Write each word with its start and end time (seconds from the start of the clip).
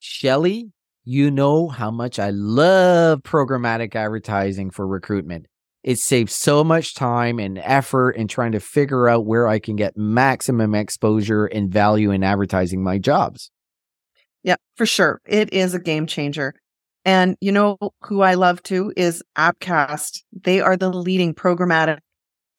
Shelly, 0.00 0.72
you 1.04 1.30
know 1.30 1.68
how 1.68 1.90
much 1.90 2.18
I 2.18 2.30
love 2.30 3.22
programmatic 3.22 3.94
advertising 3.94 4.70
for 4.70 4.86
recruitment. 4.86 5.46
It 5.82 5.98
saves 5.98 6.34
so 6.34 6.64
much 6.64 6.94
time 6.94 7.38
and 7.38 7.58
effort 7.58 8.12
in 8.12 8.26
trying 8.26 8.52
to 8.52 8.60
figure 8.60 9.08
out 9.08 9.26
where 9.26 9.46
I 9.46 9.58
can 9.58 9.76
get 9.76 9.96
maximum 9.96 10.74
exposure 10.74 11.46
and 11.46 11.72
value 11.72 12.10
in 12.10 12.22
advertising 12.22 12.82
my 12.82 12.98
jobs. 12.98 13.50
Yeah, 14.42 14.56
for 14.76 14.86
sure. 14.86 15.20
It 15.26 15.52
is 15.52 15.74
a 15.74 15.78
game 15.78 16.06
changer. 16.06 16.54
And 17.04 17.36
you 17.40 17.52
know 17.52 17.78
who 18.02 18.22
I 18.22 18.34
love 18.34 18.62
too 18.62 18.92
is 18.96 19.22
Appcast. 19.36 20.22
They 20.44 20.60
are 20.60 20.76
the 20.76 20.90
leading 20.90 21.34
programmatic 21.34 21.98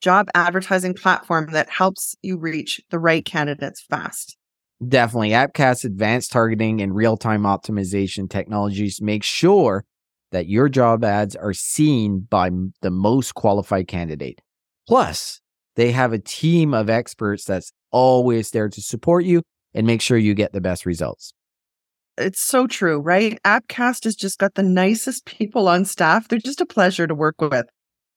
job 0.01 0.29
advertising 0.33 0.93
platform 0.95 1.49
that 1.53 1.69
helps 1.69 2.15
you 2.21 2.37
reach 2.37 2.81
the 2.89 2.99
right 2.99 3.23
candidates 3.23 3.81
fast. 3.81 4.37
Definitely. 4.87 5.29
Appcast's 5.29 5.85
advanced 5.85 6.31
targeting 6.31 6.81
and 6.81 6.95
real 6.95 7.17
time 7.17 7.43
optimization 7.43 8.29
technologies 8.29 9.01
make 9.01 9.23
sure 9.23 9.85
that 10.31 10.47
your 10.47 10.69
job 10.69 11.03
ads 11.03 11.35
are 11.35 11.53
seen 11.53 12.21
by 12.29 12.49
the 12.81 12.89
most 12.89 13.35
qualified 13.35 13.87
candidate. 13.87 14.41
Plus, 14.87 15.39
they 15.75 15.91
have 15.91 16.13
a 16.13 16.19
team 16.19 16.73
of 16.73 16.89
experts 16.89 17.45
that's 17.45 17.71
always 17.91 18.49
there 18.51 18.69
to 18.69 18.81
support 18.81 19.25
you 19.25 19.43
and 19.73 19.85
make 19.85 20.01
sure 20.01 20.17
you 20.17 20.33
get 20.33 20.53
the 20.53 20.61
best 20.61 20.85
results. 20.85 21.33
It's 22.17 22.41
so 22.41 22.67
true, 22.67 22.99
right? 22.99 23.39
Appcast 23.43 24.03
has 24.05 24.15
just 24.15 24.39
got 24.39 24.55
the 24.55 24.63
nicest 24.63 25.25
people 25.25 25.67
on 25.67 25.85
staff. 25.85 26.27
They're 26.27 26.39
just 26.39 26.61
a 26.61 26.65
pleasure 26.65 27.07
to 27.07 27.15
work 27.15 27.39
with. 27.39 27.67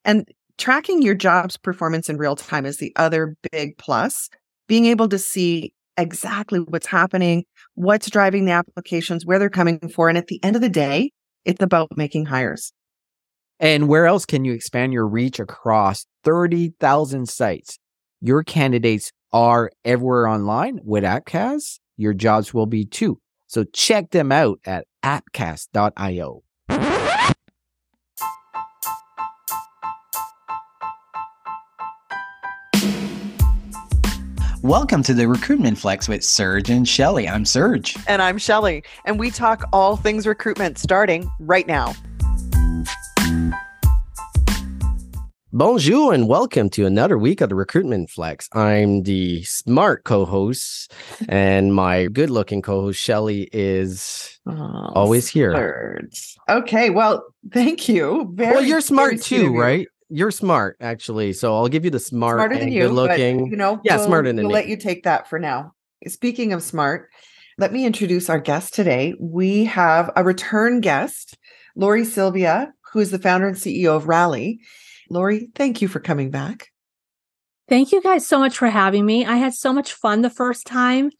And 0.04 0.28
tracking 0.56 1.02
your 1.02 1.14
job's 1.14 1.56
performance 1.56 2.08
in 2.08 2.16
real 2.16 2.36
time 2.36 2.64
is 2.64 2.78
the 2.78 2.92
other 2.96 3.36
big 3.52 3.76
plus. 3.76 4.30
Being 4.66 4.86
able 4.86 5.08
to 5.08 5.18
see 5.18 5.74
exactly 5.96 6.60
what's 6.60 6.86
happening, 6.86 7.44
what's 7.74 8.10
driving 8.10 8.44
the 8.44 8.52
applications, 8.52 9.24
where 9.24 9.38
they're 9.38 9.50
coming 9.50 9.80
for. 9.88 10.08
And 10.08 10.18
at 10.18 10.26
the 10.26 10.40
end 10.42 10.56
of 10.56 10.62
the 10.62 10.68
day, 10.68 11.10
it's 11.44 11.62
about 11.62 11.96
making 11.96 12.26
hires. 12.26 12.72
And 13.60 13.88
where 13.88 14.06
else 14.06 14.26
can 14.26 14.44
you 14.44 14.52
expand 14.52 14.92
your 14.92 15.06
reach 15.06 15.38
across 15.38 16.06
30,000 16.24 17.28
sites? 17.28 17.78
Your 18.20 18.42
candidates 18.42 19.10
are 19.32 19.70
everywhere 19.84 20.28
online 20.28 20.80
with 20.82 21.04
Appcast. 21.04 21.78
Your 21.96 22.14
jobs 22.14 22.52
will 22.52 22.66
be 22.66 22.84
too. 22.84 23.18
So 23.46 23.64
check 23.64 24.10
them 24.10 24.32
out 24.32 24.58
at 24.64 24.86
appcast.io. 25.04 26.43
Welcome 34.64 35.02
to 35.02 35.12
the 35.12 35.28
Recruitment 35.28 35.76
Flex 35.76 36.08
with 36.08 36.24
Serge 36.24 36.70
and 36.70 36.88
Shelly. 36.88 37.28
I'm 37.28 37.44
Serge. 37.44 37.98
And 38.08 38.22
I'm 38.22 38.38
Shelly. 38.38 38.82
And 39.04 39.18
we 39.18 39.30
talk 39.30 39.68
all 39.74 39.94
things 39.94 40.26
recruitment 40.26 40.78
starting 40.78 41.30
right 41.38 41.66
now. 41.66 41.92
Bonjour 45.52 46.14
and 46.14 46.28
welcome 46.28 46.70
to 46.70 46.86
another 46.86 47.18
week 47.18 47.42
of 47.42 47.50
the 47.50 47.54
Recruitment 47.54 48.08
Flex. 48.08 48.48
I'm 48.54 49.02
the 49.02 49.42
smart 49.42 50.04
co-host, 50.04 50.90
and 51.28 51.74
my 51.74 52.06
good-looking 52.06 52.62
co-host 52.62 52.98
Shelly 52.98 53.50
is 53.52 54.40
oh, 54.46 54.90
always 54.94 55.28
here. 55.28 56.08
Okay, 56.48 56.88
well, 56.88 57.22
thank 57.52 57.86
you. 57.86 58.32
Very, 58.32 58.54
well, 58.54 58.64
you're 58.64 58.80
smart 58.80 59.20
too, 59.20 59.54
right? 59.54 59.86
You're 60.08 60.30
smart 60.30 60.76
actually. 60.80 61.32
So 61.32 61.54
I'll 61.54 61.68
give 61.68 61.84
you 61.84 61.90
the 61.90 61.98
smart 61.98 62.38
smarter 62.38 62.58
than 62.58 62.72
you, 62.72 62.82
good 62.82 62.92
looking. 62.92 63.46
You 63.46 63.56
know, 63.56 63.80
yeah, 63.84 63.96
we'll, 63.96 64.06
smarter 64.06 64.28
than 64.28 64.36
we'll 64.36 64.48
me. 64.48 64.54
let 64.54 64.68
you 64.68 64.76
take 64.76 65.04
that 65.04 65.28
for 65.28 65.38
now. 65.38 65.72
Speaking 66.06 66.52
of 66.52 66.62
smart, 66.62 67.08
let 67.58 67.72
me 67.72 67.86
introduce 67.86 68.28
our 68.28 68.40
guest 68.40 68.74
today. 68.74 69.14
We 69.18 69.64
have 69.64 70.10
a 70.16 70.24
return 70.24 70.80
guest, 70.80 71.38
Lori 71.76 72.04
Sylvia, 72.04 72.72
who 72.92 73.00
is 73.00 73.10
the 73.10 73.18
founder 73.18 73.48
and 73.48 73.56
CEO 73.56 73.96
of 73.96 74.06
Rally. 74.06 74.60
Lori, 75.08 75.48
thank 75.54 75.80
you 75.80 75.88
for 75.88 76.00
coming 76.00 76.30
back. 76.30 76.68
Thank 77.68 77.92
you 77.92 78.02
guys 78.02 78.26
so 78.26 78.38
much 78.38 78.58
for 78.58 78.68
having 78.68 79.06
me. 79.06 79.24
I 79.24 79.36
had 79.36 79.54
so 79.54 79.72
much 79.72 79.92
fun 79.92 80.22
the 80.22 80.30
first 80.30 80.66
time. 80.66 81.10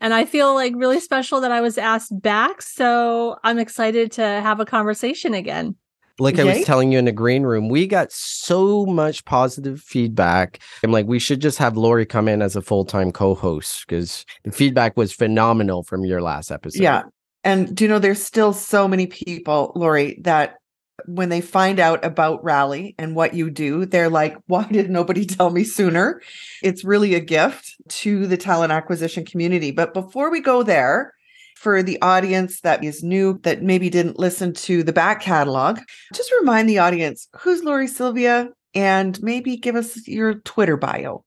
And 0.00 0.12
I 0.12 0.26
feel 0.26 0.54
like 0.54 0.74
really 0.76 1.00
special 1.00 1.40
that 1.40 1.50
I 1.50 1.60
was 1.60 1.78
asked 1.78 2.20
back. 2.20 2.62
So 2.62 3.36
I'm 3.42 3.58
excited 3.58 4.12
to 4.12 4.22
have 4.22 4.60
a 4.60 4.66
conversation 4.66 5.34
again 5.34 5.74
like 6.18 6.38
okay. 6.38 6.50
I 6.50 6.56
was 6.58 6.66
telling 6.66 6.92
you 6.92 6.98
in 6.98 7.04
the 7.04 7.12
green 7.12 7.42
room, 7.44 7.68
we 7.68 7.86
got 7.86 8.12
so 8.12 8.86
much 8.86 9.24
positive 9.24 9.80
feedback. 9.80 10.60
I'm 10.82 10.92
like, 10.92 11.06
we 11.06 11.18
should 11.18 11.40
just 11.40 11.58
have 11.58 11.76
Lori 11.76 12.06
come 12.06 12.28
in 12.28 12.42
as 12.42 12.56
a 12.56 12.62
full 12.62 12.84
time 12.84 13.12
co 13.12 13.34
host 13.34 13.84
because 13.86 14.24
the 14.44 14.52
feedback 14.52 14.96
was 14.96 15.12
phenomenal 15.12 15.82
from 15.82 16.04
your 16.04 16.20
last 16.20 16.50
episode. 16.50 16.82
Yeah. 16.82 17.02
And 17.44 17.74
do 17.74 17.84
you 17.84 17.88
know, 17.88 17.98
there's 17.98 18.22
still 18.22 18.52
so 18.52 18.88
many 18.88 19.06
people, 19.06 19.72
Lori, 19.74 20.18
that 20.22 20.56
when 21.06 21.28
they 21.28 21.40
find 21.40 21.78
out 21.78 22.04
about 22.04 22.42
Rally 22.42 22.94
and 22.98 23.14
what 23.14 23.34
you 23.34 23.50
do, 23.50 23.86
they're 23.86 24.10
like, 24.10 24.36
why 24.46 24.64
did 24.64 24.90
nobody 24.90 25.24
tell 25.26 25.50
me 25.50 25.64
sooner? 25.64 26.20
It's 26.62 26.84
really 26.84 27.14
a 27.14 27.20
gift 27.20 27.76
to 27.88 28.26
the 28.26 28.36
talent 28.36 28.72
acquisition 28.72 29.24
community. 29.24 29.70
But 29.70 29.94
before 29.94 30.30
we 30.30 30.40
go 30.40 30.62
there, 30.62 31.14
for 31.58 31.82
the 31.82 32.00
audience 32.02 32.60
that 32.60 32.84
is 32.84 33.02
new, 33.02 33.40
that 33.42 33.62
maybe 33.62 33.90
didn't 33.90 34.16
listen 34.16 34.52
to 34.52 34.84
the 34.84 34.92
back 34.92 35.20
catalog, 35.20 35.80
just 36.14 36.32
remind 36.38 36.68
the 36.68 36.78
audience 36.78 37.28
who's 37.36 37.64
Lori 37.64 37.88
Sylvia 37.88 38.50
and 38.74 39.20
maybe 39.22 39.56
give 39.56 39.74
us 39.74 40.06
your 40.06 40.34
Twitter 40.34 40.76
bio. 40.76 41.24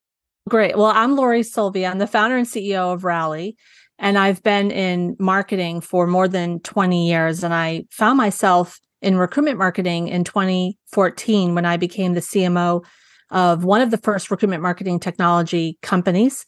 Great. 0.47 0.77
Well, 0.77 0.93
I'm 0.95 1.17
Lori 1.17 1.43
Sylvia. 1.43 1.89
I'm 1.89 1.99
the 1.99 2.07
founder 2.07 2.37
and 2.37 2.47
CEO 2.47 2.93
of 2.93 3.03
Rally. 3.03 3.57
And 3.99 4.17
I've 4.17 4.41
been 4.41 4.71
in 4.71 5.17
marketing 5.19 5.81
for 5.81 6.07
more 6.07 6.29
than 6.29 6.61
20 6.61 7.09
years. 7.09 7.43
And 7.43 7.53
I 7.53 7.83
found 7.91 8.15
myself 8.15 8.79
in 9.01 9.17
recruitment 9.17 9.57
marketing 9.57 10.07
in 10.07 10.23
2014 10.23 11.55
when 11.55 11.65
I 11.65 11.75
became 11.75 12.13
the 12.13 12.21
CMO 12.21 12.85
of 13.31 13.65
one 13.65 13.81
of 13.81 13.91
the 13.91 13.97
first 13.97 14.31
recruitment 14.31 14.63
marketing 14.63 15.01
technology 15.01 15.77
companies. 15.81 16.45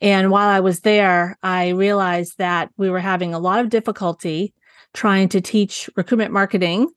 And 0.00 0.30
while 0.30 0.48
I 0.48 0.60
was 0.60 0.80
there, 0.80 1.36
I 1.42 1.70
realized 1.70 2.38
that 2.38 2.70
we 2.76 2.88
were 2.88 3.00
having 3.00 3.34
a 3.34 3.38
lot 3.38 3.60
of 3.60 3.68
difficulty 3.68 4.54
trying 4.94 5.28
to 5.30 5.40
teach 5.40 5.90
recruitment 5.96 6.32
marketing 6.32 6.88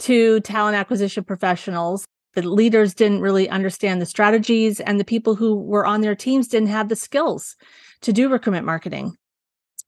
to 0.00 0.40
talent 0.40 0.76
acquisition 0.76 1.24
professionals. 1.24 2.06
The 2.34 2.42
leaders 2.42 2.94
didn't 2.94 3.20
really 3.20 3.48
understand 3.48 4.00
the 4.00 4.06
strategies, 4.06 4.80
and 4.80 4.98
the 4.98 5.04
people 5.04 5.34
who 5.34 5.56
were 5.56 5.86
on 5.86 6.00
their 6.00 6.16
teams 6.16 6.48
didn't 6.48 6.68
have 6.68 6.88
the 6.88 6.96
skills 6.96 7.56
to 8.02 8.12
do 8.12 8.28
recruitment 8.28 8.66
marketing. 8.66 9.16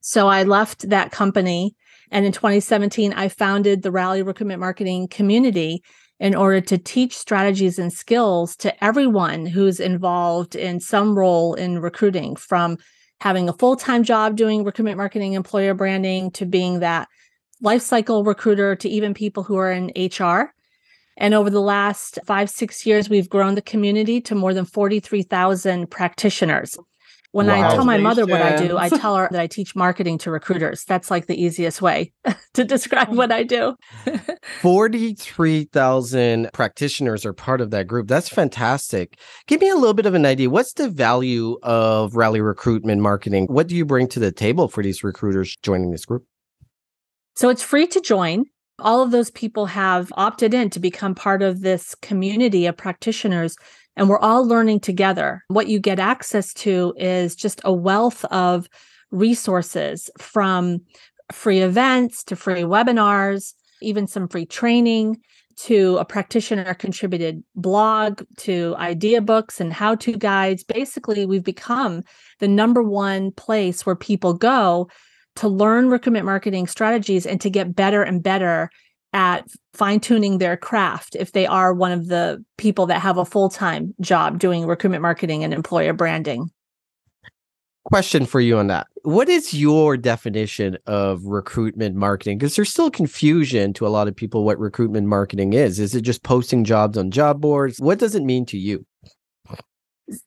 So 0.00 0.28
I 0.28 0.44
left 0.44 0.88
that 0.90 1.10
company. 1.10 1.74
And 2.12 2.24
in 2.24 2.30
2017, 2.30 3.12
I 3.12 3.28
founded 3.28 3.82
the 3.82 3.90
Rally 3.90 4.22
Recruitment 4.22 4.60
Marketing 4.60 5.08
Community 5.08 5.82
in 6.18 6.34
order 6.34 6.60
to 6.60 6.78
teach 6.78 7.16
strategies 7.16 7.78
and 7.78 7.92
skills 7.92 8.56
to 8.56 8.84
everyone 8.84 9.46
who's 9.46 9.80
involved 9.80 10.54
in 10.54 10.80
some 10.80 11.16
role 11.16 11.54
in 11.54 11.78
recruiting 11.80 12.36
from 12.36 12.78
having 13.20 13.48
a 13.48 13.52
full-time 13.52 14.02
job 14.02 14.36
doing 14.36 14.64
recruitment 14.64 14.96
marketing 14.96 15.34
employer 15.34 15.74
branding 15.74 16.30
to 16.30 16.46
being 16.46 16.80
that 16.80 17.08
life 17.62 17.82
cycle 17.82 18.24
recruiter 18.24 18.76
to 18.76 18.88
even 18.88 19.14
people 19.14 19.42
who 19.42 19.56
are 19.56 19.72
in 19.72 19.90
hr 20.18 20.52
and 21.18 21.32
over 21.32 21.48
the 21.48 21.60
last 21.60 22.18
five 22.26 22.50
six 22.50 22.84
years 22.84 23.08
we've 23.08 23.30
grown 23.30 23.54
the 23.54 23.62
community 23.62 24.20
to 24.20 24.34
more 24.34 24.52
than 24.52 24.66
43000 24.66 25.90
practitioners 25.90 26.76
when 27.36 27.48
wow. 27.48 27.68
I 27.68 27.74
tell 27.74 27.84
my 27.84 27.98
mother 27.98 28.24
what 28.24 28.40
I 28.40 28.56
do, 28.56 28.78
I 28.78 28.88
tell 28.88 29.14
her 29.14 29.28
that 29.30 29.38
I 29.38 29.46
teach 29.46 29.76
marketing 29.76 30.16
to 30.18 30.30
recruiters. 30.30 30.84
That's 30.84 31.10
like 31.10 31.26
the 31.26 31.38
easiest 31.38 31.82
way 31.82 32.14
to 32.54 32.64
describe 32.64 33.08
oh. 33.10 33.14
what 33.14 33.30
I 33.30 33.42
do. 33.42 33.76
43,000 34.62 36.48
practitioners 36.54 37.26
are 37.26 37.34
part 37.34 37.60
of 37.60 37.70
that 37.72 37.86
group. 37.86 38.08
That's 38.08 38.30
fantastic. 38.30 39.18
Give 39.46 39.60
me 39.60 39.68
a 39.68 39.74
little 39.74 39.92
bit 39.92 40.06
of 40.06 40.14
an 40.14 40.24
idea. 40.24 40.48
What's 40.48 40.72
the 40.72 40.88
value 40.88 41.58
of 41.62 42.16
Rally 42.16 42.40
Recruitment 42.40 43.02
Marketing? 43.02 43.44
What 43.48 43.66
do 43.66 43.76
you 43.76 43.84
bring 43.84 44.08
to 44.08 44.18
the 44.18 44.32
table 44.32 44.66
for 44.66 44.82
these 44.82 45.04
recruiters 45.04 45.54
joining 45.62 45.90
this 45.90 46.06
group? 46.06 46.24
So 47.34 47.50
it's 47.50 47.62
free 47.62 47.86
to 47.88 48.00
join. 48.00 48.46
All 48.78 49.02
of 49.02 49.10
those 49.10 49.30
people 49.30 49.66
have 49.66 50.10
opted 50.16 50.54
in 50.54 50.70
to 50.70 50.80
become 50.80 51.14
part 51.14 51.42
of 51.42 51.60
this 51.60 51.94
community 51.96 52.64
of 52.64 52.78
practitioners 52.78 53.56
and 53.96 54.08
we're 54.08 54.18
all 54.18 54.46
learning 54.46 54.80
together. 54.80 55.42
What 55.48 55.68
you 55.68 55.78
get 55.78 55.98
access 55.98 56.52
to 56.54 56.94
is 56.96 57.34
just 57.34 57.60
a 57.64 57.72
wealth 57.72 58.24
of 58.26 58.68
resources 59.10 60.10
from 60.18 60.80
free 61.32 61.60
events 61.60 62.22
to 62.24 62.36
free 62.36 62.62
webinars, 62.62 63.54
even 63.80 64.06
some 64.06 64.28
free 64.28 64.46
training 64.46 65.20
to 65.56 65.96
a 65.96 66.04
practitioner 66.04 66.74
contributed 66.74 67.42
blog 67.54 68.22
to 68.36 68.74
idea 68.78 69.22
books 69.22 69.60
and 69.60 69.72
how 69.72 69.94
to 69.94 70.12
guides. 70.12 70.62
Basically, 70.62 71.24
we've 71.24 71.44
become 71.44 72.02
the 72.40 72.48
number 72.48 72.82
one 72.82 73.32
place 73.32 73.86
where 73.86 73.96
people 73.96 74.34
go 74.34 74.88
to 75.36 75.48
learn 75.48 75.88
recruitment 75.88 76.26
marketing 76.26 76.66
strategies 76.66 77.26
and 77.26 77.40
to 77.40 77.50
get 77.50 77.74
better 77.74 78.02
and 78.02 78.22
better 78.22 78.70
at 79.16 79.48
fine 79.72 79.98
tuning 79.98 80.36
their 80.36 80.58
craft 80.58 81.16
if 81.16 81.32
they 81.32 81.46
are 81.46 81.72
one 81.72 81.90
of 81.90 82.08
the 82.08 82.44
people 82.58 82.84
that 82.84 83.00
have 83.00 83.16
a 83.16 83.24
full 83.24 83.48
time 83.48 83.94
job 83.98 84.38
doing 84.38 84.66
recruitment 84.66 85.00
marketing 85.00 85.42
and 85.42 85.54
employer 85.54 85.94
branding. 85.94 86.50
question 87.84 88.26
for 88.26 88.40
you 88.40 88.58
on 88.58 88.66
that. 88.66 88.86
What 89.04 89.30
is 89.30 89.54
your 89.54 89.96
definition 89.96 90.76
of 90.86 91.24
recruitment 91.24 91.94
marketing? 91.94 92.36
Because 92.36 92.56
there's 92.56 92.68
still 92.68 92.90
confusion 92.90 93.72
to 93.74 93.86
a 93.86 93.88
lot 93.88 94.06
of 94.06 94.14
people 94.14 94.44
what 94.44 94.58
recruitment 94.58 95.06
marketing 95.06 95.54
is. 95.54 95.80
Is 95.80 95.94
it 95.94 96.02
just 96.02 96.22
posting 96.22 96.62
jobs 96.62 96.98
on 96.98 97.10
job 97.10 97.40
boards? 97.40 97.80
What 97.80 97.98
does 97.98 98.14
it 98.14 98.22
mean 98.22 98.44
to 98.46 98.58
you? 98.58 98.84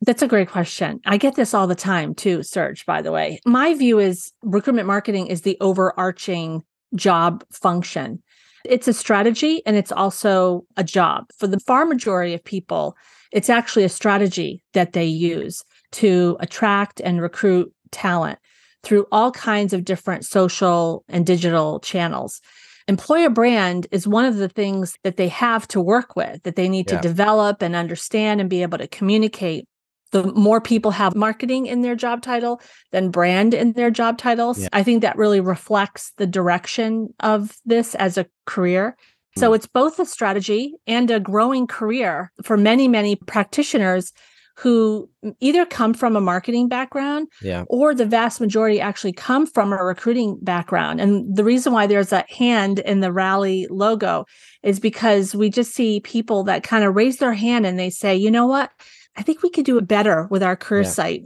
That's 0.02 0.24
a 0.24 0.28
great 0.28 0.50
question. 0.50 1.00
I 1.06 1.18
get 1.18 1.36
this 1.36 1.54
all 1.54 1.68
the 1.68 1.76
time 1.76 2.16
too, 2.16 2.42
Serge, 2.42 2.88
by 2.88 3.04
the 3.04 3.12
way. 3.12 3.40
My 3.46 3.76
view 3.76 4.00
is 4.00 4.34
recruitment 4.42 4.88
marketing 4.88 5.28
is 5.28 5.42
the 5.42 5.58
overarching 5.62 6.64
job 6.96 7.44
function. 7.52 8.24
It's 8.70 8.88
a 8.88 8.94
strategy 8.94 9.62
and 9.66 9.76
it's 9.76 9.92
also 9.92 10.64
a 10.78 10.84
job. 10.84 11.26
For 11.38 11.48
the 11.48 11.60
far 11.60 11.86
majority 11.86 12.34
of 12.36 12.44
people, 12.44 12.96
it's 13.32 13.50
actually 13.50 13.84
a 13.84 13.90
strategy 13.90 14.64
that 14.74 14.94
they 14.94 15.06
use 15.06 15.64
to 15.94 16.38
attract 16.40 17.02
and 17.02 17.22
recruit 17.22 17.74
talent 17.92 18.38
through 18.84 19.08
all 19.12 19.32
kinds 19.32 19.74
of 19.74 19.84
different 19.84 20.24
social 20.24 21.04
and 21.10 21.26
digital 21.26 21.80
channels. 21.80 22.42
Employer 22.88 23.30
brand 23.30 23.88
is 23.92 24.08
one 24.08 24.26
of 24.26 24.38
the 24.38 24.50
things 24.50 24.96
that 25.04 25.18
they 25.18 25.28
have 25.28 25.68
to 25.70 25.82
work 25.82 26.16
with, 26.16 26.42
that 26.44 26.56
they 26.56 26.70
need 26.70 26.90
Yeah. 26.90 26.98
to 26.98 27.08
develop 27.08 27.62
and 27.62 27.76
understand 27.76 28.40
and 28.40 28.50
be 28.50 28.62
able 28.62 28.78
to 28.78 28.88
communicate. 28.88 29.68
The 30.12 30.32
more 30.34 30.60
people 30.60 30.92
have 30.92 31.16
marketing 31.16 31.68
in 31.68 31.82
their 31.82 31.96
job 31.96 32.22
title 32.22 32.62
than 32.92 33.12
brand 33.12 33.54
in 33.54 33.74
their 33.74 33.92
job 33.92 34.18
titles, 34.18 34.60
Yeah. 34.60 34.70
I 34.74 34.84
think 34.84 35.02
that 35.02 35.18
really 35.18 35.40
reflects 35.40 36.14
the 36.18 36.28
direction 36.28 37.14
of 37.20 37.56
this 37.66 37.96
as 37.96 38.18
a 38.18 38.26
career. 38.46 38.96
So 39.38 39.52
mm. 39.52 39.56
it's 39.56 39.68
both 39.68 40.00
a 40.00 40.06
strategy 40.06 40.74
and 40.88 41.12
a 41.12 41.20
growing 41.20 41.68
career 41.68 42.32
for 42.44 42.58
many, 42.58 42.88
many 42.88 43.16
practitioners 43.16 44.12
who 44.60 45.10
either 45.40 45.66
come 45.66 45.94
from 45.94 46.18
a 46.18 46.22
marketing 46.22 46.68
background 46.68 47.30
Yeah. 47.42 47.64
or 47.70 47.96
the 47.96 48.06
vast 48.06 48.42
majority 48.42 48.82
actually 48.82 49.14
come 49.14 49.46
from 49.46 49.72
a 49.72 49.78
recruiting 49.78 50.38
background. 50.42 51.00
And 51.00 51.34
the 51.34 51.46
reason 51.46 51.72
why 51.72 51.88
there's 51.88 52.12
a 52.12 52.26
hand 52.28 52.80
in 52.80 53.00
the 53.00 53.14
rally 53.14 53.68
logo 53.70 54.26
is 54.62 54.82
because 54.82 55.34
we 55.34 55.50
just 55.50 55.74
see 55.74 56.02
people 56.02 56.44
that 56.44 56.64
kind 56.64 56.84
of 56.84 56.94
raise 56.94 57.18
their 57.18 57.34
hand 57.34 57.66
and 57.66 57.80
they 57.80 57.90
say, 57.90 58.18
you 58.18 58.30
know 58.30 58.48
what? 58.48 58.70
I 59.18 59.24
think 59.24 59.44
we 59.44 59.50
could 59.50 59.66
do 59.66 59.78
it 59.78 59.88
better 59.88 60.28
with 60.30 60.44
our 60.44 60.56
career 60.56 60.84
Yeah. 60.84 60.90
site. 60.90 61.24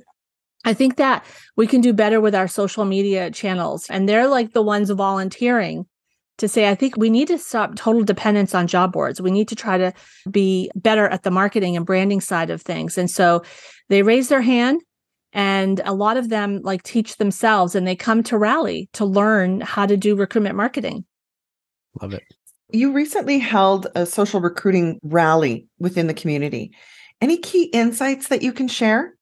I 0.65 0.73
think 0.73 0.95
that 0.95 1.25
we 1.57 1.67
can 1.67 1.81
do 1.81 1.93
better 1.93 2.21
with 2.21 2.33
our 2.33 2.47
social 2.47 2.85
media 2.85 3.29
channels. 3.31 3.85
And 3.89 4.07
they're 4.07 4.27
like 4.27 4.53
the 4.53 4.61
ones 4.61 4.89
volunteering 4.89 5.85
to 6.37 6.47
say, 6.47 6.69
I 6.69 6.75
think 6.75 6.97
we 6.97 7.09
need 7.09 7.27
to 7.27 7.37
stop 7.37 7.75
total 7.75 8.03
dependence 8.03 8.55
on 8.55 8.67
job 8.67 8.93
boards. 8.93 9.21
We 9.21 9.29
need 9.29 9.47
to 9.49 9.55
try 9.55 9.77
to 9.77 9.93
be 10.31 10.71
better 10.75 11.07
at 11.07 11.23
the 11.23 11.31
marketing 11.31 11.75
and 11.75 11.85
branding 11.85 12.21
side 12.21 12.49
of 12.49 12.61
things. 12.61 12.97
And 12.97 13.11
so 13.11 13.43
they 13.89 14.01
raise 14.03 14.29
their 14.29 14.41
hand 14.41 14.81
and 15.33 15.81
a 15.85 15.93
lot 15.93 16.15
of 16.17 16.29
them 16.29 16.61
like 16.63 16.81
teach 16.83 17.17
themselves 17.17 17.75
and 17.75 17.85
they 17.85 17.95
come 17.95 18.23
to 18.23 18.37
rally 18.37 18.89
to 18.93 19.05
learn 19.05 19.61
how 19.61 19.85
to 19.85 19.97
do 19.97 20.15
recruitment 20.15 20.55
marketing. 20.55 21.05
Love 22.01 22.13
it. 22.13 22.23
You 22.71 22.93
recently 22.93 23.37
held 23.37 23.87
a 23.95 24.05
social 24.05 24.39
recruiting 24.39 24.99
rally 25.03 25.67
within 25.77 26.07
the 26.07 26.13
community. 26.13 26.71
Any 27.23 27.37
key 27.37 27.63
insights 27.65 28.27
that 28.27 28.41
you 28.41 28.51
can 28.51 28.67
share? 28.67 29.13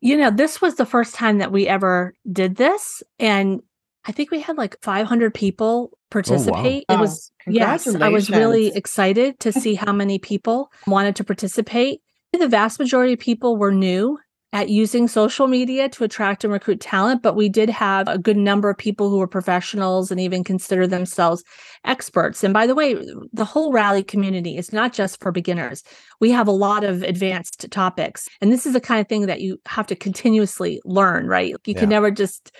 You 0.00 0.16
know, 0.16 0.30
this 0.30 0.60
was 0.60 0.74
the 0.74 0.84
first 0.84 1.14
time 1.14 1.38
that 1.38 1.52
we 1.52 1.68
ever 1.68 2.12
did 2.30 2.56
this. 2.56 3.02
And 3.20 3.62
I 4.04 4.10
think 4.12 4.32
we 4.32 4.40
had 4.40 4.58
like 4.58 4.76
500 4.82 5.32
people 5.32 5.90
oh, 5.92 5.98
participate. 6.10 6.84
It 6.88 6.94
Wow. 6.94 7.00
was, 7.00 7.32
yes, 7.46 7.86
I 7.86 8.08
was 8.08 8.28
really 8.28 8.74
excited 8.74 9.38
to 9.40 9.52
see 9.52 9.74
how 9.74 9.92
many 9.92 10.18
people 10.18 10.72
wanted 10.88 11.14
to 11.16 11.24
participate. 11.24 12.00
The 12.32 12.48
vast 12.48 12.80
majority 12.80 13.12
of 13.12 13.20
people 13.20 13.56
were 13.56 13.70
new 13.70 14.18
at 14.54 14.68
using 14.68 15.08
social 15.08 15.48
media 15.48 15.88
to 15.88 16.04
attract 16.04 16.44
and 16.44 16.52
recruit 16.52 16.80
talent, 16.80 17.22
but 17.22 17.34
we 17.34 17.48
did 17.48 17.68
have 17.68 18.06
a 18.06 18.16
good 18.16 18.36
number 18.36 18.70
of 18.70 18.78
people 18.78 19.10
who 19.10 19.18
were 19.18 19.26
professionals 19.26 20.12
and 20.12 20.20
even 20.20 20.44
consider 20.44 20.86
themselves 20.86 21.42
experts. 21.84 22.44
And 22.44 22.54
by 22.54 22.68
the 22.68 22.74
way, 22.74 22.94
the 23.32 23.44
whole 23.44 23.72
rally 23.72 24.04
community 24.04 24.56
is 24.56 24.72
not 24.72 24.92
just 24.92 25.20
for 25.20 25.32
beginners. 25.32 25.82
We 26.20 26.30
have 26.30 26.46
a 26.46 26.52
lot 26.52 26.84
of 26.84 27.02
advanced 27.02 27.68
topics. 27.72 28.28
And 28.40 28.52
this 28.52 28.64
is 28.64 28.74
the 28.74 28.80
kind 28.80 29.00
of 29.00 29.08
thing 29.08 29.26
that 29.26 29.40
you 29.40 29.60
have 29.66 29.88
to 29.88 29.96
continuously 29.96 30.80
learn, 30.84 31.26
right? 31.26 31.52
You 31.64 31.74
can 31.74 31.88
never 31.88 32.12
just 32.12 32.52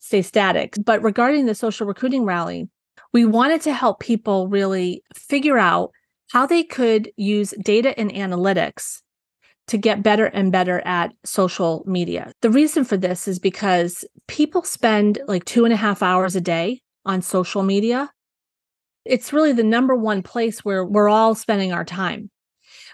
stay 0.00 0.22
static. 0.22 0.74
But 0.82 1.02
regarding 1.02 1.44
the 1.44 1.54
social 1.54 1.86
recruiting 1.86 2.24
rally, 2.24 2.70
we 3.12 3.26
wanted 3.26 3.60
to 3.62 3.74
help 3.74 4.00
people 4.00 4.48
really 4.48 5.04
figure 5.14 5.58
out 5.58 5.90
how 6.30 6.46
they 6.46 6.64
could 6.64 7.12
use 7.18 7.52
data 7.62 7.98
and 8.00 8.10
analytics 8.10 9.02
to 9.68 9.78
get 9.78 10.02
better 10.02 10.26
and 10.26 10.52
better 10.52 10.80
at 10.84 11.12
social 11.24 11.84
media. 11.86 12.32
The 12.42 12.50
reason 12.50 12.84
for 12.84 12.96
this 12.96 13.28
is 13.28 13.38
because 13.38 14.04
people 14.26 14.62
spend 14.62 15.20
like 15.26 15.44
two 15.44 15.64
and 15.64 15.72
a 15.72 15.76
half 15.76 16.02
hours 16.02 16.36
a 16.36 16.40
day 16.40 16.80
on 17.04 17.22
social 17.22 17.62
media. 17.62 18.10
It's 19.04 19.32
really 19.32 19.52
the 19.52 19.64
number 19.64 19.96
one 19.96 20.22
place 20.22 20.64
where 20.64 20.84
we're 20.84 21.08
all 21.08 21.34
spending 21.34 21.72
our 21.72 21.84
time 21.84 22.30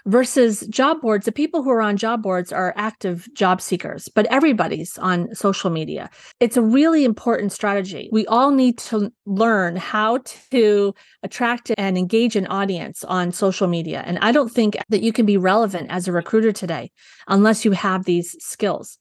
versus 0.05 0.61
job 0.67 1.01
boards. 1.01 1.25
The 1.25 1.31
people 1.31 1.63
who 1.63 1.69
are 1.69 1.81
on 1.81 1.97
job 1.97 2.23
boards 2.23 2.51
are 2.51 2.73
active 2.75 3.27
job 3.33 3.61
seekers, 3.61 4.07
but 4.09 4.25
everybody's 4.27 4.97
on 4.97 5.33
social 5.33 5.69
media. 5.69 6.09
It's 6.39 6.57
a 6.57 6.61
really 6.61 7.03
important 7.03 7.51
strategy. 7.51 8.09
We 8.11 8.25
all 8.27 8.51
need 8.51 8.77
to 8.79 9.11
learn 9.25 9.75
how 9.75 10.19
to 10.51 10.93
attract 11.23 11.71
and 11.77 11.97
engage 11.97 12.35
an 12.35 12.47
audience 12.47 13.03
on 13.03 13.31
social 13.31 13.67
media. 13.67 14.03
And 14.05 14.19
I 14.19 14.31
don't 14.31 14.51
think 14.51 14.77
that 14.89 15.01
you 15.01 15.13
can 15.13 15.25
be 15.25 15.37
relevant 15.37 15.91
as 15.91 16.07
a 16.07 16.11
recruiter 16.11 16.51
today 16.51 16.91
unless 17.27 17.65
you 17.65 17.71
have 17.71 18.05
these 18.05 18.35
skills. 18.39 18.97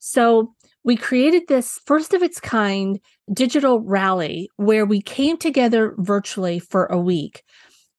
So 0.00 0.54
we 0.84 0.96
created 0.96 1.42
this 1.48 1.80
first 1.86 2.14
of 2.14 2.22
its 2.22 2.40
kind 2.40 3.00
digital 3.32 3.80
rally 3.80 4.48
where 4.56 4.86
we 4.86 5.02
came 5.02 5.36
together 5.36 5.94
virtually 5.98 6.58
for 6.58 6.86
a 6.86 6.98
week. 6.98 7.42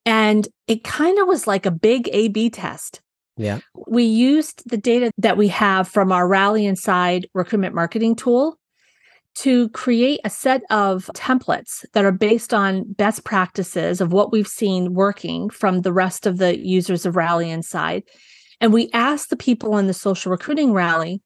And 0.05 0.47
it 0.67 0.83
kind 0.83 1.19
of 1.19 1.27
was 1.27 1.47
like 1.47 1.65
a 1.65 1.71
big 1.71 2.09
A 2.11 2.29
B 2.29 2.49
test. 2.49 3.01
Yeah. 3.37 3.59
We 3.87 4.03
used 4.03 4.63
the 4.69 4.77
data 4.77 5.11
that 5.17 5.37
we 5.37 5.47
have 5.49 5.87
from 5.87 6.11
our 6.11 6.27
Rally 6.27 6.65
Inside 6.65 7.27
recruitment 7.33 7.73
marketing 7.73 8.15
tool 8.15 8.57
to 9.35 9.69
create 9.69 10.19
a 10.25 10.29
set 10.29 10.63
of 10.69 11.09
templates 11.13 11.85
that 11.93 12.03
are 12.03 12.11
based 12.11 12.53
on 12.53 12.91
best 12.93 13.23
practices 13.23 14.01
of 14.01 14.11
what 14.11 14.31
we've 14.31 14.47
seen 14.47 14.93
working 14.93 15.49
from 15.49 15.81
the 15.81 15.93
rest 15.93 16.25
of 16.25 16.37
the 16.37 16.59
users 16.59 17.05
of 17.05 17.15
Rally 17.15 17.49
Inside. 17.49 18.03
And 18.59 18.73
we 18.73 18.89
asked 18.91 19.29
the 19.29 19.37
people 19.37 19.77
in 19.77 19.87
the 19.87 19.93
social 19.93 20.31
recruiting 20.31 20.73
rally 20.73 21.21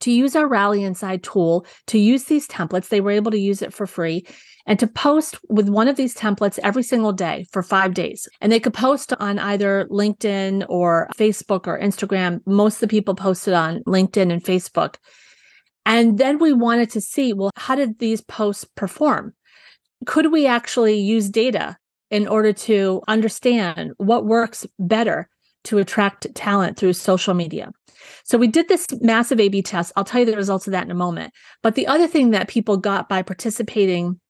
to 0.00 0.12
use 0.12 0.36
our 0.36 0.46
Rally 0.46 0.84
Inside 0.84 1.24
tool 1.24 1.66
to 1.88 1.98
use 1.98 2.24
these 2.24 2.46
templates. 2.46 2.88
They 2.88 3.00
were 3.00 3.10
able 3.10 3.32
to 3.32 3.38
use 3.38 3.62
it 3.62 3.72
for 3.72 3.86
free 3.86 4.24
and 4.66 4.78
to 4.78 4.86
post 4.86 5.36
with 5.48 5.68
one 5.68 5.88
of 5.88 5.96
these 5.96 6.14
templates 6.14 6.58
every 6.62 6.82
single 6.82 7.12
day 7.12 7.46
for 7.50 7.62
five 7.62 7.94
days. 7.94 8.28
And 8.40 8.52
they 8.52 8.60
could 8.60 8.74
post 8.74 9.12
on 9.18 9.38
either 9.38 9.86
LinkedIn 9.90 10.66
or 10.68 11.08
Facebook 11.16 11.66
or 11.66 11.80
Instagram. 11.80 12.40
Most 12.46 12.76
of 12.76 12.80
the 12.80 12.88
people 12.88 13.14
posted 13.14 13.54
on 13.54 13.82
LinkedIn 13.84 14.32
and 14.32 14.42
Facebook. 14.42 14.96
And 15.84 16.18
then 16.18 16.38
we 16.38 16.52
wanted 16.52 16.90
to 16.90 17.00
see 17.00 17.32
well, 17.32 17.50
how 17.56 17.74
did 17.74 17.98
these 17.98 18.20
posts 18.20 18.64
perform? 18.76 19.34
Could 20.06 20.30
we 20.30 20.46
actually 20.46 20.98
use 20.98 21.28
data 21.28 21.76
in 22.10 22.28
order 22.28 22.52
to 22.52 23.02
understand 23.08 23.92
what 23.96 24.26
works 24.26 24.66
better 24.78 25.28
to 25.64 25.78
attract 25.78 26.32
talent 26.34 26.76
through 26.76 26.92
social 26.92 27.34
media? 27.34 27.70
So 28.24 28.36
we 28.36 28.48
did 28.48 28.68
this 28.68 28.86
massive 29.00 29.38
A 29.38 29.48
B 29.48 29.62
test. 29.62 29.92
I'll 29.96 30.04
tell 30.04 30.20
you 30.20 30.26
the 30.26 30.36
results 30.36 30.66
of 30.66 30.72
that 30.72 30.84
in 30.84 30.90
a 30.90 30.94
moment. 30.94 31.32
But 31.62 31.74
the 31.76 31.86
other 31.86 32.08
thing 32.08 32.30
that 32.30 32.48
people 32.48 32.76
got 32.76 33.08
by 33.08 33.22
participating 33.22 34.20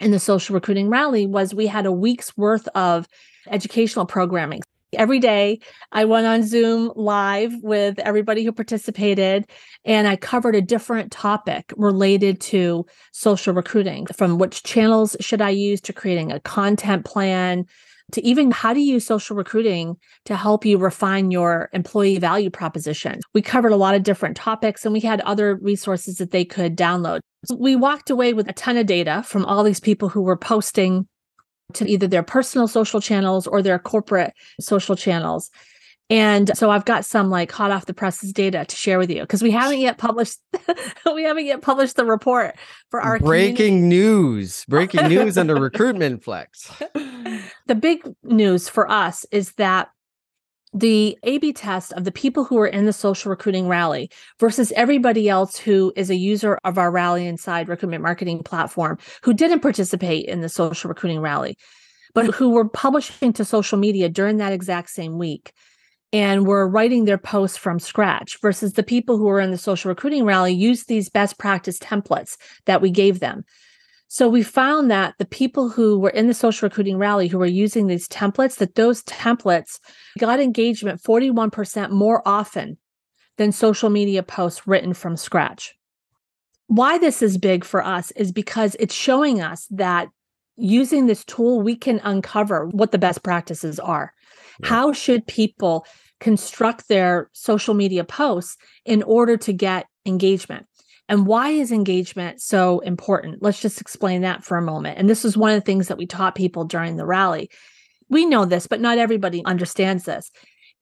in 0.00 0.10
the 0.10 0.18
social 0.18 0.54
recruiting 0.54 0.88
rally 0.88 1.26
was 1.26 1.54
we 1.54 1.66
had 1.66 1.86
a 1.86 1.92
week's 1.92 2.36
worth 2.36 2.66
of 2.68 3.06
educational 3.48 4.06
programming. 4.06 4.62
Every 4.94 5.20
day 5.20 5.60
I 5.92 6.04
went 6.04 6.26
on 6.26 6.42
Zoom 6.42 6.90
live 6.96 7.52
with 7.62 8.00
everybody 8.00 8.42
who 8.42 8.50
participated 8.50 9.48
and 9.84 10.08
I 10.08 10.16
covered 10.16 10.56
a 10.56 10.62
different 10.62 11.12
topic 11.12 11.72
related 11.76 12.40
to 12.42 12.86
social 13.12 13.54
recruiting 13.54 14.06
from 14.06 14.38
which 14.38 14.64
channels 14.64 15.16
should 15.20 15.40
I 15.40 15.50
use 15.50 15.80
to 15.82 15.92
creating 15.92 16.32
a 16.32 16.40
content 16.40 17.04
plan 17.04 17.66
to 18.12 18.24
even 18.24 18.50
how 18.50 18.72
to 18.72 18.80
use 18.80 19.06
social 19.06 19.36
recruiting 19.36 19.96
to 20.24 20.36
help 20.36 20.64
you 20.64 20.78
refine 20.78 21.30
your 21.30 21.68
employee 21.72 22.18
value 22.18 22.50
proposition. 22.50 23.20
We 23.34 23.42
covered 23.42 23.72
a 23.72 23.76
lot 23.76 23.94
of 23.94 24.02
different 24.02 24.36
topics 24.36 24.84
and 24.84 24.92
we 24.92 25.00
had 25.00 25.20
other 25.22 25.56
resources 25.56 26.16
that 26.16 26.30
they 26.30 26.44
could 26.44 26.76
download. 26.76 27.20
We 27.56 27.76
walked 27.76 28.10
away 28.10 28.34
with 28.34 28.48
a 28.48 28.52
ton 28.52 28.76
of 28.76 28.86
data 28.86 29.22
from 29.26 29.44
all 29.44 29.64
these 29.64 29.80
people 29.80 30.08
who 30.08 30.22
were 30.22 30.36
posting 30.36 31.06
to 31.74 31.88
either 31.88 32.06
their 32.06 32.22
personal 32.22 32.68
social 32.68 33.00
channels 33.00 33.46
or 33.46 33.62
their 33.62 33.78
corporate 33.78 34.34
social 34.60 34.96
channels. 34.96 35.50
And 36.10 36.50
so 36.58 36.70
I've 36.70 36.84
got 36.84 37.04
some 37.04 37.30
like 37.30 37.52
hot 37.52 37.70
off 37.70 37.86
the 37.86 37.94
presses 37.94 38.32
data 38.32 38.64
to 38.64 38.76
share 38.76 38.98
with 38.98 39.10
you 39.10 39.20
because 39.20 39.42
we 39.42 39.52
haven't 39.52 39.78
yet 39.78 39.96
published 39.96 40.38
we 41.14 41.22
haven't 41.22 41.46
yet 41.46 41.62
published 41.62 41.94
the 41.94 42.04
report 42.04 42.56
for 42.90 43.00
our 43.00 43.18
community. 43.18 43.52
breaking 43.52 43.88
news. 43.88 44.64
Breaking 44.68 45.08
news 45.08 45.38
under 45.38 45.54
recruitment 45.60 46.24
flex. 46.24 46.70
the 47.66 47.74
big 47.76 48.02
news 48.24 48.68
for 48.68 48.90
us 48.90 49.24
is 49.30 49.52
that 49.52 49.90
the 50.72 51.16
A 51.22 51.38
B 51.38 51.52
test 51.52 51.92
of 51.92 52.04
the 52.04 52.12
people 52.12 52.44
who 52.44 52.58
are 52.58 52.66
in 52.66 52.86
the 52.86 52.92
social 52.92 53.30
recruiting 53.30 53.68
rally 53.68 54.10
versus 54.38 54.72
everybody 54.76 55.28
else 55.28 55.58
who 55.58 55.92
is 55.96 56.10
a 56.10 56.16
user 56.16 56.58
of 56.64 56.78
our 56.78 56.90
Rally 56.90 57.26
Inside 57.26 57.68
recruitment 57.68 58.02
marketing 58.02 58.42
platform 58.42 58.98
who 59.22 59.32
didn't 59.32 59.60
participate 59.60 60.26
in 60.26 60.40
the 60.40 60.48
social 60.48 60.88
recruiting 60.88 61.20
rally, 61.20 61.56
but 62.14 62.26
who 62.34 62.50
were 62.50 62.68
publishing 62.68 63.32
to 63.32 63.44
social 63.44 63.78
media 63.78 64.08
during 64.08 64.36
that 64.36 64.52
exact 64.52 64.90
same 64.90 65.18
week 65.18 65.52
and 66.12 66.46
were 66.46 66.68
writing 66.68 67.04
their 67.04 67.18
posts 67.18 67.56
from 67.56 67.78
scratch 67.78 68.40
versus 68.40 68.72
the 68.72 68.82
people 68.82 69.16
who 69.16 69.24
were 69.24 69.40
in 69.40 69.50
the 69.50 69.58
social 69.58 69.88
recruiting 69.88 70.24
rally 70.24 70.52
used 70.52 70.88
these 70.88 71.08
best 71.08 71.38
practice 71.38 71.78
templates 71.78 72.36
that 72.66 72.82
we 72.82 72.90
gave 72.90 73.20
them. 73.20 73.44
So 74.08 74.28
we 74.28 74.42
found 74.42 74.90
that 74.90 75.14
the 75.18 75.24
people 75.24 75.68
who 75.68 75.96
were 75.96 76.10
in 76.10 76.26
the 76.26 76.34
social 76.34 76.66
recruiting 76.66 76.98
rally 76.98 77.28
who 77.28 77.38
were 77.38 77.46
using 77.46 77.86
these 77.86 78.08
templates, 78.08 78.56
that 78.56 78.74
those 78.74 79.04
templates 79.04 79.78
got 80.18 80.40
engagement 80.40 81.00
41% 81.00 81.90
more 81.90 82.26
often 82.26 82.76
than 83.36 83.52
social 83.52 83.88
media 83.88 84.24
posts 84.24 84.66
written 84.66 84.94
from 84.94 85.16
scratch. 85.16 85.76
Why 86.66 86.98
this 86.98 87.22
is 87.22 87.38
big 87.38 87.64
for 87.64 87.84
us 87.84 88.10
is 88.12 88.32
because 88.32 88.76
it's 88.80 88.94
showing 88.94 89.40
us 89.40 89.68
that 89.70 90.08
using 90.56 91.06
this 91.06 91.24
tool, 91.24 91.62
we 91.62 91.76
can 91.76 92.00
uncover 92.02 92.66
what 92.66 92.90
the 92.90 92.98
best 92.98 93.22
practices 93.22 93.78
are. 93.78 94.12
How 94.64 94.92
should 94.92 95.26
people 95.26 95.86
construct 96.20 96.88
their 96.88 97.30
social 97.32 97.74
media 97.74 98.04
posts 98.04 98.56
in 98.84 99.02
order 99.02 99.36
to 99.38 99.52
get 99.52 99.86
engagement? 100.06 100.66
And 101.08 101.26
why 101.26 101.50
is 101.50 101.72
engagement 101.72 102.40
so 102.40 102.78
important? 102.80 103.42
Let's 103.42 103.60
just 103.60 103.80
explain 103.80 104.22
that 104.22 104.44
for 104.44 104.56
a 104.56 104.62
moment. 104.62 104.98
And 104.98 105.10
this 105.10 105.24
is 105.24 105.36
one 105.36 105.50
of 105.50 105.56
the 105.56 105.64
things 105.64 105.88
that 105.88 105.98
we 105.98 106.06
taught 106.06 106.34
people 106.34 106.64
during 106.64 106.96
the 106.96 107.06
rally. 107.06 107.50
We 108.08 108.26
know 108.26 108.44
this, 108.44 108.66
but 108.66 108.80
not 108.80 108.98
everybody 108.98 109.44
understands 109.44 110.04
this 110.04 110.30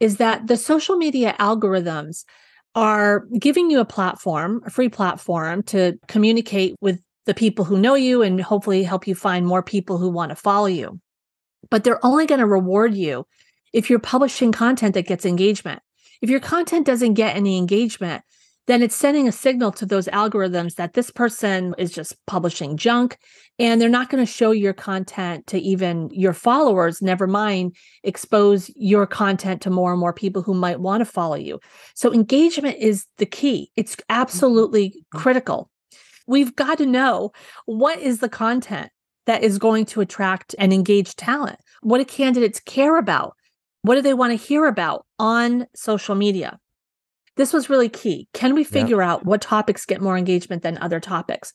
is 0.01 0.19
that 0.19 0.47
the 0.47 0.57
social 0.57 0.97
media 0.97 1.35
algorithms 1.39 2.25
are 2.75 3.27
giving 3.39 3.71
you 3.71 3.81
a 3.81 3.85
platform, 3.85 4.63
a 4.65 4.71
free 4.71 4.89
platform 4.89 5.63
to 5.65 5.99
communicate 6.07 6.77
with 6.81 7.01
the 7.27 7.35
people 7.35 7.65
who 7.65 7.79
know 7.79 7.95
you 7.95 8.23
and 8.23 8.41
hopefully 8.41 8.83
help 8.83 9.07
you 9.07 9.15
find 9.15 9.47
more 9.47 9.63
people 9.63 9.99
who 9.99 10.09
want 10.09 10.31
to 10.31 10.37
follow 10.37 10.67
you. 10.67 11.01
But 11.71 11.85
they're 11.85 12.05
only 12.05 12.27
going 12.27 12.41
to 12.41 12.47
reward 12.47 12.95
you 12.95 13.27
if 13.73 13.91
you're 13.91 13.99
publishing 13.99 14.53
content 14.53 14.95
that 14.95 15.07
gets 15.07 15.25
engagement. 15.25 15.83
If 16.21 16.31
your 16.31 16.41
content 16.41 16.87
doesn't 16.87 17.15
get 17.15 17.37
any 17.37 17.59
engagement, 17.59 18.25
then 18.69 18.83
it's 18.83 18.95
sending 18.95 19.27
a 19.27 19.33
signal 19.33 19.73
to 19.73 19.87
those 19.87 20.09
algorithms 20.09 20.75
that 20.75 20.93
this 20.93 21.11
person 21.11 21.75
is 21.79 21.91
just 21.91 22.15
publishing 22.27 22.77
junk 22.77 23.19
and 23.59 23.81
they're 23.81 23.89
not 23.89 24.11
going 24.11 24.25
to 24.25 24.31
show 24.31 24.51
your 24.51 24.75
content 24.75 25.47
to 25.47 25.59
even 25.59 26.11
your 26.13 26.35
followers, 26.35 27.01
never 27.01 27.27
mind 27.27 27.75
expose 28.05 28.71
your 28.77 29.07
content 29.07 29.63
to 29.63 29.71
more 29.71 29.91
and 29.91 29.99
more 29.99 30.13
people 30.13 30.43
who 30.43 30.53
might 30.53 30.81
want 30.81 31.01
to 31.01 31.07
follow 31.07 31.35
you. 31.35 31.59
So 31.95 32.13
engagement 32.13 32.77
is 32.79 33.07
the 33.17 33.27
key. 33.27 33.73
It's 33.75 33.97
absolutely 34.11 34.91
mm-hmm. 34.91 35.19
critical. 35.19 35.71
We've 36.27 36.55
got 36.55 36.77
to 36.77 36.87
know 36.87 37.33
what 37.65 37.99
is 37.99 38.21
the 38.21 38.29
content 38.29 38.91
that 39.25 39.43
is 39.43 39.59
going 39.59 39.87
to 39.87 40.03
attract 40.03 40.55
and 40.59 40.75
engage 40.75 41.17
talent. 41.17 41.59
What 41.81 41.99
do 41.99 42.05
candidates 42.05 42.61
care 42.61 42.99
about? 42.99 43.35
What 43.83 43.95
do 43.95 44.03
they 44.03 44.15
want 44.15 44.33
to 44.33 44.37
hear 44.37 44.67
about 44.67 45.07
on 45.19 45.67
social 45.75 46.15
media? 46.15 46.59
This 47.37 47.53
was 47.53 47.71
really 47.71 47.89
key. 47.89 48.29
Can 48.35 48.55
we 48.55 48.65
figure 48.65 49.01
yeah. 49.01 49.13
out 49.13 49.25
what 49.25 49.41
topics 49.41 49.87
get 49.87 50.01
more 50.01 50.19
engagement 50.19 50.63
than 50.63 50.77
other 50.79 50.99
topics? 50.99 51.53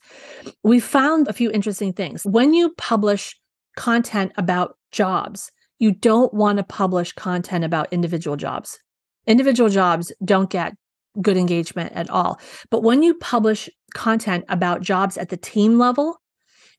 We 0.63 0.79
found 0.79 1.27
a 1.27 1.33
few 1.33 1.51
interesting 1.51 1.91
things. 1.91 2.23
When 2.23 2.53
you 2.53 2.73
publish 2.77 3.35
content 3.75 4.31
about 4.37 4.77
jobs, 4.91 5.51
you 5.79 5.91
don't 5.91 6.33
want 6.33 6.57
to 6.57 6.63
publish 6.63 7.11
content 7.11 7.65
about 7.65 7.91
individual 7.91 8.37
jobs. 8.37 8.79
Individual 9.27 9.69
jobs 9.69 10.13
don't 10.23 10.49
get 10.49 10.73
good 11.21 11.35
engagement 11.35 11.91
at 11.93 12.09
all. 12.09 12.39
But 12.69 12.83
when 12.83 13.03
you 13.03 13.15
publish 13.15 13.69
content 13.93 14.45
about 14.47 14.81
jobs 14.81 15.17
at 15.17 15.29
the 15.29 15.37
team 15.37 15.77
level, 15.77 16.17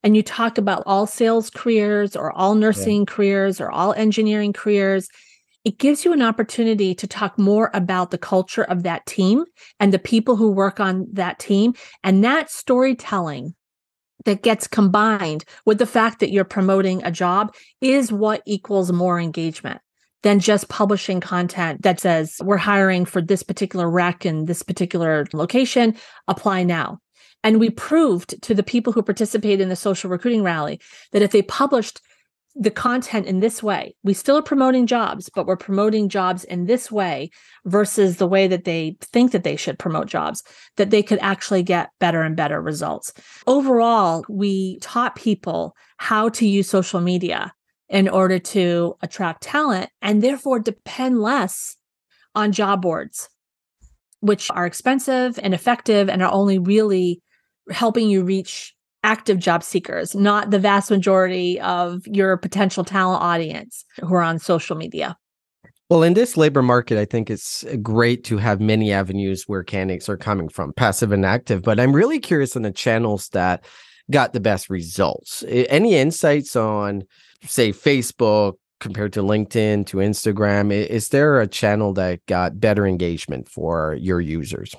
and 0.03 0.15
you 0.15 0.23
talk 0.23 0.59
about 0.59 0.83
all 0.85 1.07
sales 1.07 1.49
careers 1.49 2.15
or 2.15 2.31
all 2.33 2.55
nursing 2.55 3.01
yeah. 3.01 3.15
careers 3.15 3.59
or 3.59 3.71
all 3.71 3.95
engineering 3.95 4.53
careers, 4.53 5.09
it 5.65 5.79
gives 5.79 6.05
you 6.05 6.13
an 6.13 6.23
opportunity 6.23 6.95
to 6.95 7.07
talk 7.07 7.39
more 7.39 7.71
about 7.73 8.11
the 8.11 8.19
culture 8.19 8.65
of 8.65 8.83
that 8.83 9.07
team 9.07 9.45
and 9.81 9.93
the 9.93 9.99
people 9.99 10.37
who 10.37 10.51
work 10.51 10.79
on 10.79 11.07
that 11.13 11.39
team. 11.39 11.75
And 12.03 12.23
that 12.23 12.51
storytelling 12.51 13.55
that 14.27 14.43
gets 14.43 14.67
combined 14.67 15.45
with 15.65 15.79
the 15.79 15.87
fact 15.87 16.21
that 16.21 16.31
you're 16.31 16.45
promoting 16.45 17.03
a 17.03 17.11
job 17.11 17.55
is 17.81 18.13
what 18.13 18.43
equals 18.47 18.93
more 18.93 19.19
engagement 19.19 19.81
than 20.23 20.41
just 20.41 20.69
publishing 20.69 21.21
content 21.21 21.83
that 21.83 22.01
says 22.01 22.37
we're 22.43 22.57
hiring 22.57 23.05
for 23.05 23.21
this 23.21 23.43
particular 23.43 23.91
rec 23.91 24.25
in 24.25 24.47
this 24.47 24.63
particular 24.63 25.27
location, 25.35 25.95
apply 26.29 26.63
now. 26.63 26.99
And 27.43 27.61
we 27.61 27.69
proved 27.69 28.41
to 28.43 28.55
the 28.55 28.63
people 28.63 28.93
who 28.93 29.03
participated 29.03 29.61
in 29.61 29.69
the 29.69 29.77
social 29.77 30.09
recruiting 30.09 30.43
rally 30.43 30.81
that 31.13 31.21
if 31.21 31.31
they 31.31 31.43
published 31.43 32.01
the 32.57 32.71
content 32.71 33.27
in 33.27 33.41
this 33.41 33.63
way. 33.63 33.97
We 34.05 34.15
still 34.15 34.39
are 34.39 34.43
promoting 34.43 34.87
jobs, 34.87 35.29
but 35.35 35.47
we're 35.47 35.57
promoting 35.57 36.09
jobs 36.09 36.45
in 36.45 36.67
this 36.67 36.91
way 36.91 37.31
versus 37.65 38.17
the 38.17 38.29
way 38.29 38.47
that 38.47 38.65
they 38.65 38.97
think 39.01 39.33
that 39.33 39.43
they 39.43 39.57
should 39.57 39.79
promote 39.79 40.07
jobs, 40.07 40.43
that 40.77 40.91
they 40.91 41.03
could 41.03 41.19
actually 41.21 41.65
get 41.65 41.91
better 41.99 42.23
and 42.23 42.37
better 42.37 42.63
results. 42.63 43.13
Overall, 43.47 44.25
we 44.29 44.79
taught 44.81 45.17
people 45.17 45.75
how 45.97 46.29
to 46.31 46.47
use 46.47 46.69
social 46.69 47.01
media 47.01 47.53
in 47.89 48.09
order 48.09 48.39
to 48.39 48.95
attract 49.03 49.43
talent 49.43 49.91
and 50.01 50.23
therefore 50.23 50.59
depend 50.59 51.21
less 51.21 51.77
on 52.35 52.53
job 52.53 52.83
boards, 52.83 53.29
which 54.21 54.51
are 54.51 54.67
expensive 54.67 55.39
and 55.43 55.55
effective 55.55 56.09
and 56.09 56.23
are 56.23 56.33
only 56.33 56.59
really 56.59 57.21
helping 57.71 58.09
you 58.09 58.23
reach 58.23 58.75
active 59.05 59.39
job 59.39 59.63
seekers, 59.63 60.15
not 60.15 60.51
the 60.51 60.59
vast 60.59 60.91
majority 60.91 61.61
of 61.61 62.05
your 62.07 62.37
potential 62.37 62.85
talent 62.85 63.23
audience 63.23 63.85
who 64.01 64.15
are 64.15 64.23
on 64.23 64.39
social 64.39 64.75
media. 64.75 65.17
Well, 65.91 66.03
in 66.03 66.15
this 66.15 66.37
labor 66.37 66.63
market, 66.63 66.99
I 66.99 67.05
think 67.05 67.29
it's 67.29 67.63
uh, 67.65 67.77
great 67.77 68.25
to 68.25 68.39
have 68.39 68.59
many 68.59 68.91
avenues 68.91 69.45
where 69.47 69.63
candidates 69.63 70.09
are 70.09 70.17
coming 70.17 70.49
from, 70.49 70.73
passive 70.73 71.13
and 71.13 71.27
active. 71.27 71.63
But 71.63 71.79
I'm 71.79 71.95
really 71.95 72.19
curious 72.19 72.57
on 72.57 72.63
the 72.63 72.73
channels 72.73 73.29
that 73.29 73.65
got 74.11 74.33
the 74.33 74.41
best 74.41 74.71
results. 74.71 75.45
Any 75.47 75.95
insights 75.95 76.57
on, 76.57 77.03
say, 77.45 77.71
Facebook 77.71 78.55
compared 78.81 79.13
to 79.13 79.23
LinkedIn 79.23 79.87
to 79.87 79.99
Instagram? 79.99 80.73
Is 80.73 81.11
there 81.11 81.41
a 81.41 81.47
channel 81.47 81.93
that 81.95 82.25
got 82.27 82.61
better 82.61 82.87
engagement 82.87 83.49
for 83.49 83.97
your 84.01 84.21
users? 84.21 84.75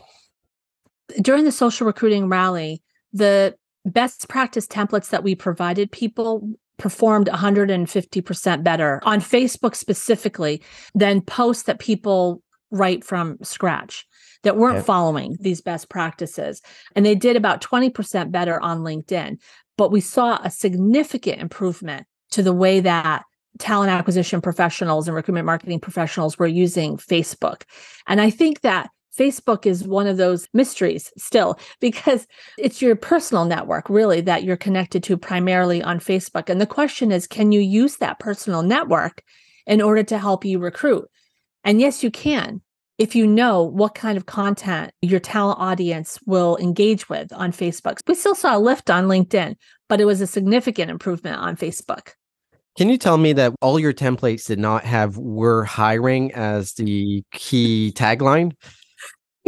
During 1.22 1.44
the 1.44 1.52
social 1.52 1.86
recruiting 1.86 2.30
rally, 2.30 2.82
the 3.14 3.56
best 3.86 4.28
practice 4.28 4.68
templates 4.68 5.10
that 5.10 5.24
we 5.24 5.36
provided 5.36 5.92
people 5.92 6.50
performed 6.78 7.28
150% 7.28 8.64
better 8.64 9.00
on 9.04 9.22
Facebook 9.22 9.76
specifically 9.76 10.62
than 10.94 11.22
posts 11.22 11.64
that 11.64 11.80
people 11.80 12.42
write 12.72 13.04
from 13.04 13.38
scratch 13.42 14.06
that 14.44 14.58
weren't 14.58 14.78
okay. 14.78 14.86
following 14.86 15.38
these 15.40 15.62
best 15.62 15.90
practices. 15.90 16.62
And 16.96 17.06
they 17.06 17.16
did 17.16 17.36
about 17.36 17.62
20% 17.62 18.32
better 18.32 18.60
on 18.62 18.80
LinkedIn. 18.80 19.38
But 19.78 19.92
we 19.92 20.02
saw 20.02 20.40
a 20.44 20.50
significant 20.50 21.42
improvement 21.42 22.06
to 22.32 22.44
the 22.44 22.54
way 22.54 22.80
that 22.82 23.24
talent 23.58 23.92
acquisition 23.92 24.42
professionals 24.42 25.08
and 25.08 25.16
recruitment 25.16 25.46
marketing 25.46 25.80
professionals 25.80 26.38
were 26.38 26.48
using 26.48 26.98
Facebook. 26.98 27.64
And 28.08 28.22
I 28.22 28.30
think 28.30 28.62
that 28.62 28.90
Facebook 29.18 29.66
is 29.66 29.88
one 29.88 30.08
of 30.08 30.18
those 30.18 30.48
mysteries 30.54 31.12
still 31.18 31.60
because 31.80 32.28
it's 32.58 32.82
your 32.82 32.96
personal 32.96 33.46
network, 33.46 33.90
really, 33.90 34.22
that 34.22 34.44
you're 34.44 34.58
connected 34.58 35.04
to 35.04 35.18
primarily 35.18 35.82
on 35.82 36.00
Facebook. 36.00 36.50
And 36.50 36.60
the 36.60 36.68
question 36.68 37.12
is 37.12 37.28
can 37.28 37.52
you 37.52 37.60
use 37.60 37.98
that 37.98 38.20
personal 38.20 38.62
network 38.62 39.24
in 39.66 39.82
order 39.82 40.04
to 40.04 40.18
help 40.18 40.46
you 40.46 40.60
recruit? 40.60 41.10
And 41.64 41.82
yes, 41.82 42.04
you 42.04 42.12
can 42.12 42.62
if 42.98 43.16
you 43.16 43.28
know 43.28 43.64
what 43.64 43.96
kind 43.96 44.18
of 44.18 44.26
content 44.26 44.92
your 45.02 45.20
talent 45.20 45.60
audience 45.60 46.18
will 46.26 46.58
engage 46.58 47.10
with 47.10 47.32
on 47.34 47.52
Facebook. 47.52 48.00
We 48.08 48.16
still 48.16 48.36
saw 48.36 48.58
a 48.58 48.60
lift 48.60 48.90
on 48.90 49.08
LinkedIn, 49.08 49.56
but 49.90 50.00
it 50.00 50.06
was 50.06 50.22
a 50.22 50.28
significant 50.28 50.90
improvement 50.90 51.38
on 51.38 51.58
Facebook. 51.58 52.14
Can 52.78 52.90
you 52.90 52.98
tell 52.98 53.18
me 53.18 53.34
that 53.34 53.54
all 53.62 53.80
your 53.80 53.94
templates 53.94 54.48
did 54.48 54.60
not 54.60 54.84
have 54.84 55.18
we're 55.18 55.64
hiring 55.64 56.34
as 56.34 56.74
the 56.74 57.24
key 57.32 57.94
tagline? 57.96 58.54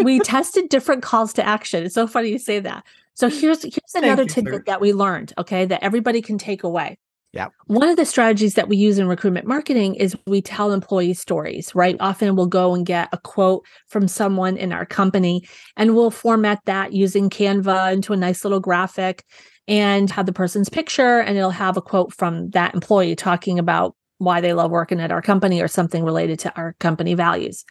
We 0.04 0.20
tested 0.20 0.70
different 0.70 1.04
calls 1.04 1.34
to 1.34 1.46
action. 1.46 1.86
It's 1.86 1.96
so 1.96 2.08
funny 2.08 2.30
you 2.30 2.40
say 2.40 2.60
that. 2.60 2.86
So 3.14 3.30
here's 3.30 3.64
here's 3.64 3.96
another 3.96 4.24
you, 4.24 4.30
tidbit 4.30 4.54
sir. 4.54 4.64
that 4.68 4.82
we 4.82 4.94
learned, 4.94 5.34
okay, 5.38 5.66
that 5.66 5.84
everybody 5.84 6.22
can 6.22 6.38
take 6.38 6.64
away. 6.64 6.98
Yeah. 7.34 7.50
One 7.66 7.90
of 7.90 7.98
the 7.98 8.06
strategies 8.06 8.56
that 8.56 8.70
we 8.70 8.78
use 8.78 9.00
in 9.00 9.08
recruitment 9.08 9.46
marketing 9.46 9.96
is 9.96 10.16
we 10.26 10.42
tell 10.42 10.72
employee 10.72 11.14
stories, 11.14 11.76
right? 11.76 11.98
Often 12.00 12.36
we'll 12.36 12.48
go 12.48 12.74
and 12.74 12.86
get 12.86 13.10
a 13.12 13.18
quote 13.18 13.66
from 13.88 14.08
someone 14.08 14.56
in 14.58 14.72
our 14.72 14.86
company 14.86 15.48
and 15.76 15.94
we'll 15.94 16.10
format 16.10 16.62
that 16.66 16.94
using 16.94 17.30
Canva 17.30 17.94
into 17.94 18.14
a 18.14 18.18
nice 18.18 18.44
little 18.44 18.60
graphic 18.60 19.26
and 19.68 20.10
have 20.10 20.26
the 20.26 20.34
person's 20.34 20.70
picture 20.70 21.20
and 21.20 21.38
it'll 21.38 21.50
have 21.50 21.76
a 21.76 21.82
quote 21.82 22.14
from 22.14 22.50
that 22.52 22.74
employee 22.74 23.16
talking 23.16 23.60
about 23.60 23.96
why 24.20 24.42
they 24.42 24.54
love 24.54 24.72
working 24.72 25.00
at 25.00 25.12
our 25.12 25.22
company 25.22 25.62
or 25.62 25.68
something 25.68 26.04
related 26.04 26.40
to 26.40 26.56
our 26.56 26.74
company 26.80 27.14
values. 27.14 27.66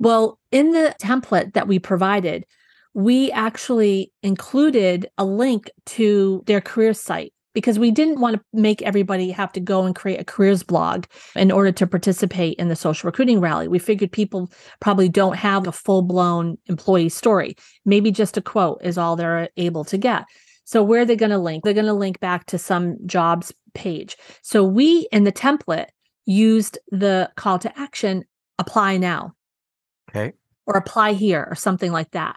Well, 0.00 0.38
in 0.50 0.72
the 0.72 0.94
template 1.00 1.52
that 1.52 1.68
we 1.68 1.78
provided, 1.78 2.46
we 2.94 3.30
actually 3.32 4.12
included 4.22 5.06
a 5.18 5.26
link 5.26 5.70
to 5.86 6.42
their 6.46 6.62
career 6.62 6.94
site 6.94 7.34
because 7.52 7.78
we 7.78 7.90
didn't 7.90 8.18
want 8.18 8.36
to 8.36 8.42
make 8.54 8.80
everybody 8.80 9.30
have 9.30 9.52
to 9.52 9.60
go 9.60 9.84
and 9.84 9.94
create 9.94 10.18
a 10.18 10.24
careers 10.24 10.62
blog 10.62 11.04
in 11.36 11.52
order 11.52 11.70
to 11.72 11.86
participate 11.86 12.58
in 12.58 12.68
the 12.68 12.76
social 12.76 13.08
recruiting 13.08 13.40
rally. 13.40 13.68
We 13.68 13.78
figured 13.78 14.10
people 14.10 14.50
probably 14.80 15.10
don't 15.10 15.36
have 15.36 15.66
a 15.66 15.72
full 15.72 16.00
blown 16.00 16.56
employee 16.66 17.10
story. 17.10 17.56
Maybe 17.84 18.10
just 18.10 18.38
a 18.38 18.42
quote 18.42 18.80
is 18.82 18.96
all 18.96 19.16
they're 19.16 19.50
able 19.58 19.84
to 19.84 19.98
get. 19.98 20.24
So, 20.64 20.82
where 20.82 21.02
are 21.02 21.04
they 21.04 21.16
going 21.16 21.30
to 21.30 21.38
link? 21.38 21.62
They're 21.62 21.74
going 21.74 21.84
to 21.86 21.92
link 21.92 22.20
back 22.20 22.46
to 22.46 22.58
some 22.58 22.96
jobs 23.06 23.52
page. 23.74 24.16
So, 24.40 24.64
we 24.64 25.08
in 25.12 25.24
the 25.24 25.32
template 25.32 25.88
used 26.24 26.78
the 26.90 27.30
call 27.36 27.58
to 27.58 27.78
action 27.78 28.24
apply 28.58 28.96
now. 28.96 29.34
Okay. 30.10 30.32
Or 30.66 30.76
apply 30.76 31.14
here 31.14 31.46
or 31.50 31.54
something 31.54 31.92
like 31.92 32.10
that. 32.12 32.36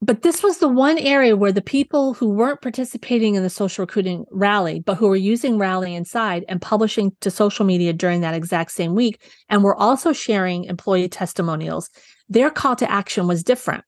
But 0.00 0.22
this 0.22 0.44
was 0.44 0.58
the 0.58 0.68
one 0.68 0.96
area 0.96 1.36
where 1.36 1.50
the 1.50 1.60
people 1.60 2.14
who 2.14 2.28
weren't 2.28 2.62
participating 2.62 3.34
in 3.34 3.42
the 3.42 3.50
social 3.50 3.82
recruiting 3.82 4.24
rally, 4.30 4.78
but 4.78 4.94
who 4.94 5.08
were 5.08 5.16
using 5.16 5.58
Rally 5.58 5.92
Inside 5.92 6.44
and 6.48 6.62
publishing 6.62 7.12
to 7.20 7.32
social 7.32 7.64
media 7.64 7.92
during 7.92 8.20
that 8.20 8.34
exact 8.34 8.70
same 8.70 8.94
week, 8.94 9.20
and 9.48 9.64
were 9.64 9.74
also 9.74 10.12
sharing 10.12 10.64
employee 10.64 11.08
testimonials, 11.08 11.90
their 12.28 12.48
call 12.48 12.76
to 12.76 12.88
action 12.88 13.26
was 13.26 13.42
different. 13.42 13.84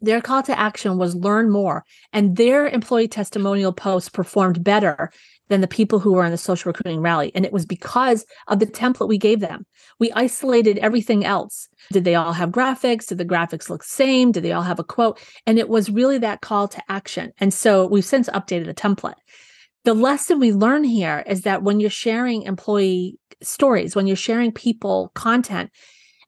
Their 0.00 0.20
call 0.20 0.44
to 0.44 0.56
action 0.56 0.96
was 0.96 1.16
learn 1.16 1.50
more, 1.50 1.84
and 2.12 2.36
their 2.36 2.68
employee 2.68 3.08
testimonial 3.08 3.72
posts 3.72 4.08
performed 4.08 4.62
better 4.62 5.10
than 5.48 5.60
the 5.60 5.68
people 5.68 5.98
who 5.98 6.12
were 6.12 6.24
in 6.24 6.30
the 6.30 6.38
social 6.38 6.70
recruiting 6.70 7.00
rally. 7.00 7.32
And 7.34 7.44
it 7.44 7.52
was 7.52 7.66
because 7.66 8.24
of 8.46 8.60
the 8.60 8.66
template 8.66 9.08
we 9.08 9.18
gave 9.18 9.40
them. 9.40 9.66
We 9.98 10.12
isolated 10.12 10.78
everything 10.78 11.24
else. 11.24 11.68
Did 11.92 12.04
they 12.04 12.14
all 12.14 12.32
have 12.32 12.50
graphics? 12.50 13.06
Did 13.06 13.18
the 13.18 13.24
graphics 13.24 13.68
look 13.68 13.82
same? 13.82 14.32
Did 14.32 14.42
they 14.42 14.52
all 14.52 14.62
have 14.62 14.78
a 14.78 14.84
quote? 14.84 15.20
And 15.46 15.58
it 15.58 15.68
was 15.68 15.90
really 15.90 16.18
that 16.18 16.40
call 16.40 16.68
to 16.68 16.82
action. 16.88 17.32
And 17.38 17.52
so 17.52 17.86
we've 17.86 18.04
since 18.04 18.28
updated 18.30 18.66
the 18.66 18.74
template. 18.74 19.14
The 19.84 19.94
lesson 19.94 20.38
we 20.38 20.52
learn 20.52 20.84
here 20.84 21.24
is 21.26 21.42
that 21.42 21.62
when 21.62 21.80
you're 21.80 21.90
sharing 21.90 22.42
employee 22.42 23.18
stories, 23.42 23.96
when 23.96 24.06
you're 24.06 24.16
sharing 24.16 24.52
people 24.52 25.10
content, 25.14 25.70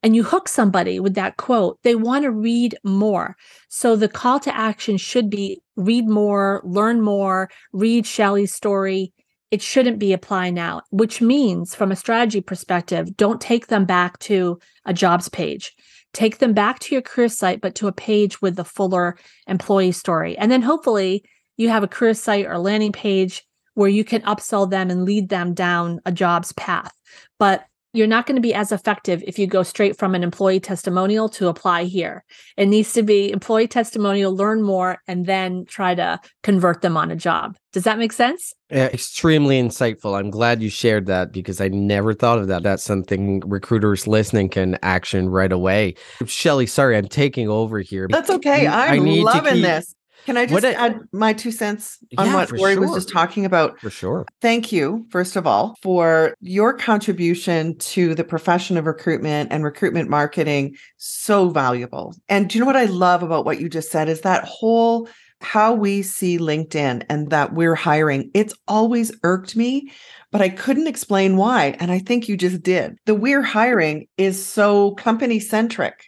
and 0.04 0.14
you 0.14 0.22
hook 0.22 0.48
somebody 0.48 1.00
with 1.00 1.14
that 1.14 1.38
quote, 1.38 1.82
they 1.82 1.94
want 1.94 2.24
to 2.24 2.30
read 2.30 2.76
more. 2.84 3.36
So 3.70 3.96
the 3.96 4.06
call 4.06 4.38
to 4.40 4.54
action 4.54 4.98
should 4.98 5.30
be 5.30 5.62
read 5.76 6.06
more, 6.06 6.60
learn 6.62 7.00
more, 7.00 7.48
read 7.72 8.06
Shelly's 8.06 8.52
story. 8.52 9.14
It 9.54 9.62
shouldn't 9.62 10.00
be 10.00 10.12
apply 10.12 10.50
now, 10.50 10.82
which 10.90 11.20
means 11.20 11.76
from 11.76 11.92
a 11.92 11.96
strategy 11.96 12.40
perspective, 12.40 13.16
don't 13.16 13.40
take 13.40 13.68
them 13.68 13.84
back 13.84 14.18
to 14.30 14.58
a 14.84 14.92
jobs 14.92 15.28
page. 15.28 15.76
Take 16.12 16.38
them 16.38 16.54
back 16.54 16.80
to 16.80 16.92
your 16.92 17.02
career 17.02 17.28
site, 17.28 17.60
but 17.60 17.76
to 17.76 17.86
a 17.86 17.92
page 17.92 18.42
with 18.42 18.56
the 18.56 18.64
fuller 18.64 19.16
employee 19.46 19.92
story. 19.92 20.36
And 20.36 20.50
then 20.50 20.60
hopefully 20.60 21.22
you 21.56 21.68
have 21.68 21.84
a 21.84 21.88
career 21.88 22.14
site 22.14 22.46
or 22.46 22.58
landing 22.58 22.90
page 22.90 23.44
where 23.74 23.88
you 23.88 24.02
can 24.02 24.22
upsell 24.22 24.68
them 24.68 24.90
and 24.90 25.04
lead 25.04 25.28
them 25.28 25.54
down 25.54 26.00
a 26.04 26.10
jobs 26.10 26.52
path. 26.54 26.92
But 27.38 27.64
you're 27.94 28.08
not 28.08 28.26
going 28.26 28.34
to 28.34 28.42
be 28.42 28.52
as 28.52 28.72
effective 28.72 29.22
if 29.24 29.38
you 29.38 29.46
go 29.46 29.62
straight 29.62 29.96
from 29.96 30.14
an 30.16 30.24
employee 30.24 30.58
testimonial 30.58 31.28
to 31.30 31.46
apply 31.46 31.84
here. 31.84 32.24
It 32.56 32.66
needs 32.66 32.92
to 32.94 33.04
be 33.04 33.30
employee 33.30 33.68
testimonial, 33.68 34.34
learn 34.34 34.62
more, 34.62 34.98
and 35.06 35.26
then 35.26 35.64
try 35.64 35.94
to 35.94 36.18
convert 36.42 36.82
them 36.82 36.96
on 36.96 37.12
a 37.12 37.16
job. 37.16 37.56
Does 37.72 37.84
that 37.84 37.98
make 37.98 38.12
sense? 38.12 38.52
Yeah, 38.68 38.86
extremely 38.86 39.62
insightful. 39.62 40.18
I'm 40.18 40.30
glad 40.30 40.60
you 40.60 40.70
shared 40.70 41.06
that 41.06 41.32
because 41.32 41.60
I 41.60 41.68
never 41.68 42.14
thought 42.14 42.38
of 42.38 42.48
that. 42.48 42.64
That's 42.64 42.82
something 42.82 43.40
recruiters 43.46 44.08
listening 44.08 44.48
can 44.48 44.76
action 44.82 45.28
right 45.28 45.52
away. 45.52 45.94
Shelly, 46.26 46.66
sorry, 46.66 46.96
I'm 46.96 47.08
taking 47.08 47.48
over 47.48 47.78
here. 47.78 48.08
That's 48.10 48.30
okay. 48.30 48.66
I'm 48.66 49.06
loving 49.06 49.54
keep, 49.54 49.62
this. 49.62 49.94
Can 50.24 50.36
I 50.36 50.46
just 50.46 50.64
add 50.64 51.00
my 51.12 51.32
two 51.32 51.50
cents 51.50 51.98
on 52.16 52.26
yeah, 52.26 52.34
what 52.34 52.52
Lori 52.52 52.74
sure. 52.74 52.80
was 52.80 52.94
just 52.94 53.10
talking 53.10 53.44
about? 53.44 53.78
For 53.80 53.90
sure. 53.90 54.26
Thank 54.40 54.72
you, 54.72 55.06
first 55.10 55.36
of 55.36 55.46
all, 55.46 55.76
for 55.82 56.34
your 56.40 56.72
contribution 56.72 57.76
to 57.78 58.14
the 58.14 58.24
profession 58.24 58.76
of 58.76 58.86
recruitment 58.86 59.52
and 59.52 59.64
recruitment 59.64 60.08
marketing. 60.08 60.76
So 60.96 61.50
valuable. 61.50 62.14
And 62.28 62.48
do 62.48 62.56
you 62.56 62.60
know 62.60 62.66
what 62.66 62.76
I 62.76 62.86
love 62.86 63.22
about 63.22 63.44
what 63.44 63.60
you 63.60 63.68
just 63.68 63.90
said 63.90 64.08
is 64.08 64.22
that 64.22 64.44
whole 64.44 65.08
how 65.40 65.74
we 65.74 66.02
see 66.02 66.38
LinkedIn 66.38 67.04
and 67.08 67.30
that 67.30 67.52
we're 67.52 67.74
hiring. 67.74 68.30
It's 68.34 68.54
always 68.66 69.12
irked 69.22 69.54
me, 69.54 69.92
but 70.32 70.40
I 70.40 70.48
couldn't 70.48 70.86
explain 70.86 71.36
why. 71.36 71.76
And 71.78 71.92
I 71.92 71.98
think 71.98 72.28
you 72.28 72.36
just 72.36 72.62
did. 72.62 72.96
The 73.04 73.14
we're 73.14 73.42
hiring 73.42 74.08
is 74.16 74.44
so 74.44 74.92
company 74.92 75.38
centric 75.38 76.06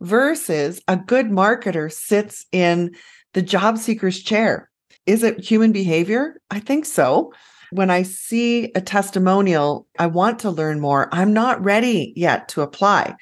versus 0.00 0.82
a 0.86 0.96
good 0.96 1.26
marketer 1.26 1.90
sits 1.90 2.44
in 2.52 2.94
the 3.34 3.42
job 3.42 3.78
seeker's 3.78 4.20
chair. 4.20 4.70
Is 5.06 5.22
it 5.22 5.40
human 5.40 5.72
behavior? 5.72 6.40
I 6.50 6.60
think 6.60 6.86
so. 6.86 7.32
When 7.70 7.90
I 7.90 8.02
see 8.02 8.72
a 8.74 8.80
testimonial, 8.80 9.86
I 9.98 10.06
want 10.06 10.38
to 10.40 10.50
learn 10.50 10.80
more. 10.80 11.08
I'm 11.12 11.32
not 11.32 11.62
ready 11.62 12.12
yet 12.16 12.48
to 12.50 12.62
apply. 12.62 13.16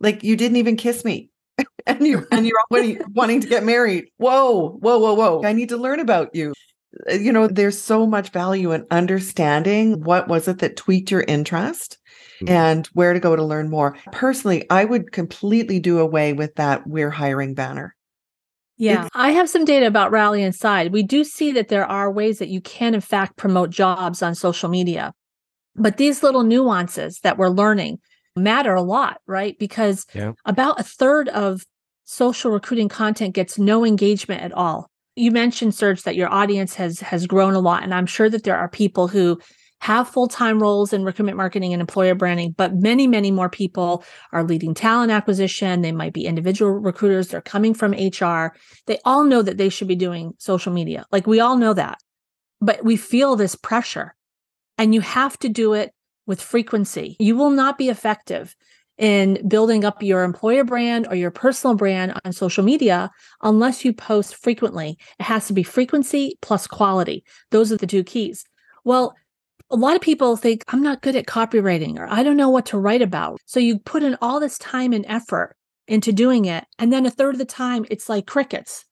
Like 0.00 0.24
you 0.24 0.36
didn't 0.36 0.56
even 0.56 0.76
kiss 0.76 1.04
me. 1.04 1.30
and 1.86 2.06
you 2.06 2.26
and 2.32 2.46
you're 2.46 2.60
already 2.70 2.98
wanting 3.12 3.40
to 3.42 3.48
get 3.48 3.64
married. 3.64 4.06
Whoa, 4.16 4.78
whoa, 4.80 4.98
whoa, 4.98 5.14
whoa. 5.14 5.42
I 5.44 5.52
need 5.52 5.68
to 5.68 5.76
learn 5.76 6.00
about 6.00 6.34
you. 6.34 6.54
Uh, 7.08 7.14
you 7.14 7.32
know, 7.32 7.46
there's 7.46 7.78
so 7.78 8.06
much 8.06 8.30
value 8.30 8.72
in 8.72 8.86
understanding 8.90 10.02
what 10.02 10.28
was 10.28 10.48
it 10.48 10.58
that 10.58 10.76
tweaked 10.76 11.10
your 11.10 11.24
interest 11.28 11.98
mm-hmm. 12.42 12.52
and 12.52 12.86
where 12.88 13.12
to 13.12 13.20
go 13.20 13.36
to 13.36 13.44
learn 13.44 13.68
more. 13.68 13.96
Personally, 14.12 14.68
I 14.70 14.84
would 14.84 15.12
completely 15.12 15.78
do 15.78 15.98
away 15.98 16.32
with 16.32 16.54
that 16.56 16.86
we're 16.86 17.10
hiring 17.10 17.54
banner. 17.54 17.94
Yeah, 18.80 18.92
it's- 18.92 19.10
I 19.14 19.32
have 19.32 19.48
some 19.48 19.66
data 19.66 19.86
about 19.86 20.10
Rally 20.10 20.42
Inside. 20.42 20.90
We 20.90 21.02
do 21.02 21.22
see 21.22 21.52
that 21.52 21.68
there 21.68 21.84
are 21.84 22.10
ways 22.10 22.38
that 22.38 22.48
you 22.48 22.62
can, 22.62 22.94
in 22.94 23.02
fact, 23.02 23.36
promote 23.36 23.68
jobs 23.68 24.22
on 24.22 24.34
social 24.34 24.70
media. 24.70 25.12
But 25.76 25.98
these 25.98 26.22
little 26.22 26.42
nuances 26.42 27.20
that 27.22 27.36
we're 27.36 27.50
learning 27.50 27.98
matter 28.36 28.74
a 28.74 28.82
lot, 28.82 29.20
right? 29.26 29.58
Because 29.58 30.06
yeah. 30.14 30.32
about 30.46 30.80
a 30.80 30.82
third 30.82 31.28
of 31.28 31.62
social 32.04 32.50
recruiting 32.50 32.88
content 32.88 33.34
gets 33.34 33.58
no 33.58 33.84
engagement 33.84 34.42
at 34.42 34.52
all. 34.52 34.90
You 35.14 35.30
mentioned, 35.30 35.74
Serge, 35.74 36.02
that 36.04 36.16
your 36.16 36.32
audience 36.32 36.74
has 36.76 37.00
has 37.00 37.26
grown 37.26 37.54
a 37.54 37.60
lot. 37.60 37.82
And 37.82 37.92
I'm 37.92 38.06
sure 38.06 38.30
that 38.30 38.44
there 38.44 38.56
are 38.56 38.68
people 38.68 39.08
who 39.08 39.38
have 39.80 40.08
full 40.08 40.28
time 40.28 40.62
roles 40.62 40.92
in 40.92 41.04
recruitment 41.04 41.36
marketing 41.36 41.72
and 41.72 41.80
employer 41.80 42.14
branding, 42.14 42.52
but 42.56 42.74
many, 42.74 43.06
many 43.06 43.30
more 43.30 43.48
people 43.48 44.04
are 44.32 44.44
leading 44.44 44.74
talent 44.74 45.10
acquisition. 45.10 45.80
They 45.80 45.92
might 45.92 46.12
be 46.12 46.26
individual 46.26 46.70
recruiters. 46.70 47.28
They're 47.28 47.40
coming 47.40 47.74
from 47.74 47.92
HR. 47.92 48.54
They 48.86 48.98
all 49.04 49.24
know 49.24 49.42
that 49.42 49.56
they 49.56 49.68
should 49.68 49.88
be 49.88 49.96
doing 49.96 50.32
social 50.38 50.72
media. 50.72 51.06
Like 51.10 51.26
we 51.26 51.40
all 51.40 51.56
know 51.56 51.74
that, 51.74 51.98
but 52.60 52.84
we 52.84 52.96
feel 52.96 53.36
this 53.36 53.54
pressure 53.54 54.14
and 54.78 54.94
you 54.94 55.00
have 55.00 55.38
to 55.40 55.48
do 55.48 55.74
it 55.74 55.92
with 56.26 56.40
frequency. 56.40 57.16
You 57.18 57.36
will 57.36 57.50
not 57.50 57.76
be 57.76 57.88
effective 57.88 58.54
in 58.98 59.48
building 59.48 59.84
up 59.84 60.02
your 60.02 60.22
employer 60.24 60.62
brand 60.62 61.06
or 61.08 61.14
your 61.14 61.30
personal 61.30 61.74
brand 61.74 62.12
on 62.24 62.32
social 62.32 62.62
media 62.62 63.10
unless 63.42 63.82
you 63.82 63.94
post 63.94 64.36
frequently. 64.36 64.98
It 65.18 65.24
has 65.24 65.46
to 65.46 65.54
be 65.54 65.62
frequency 65.62 66.36
plus 66.42 66.66
quality. 66.66 67.24
Those 67.50 67.72
are 67.72 67.78
the 67.78 67.86
two 67.86 68.04
keys. 68.04 68.44
Well, 68.84 69.14
a 69.70 69.76
lot 69.76 69.94
of 69.94 70.02
people 70.02 70.36
think 70.36 70.64
I'm 70.68 70.82
not 70.82 71.02
good 71.02 71.16
at 71.16 71.26
copywriting 71.26 71.98
or 71.98 72.08
I 72.10 72.22
don't 72.22 72.36
know 72.36 72.50
what 72.50 72.66
to 72.66 72.78
write 72.78 73.02
about. 73.02 73.40
So 73.46 73.60
you 73.60 73.78
put 73.78 74.02
in 74.02 74.16
all 74.20 74.40
this 74.40 74.58
time 74.58 74.92
and 74.92 75.04
effort 75.08 75.56
into 75.86 76.12
doing 76.12 76.44
it. 76.46 76.64
And 76.78 76.92
then 76.92 77.06
a 77.06 77.10
third 77.10 77.34
of 77.34 77.38
the 77.38 77.44
time, 77.44 77.84
it's 77.90 78.08
like 78.08 78.26
crickets. 78.26 78.84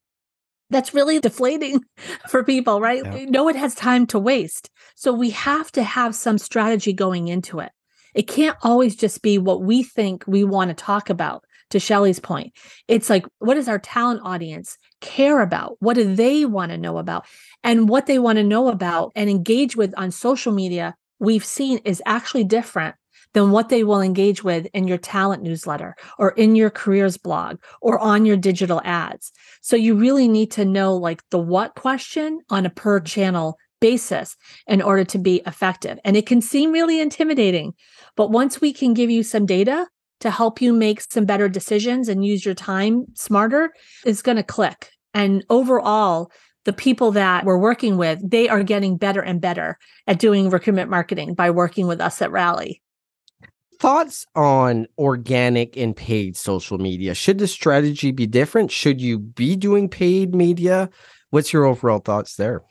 That's 0.71 0.95
really 0.95 1.19
deflating 1.21 1.81
for 2.29 2.45
people, 2.45 2.81
right? 2.81 3.03
Yeah. 3.05 3.27
No 3.29 3.45
one 3.45 3.57
has 3.57 3.75
time 3.75 4.07
to 4.09 4.19
waste. 4.19 4.71
So 4.95 5.13
we 5.13 5.31
have 5.31 5.73
to 5.73 5.83
have 5.83 6.15
some 6.15 6.39
strategy 6.39 6.93
going 6.93 7.29
into 7.29 7.61
it. 7.61 7.73
It 8.15 8.27
can't 8.27 8.57
always 8.63 8.97
just 8.97 9.23
be 9.23 9.39
what 9.39 9.63
we 9.63 9.83
think 9.83 10.25
we 10.27 10.43
want 10.43 10.71
to 10.71 10.75
talk 10.75 11.11
about. 11.11 11.45
To 11.71 11.79
Shelly's 11.79 12.19
point, 12.19 12.55
it's 12.87 13.11
like, 13.11 13.27
what 13.41 13.55
does 13.55 13.69
our 13.69 13.79
talent 13.79 14.23
audience 14.25 14.79
care 15.03 15.43
about? 15.43 15.77
What 15.81 15.95
do 15.95 16.15
they 16.15 16.47
want 16.47 16.73
to 16.73 16.79
know 16.79 16.97
about? 16.97 17.27
And 17.63 17.89
what 17.89 18.07
they 18.07 18.19
want 18.19 18.39
to 18.39 18.45
know 18.45 18.69
about 18.69 19.13
and 19.15 19.29
engage 19.29 19.77
with 19.77 19.93
on 19.99 20.11
social 20.11 20.53
media, 20.53 20.95
we've 21.19 21.45
seen 21.45 21.79
is 21.85 22.03
actually 22.07 22.45
different 22.45 22.95
than 23.35 23.51
what 23.51 23.69
they 23.69 23.85
will 23.85 24.01
engage 24.01 24.43
with 24.43 24.67
in 24.73 24.89
your 24.89 24.99
talent 24.99 25.43
newsletter 25.43 25.95
or 26.19 26.31
in 26.31 26.57
your 26.57 26.71
careers 26.71 27.17
blog 27.17 27.59
or 27.81 27.99
on 27.99 28.25
your 28.25 28.37
digital 28.37 28.81
ads. 28.85 29.33
So 29.61 29.77
you 29.77 29.95
really 29.95 30.29
need 30.29 30.51
to 30.53 30.65
know 30.65 30.97
like 30.97 31.23
the 31.31 31.39
what 31.39 31.75
question 31.75 32.41
on 32.49 32.67
a 32.67 32.71
per 32.71 33.01
channel 33.01 33.59
basis 33.81 34.37
in 34.67 34.83
order 34.83 35.05
to 35.05 35.19
be 35.19 35.43
effective. 35.47 35.99
And 36.05 36.17
it 36.17 36.27
can 36.27 36.41
seem 36.41 36.73
really 36.73 37.01
intimidating, 37.01 37.75
but 38.17 38.31
once 38.31 38.61
we 38.61 38.73
can 38.73 38.95
give 38.95 39.11
you 39.11 39.23
some 39.23 39.47
data 39.47 39.87
to 40.21 40.31
help 40.31 40.61
you 40.61 40.73
make 40.73 41.01
some 41.01 41.25
better 41.25 41.49
decisions 41.49 42.09
and 42.09 42.25
use 42.25 42.45
your 42.45 42.55
time 42.55 43.07
smarter, 43.15 43.73
is 44.05 44.23
going 44.23 44.37
to 44.37 44.43
click. 44.43 44.91
And 45.15 45.45
overall, 45.49 46.31
the 46.65 46.73
people 46.73 47.13
that 47.13 47.45
we're 47.45 47.59
working 47.59 47.97
with, 47.97 48.21
they 48.29 48.49
are 48.49 48.63
getting 48.63 48.97
better 48.97 49.21
and 49.21 49.41
better 49.41 49.79
at 50.07 50.19
doing 50.19 50.51
recruitment 50.51 50.91
marketing 50.91 51.35
by 51.35 51.51
working 51.51 51.87
with 51.87 52.01
us 52.01 52.21
at 52.21 52.31
Rally. 52.31 52.83
Thoughts 53.81 54.27
on 54.35 54.87
organic 54.99 55.77
and 55.77 55.95
paid 55.97 56.37
social 56.37 56.79
media? 56.79 57.15
Should 57.15 57.39
the 57.39 57.47
strategy 57.47 58.11
be 58.11 58.27
different? 58.27 58.73
Should 58.73 59.01
you 59.01 59.19
be 59.19 59.55
doing 59.55 59.89
paid 59.89 60.35
media? 60.35 60.91
What's 61.31 61.53
your 61.53 61.65
overall 61.65 62.01
thoughts 62.01 62.35
there? 62.35 62.63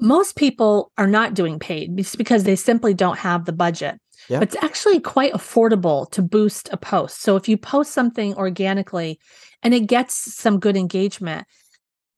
Most 0.00 0.36
people 0.36 0.92
are 0.96 1.06
not 1.06 1.34
doing 1.34 1.58
paid 1.58 1.94
because 2.16 2.44
they 2.44 2.56
simply 2.56 2.94
don't 2.94 3.18
have 3.18 3.44
the 3.44 3.52
budget. 3.52 4.00
Yeah. 4.28 4.40
It's 4.40 4.56
actually 4.62 5.00
quite 5.00 5.32
affordable 5.32 6.10
to 6.10 6.22
boost 6.22 6.68
a 6.72 6.76
post. 6.76 7.22
So 7.22 7.36
if 7.36 7.48
you 7.48 7.56
post 7.56 7.92
something 7.92 8.34
organically 8.34 9.18
and 9.62 9.74
it 9.74 9.86
gets 9.86 10.34
some 10.34 10.58
good 10.58 10.76
engagement, 10.76 11.46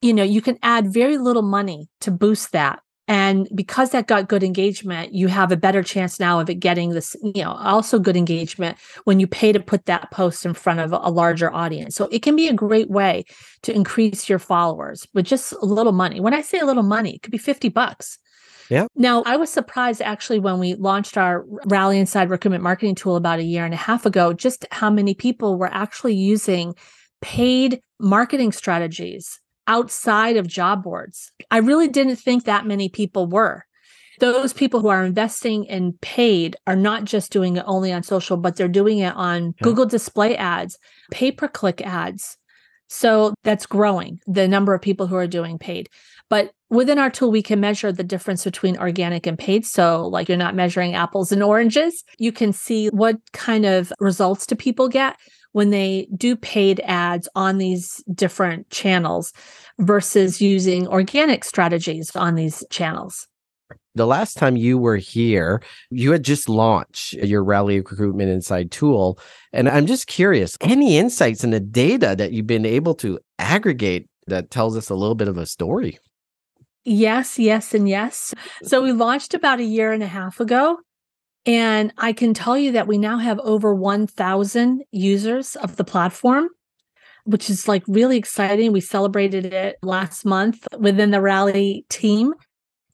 you 0.03 0.13
know, 0.13 0.23
you 0.23 0.43
can 0.43 0.59
add 0.63 0.93
very 0.93 1.19
little 1.19 1.43
money 1.43 1.89
to 2.01 2.11
boost 2.11 2.53
that. 2.53 2.81
And 3.07 3.49
because 3.55 3.91
that 3.91 4.07
got 4.07 4.29
good 4.29 4.45
engagement, 4.45 5.13
you 5.13 5.27
have 5.27 5.51
a 5.51 5.57
better 5.57 5.83
chance 5.83 6.21
now 6.21 6.39
of 6.39 6.49
it 6.49 6.61
getting 6.61 6.91
this, 6.91 7.17
you 7.23 7.43
know, 7.43 7.51
also 7.51 7.99
good 7.99 8.17
engagement 8.17 8.79
when 9.03 9.19
you 9.19 9.27
pay 9.27 9.51
to 9.51 9.59
put 9.59 9.87
that 9.87 10.13
post 10.13 10.47
in 10.47 10.55
front 10.55 10.79
of 10.79 10.93
a 10.93 11.11
larger 11.11 11.53
audience. 11.53 11.97
So 11.97 12.05
it 12.13 12.23
can 12.23 12.37
be 12.37 12.47
a 12.47 12.53
great 12.53 12.89
way 12.89 13.25
to 13.63 13.75
increase 13.75 14.29
your 14.29 14.39
followers 14.39 15.09
with 15.13 15.27
just 15.27 15.53
a 15.53 15.65
little 15.65 15.93
money. 15.93 16.21
When 16.21 16.35
I 16.35 16.41
say 16.41 16.61
a 16.61 16.65
little 16.65 16.85
money, 16.85 17.17
it 17.17 17.23
could 17.23 17.33
be 17.33 17.39
50 17.39 17.69
bucks. 17.71 18.17
Yeah. 18.71 18.87
Now, 18.95 19.23
I 19.27 19.37
was 19.37 19.51
surprised 19.51 20.01
actually 20.01 20.39
when 20.39 20.61
we 20.61 20.75
launched 20.75 21.19
our 21.19 21.45
Rally 21.67 21.99
Inside 21.99 22.31
recruitment 22.31 22.63
marketing 22.63 22.95
tool 22.95 23.17
about 23.17 23.41
a 23.41 23.45
year 23.45 23.65
and 23.65 23.75
a 23.75 23.77
half 23.77 24.07
ago, 24.07 24.33
just 24.33 24.65
how 24.71 24.89
many 24.89 25.13
people 25.13 25.59
were 25.59 25.73
actually 25.73 26.15
using 26.15 26.75
paid 27.21 27.83
marketing 27.99 28.53
strategies 28.53 29.41
outside 29.67 30.37
of 30.37 30.47
job 30.47 30.83
boards. 30.85 31.33
I 31.51 31.59
really 31.59 31.89
didn't 31.89 32.17
think 32.17 32.45
that 32.45 32.67
many 32.67 32.89
people 32.89 33.27
were. 33.27 33.65
Those 34.21 34.53
people 34.53 34.81
who 34.81 34.89
are 34.89 35.05
investing 35.05 35.65
in 35.65 35.95
paid 36.01 36.57
are 36.67 36.77
not 36.77 37.05
just 37.05 37.33
doing 37.33 37.57
it 37.57 37.65
only 37.67 37.93
on 37.93 38.03
social, 38.03 38.37
but 38.37 38.57
they're 38.57 38.69
doing 38.69 38.99
it 38.99 39.15
on 39.17 39.47
yeah. 39.47 39.53
Google 39.63 39.87
display 39.87 40.37
ads, 40.37 40.79
pay 41.11 41.33
per 41.33 41.49
click 41.49 41.81
ads. 41.81 42.37
So 42.89 43.35
that's 43.45 43.67
growing 43.67 44.21
the 44.27 44.47
number 44.47 44.75
of 44.75 44.83
people 44.83 45.07
who 45.07 45.17
are 45.17 45.27
doing 45.27 45.59
paid. 45.59 45.89
But 46.29 46.53
within 46.71 46.99
our 46.99 47.11
tool, 47.11 47.31
we 47.31 47.43
can 47.43 47.61
measure 47.61 47.93
the 47.93 48.05
difference 48.05 48.45
between 48.45 48.79
organic 48.79 49.27
and 49.27 49.39
paid. 49.39 49.67
So, 49.67 50.07
like 50.07 50.29
you're 50.29 50.39
not 50.39 50.55
measuring 50.55 50.95
apples 50.95 51.33
and 51.33 51.43
oranges, 51.43 52.05
you 52.19 52.33
can 52.33 52.53
see 52.53 52.89
what 52.89 53.17
kind 53.33 53.67
of 53.67 53.93
results 54.01 54.47
do 54.47 54.55
people 54.55 54.89
get 54.89 55.17
when 55.53 55.71
they 55.71 56.07
do 56.17 56.37
paid 56.37 56.81
ads 56.85 57.29
on 57.35 57.59
these 57.59 58.03
different 58.15 58.71
channels 58.71 59.33
versus 59.79 60.41
using 60.41 60.87
organic 60.87 61.45
strategies 61.45 62.15
on 62.15 62.37
these 62.37 62.65
channels. 62.71 63.27
The 63.97 64.07
last 64.07 64.35
time 64.35 64.57
you 64.57 64.79
were 64.79 64.97
here, 64.97 65.61
you 65.91 66.13
had 66.13 66.23
just 66.23 66.49
launched 66.49 67.15
your 67.15 67.43
Rally 67.43 67.79
Recruitment 67.79 68.31
Inside 68.31 68.71
tool. 68.71 69.19
And 69.53 69.69
I'm 69.69 69.87
just 69.87 70.07
curious 70.07 70.57
any 70.61 70.97
insights 70.97 71.43
in 71.43 71.51
the 71.51 71.59
data 71.59 72.15
that 72.17 72.33
you've 72.33 72.47
been 72.47 72.65
able 72.65 72.95
to 72.97 73.19
aggregate 73.41 74.07
that 74.31 74.51
tells 74.51 74.77
us 74.77 74.89
a 74.89 74.95
little 74.95 75.15
bit 75.15 75.29
of 75.29 75.37
a 75.37 75.47
story? 75.47 75.99
Yes, 76.85 77.39
yes, 77.39 77.75
and 77.75 77.89
yes. 77.89 78.35
So 78.63 78.83
we 78.83 78.93
launched 78.93 79.35
about 79.35 79.61
a 79.61 79.65
year 79.65 79.93
and 79.93 80.03
a 80.03 80.07
half 80.07 80.41
ago. 80.41 80.79
And 81.47 81.93
I 81.99 82.13
can 82.13 82.35
tell 82.35 82.57
you 82.59 82.73
that 82.73 82.87
we 82.87 82.99
now 82.99 83.19
have 83.19 83.39
over 83.41 83.75
1,000 83.75 84.83
users 84.93 85.57
of 85.57 85.77
the 85.77 85.85
platform, 85.85 86.49
which 87.25 87.49
is 87.49 87.67
like 87.67 87.83
really 87.87 88.19
exciting. 88.19 88.73
We 88.73 88.81
celebrated 88.81 89.47
it 89.47 89.77
last 89.83 90.25
month 90.25 90.67
within 90.79 91.11
the 91.11 91.21
Rally 91.21 91.87
team, 91.89 92.35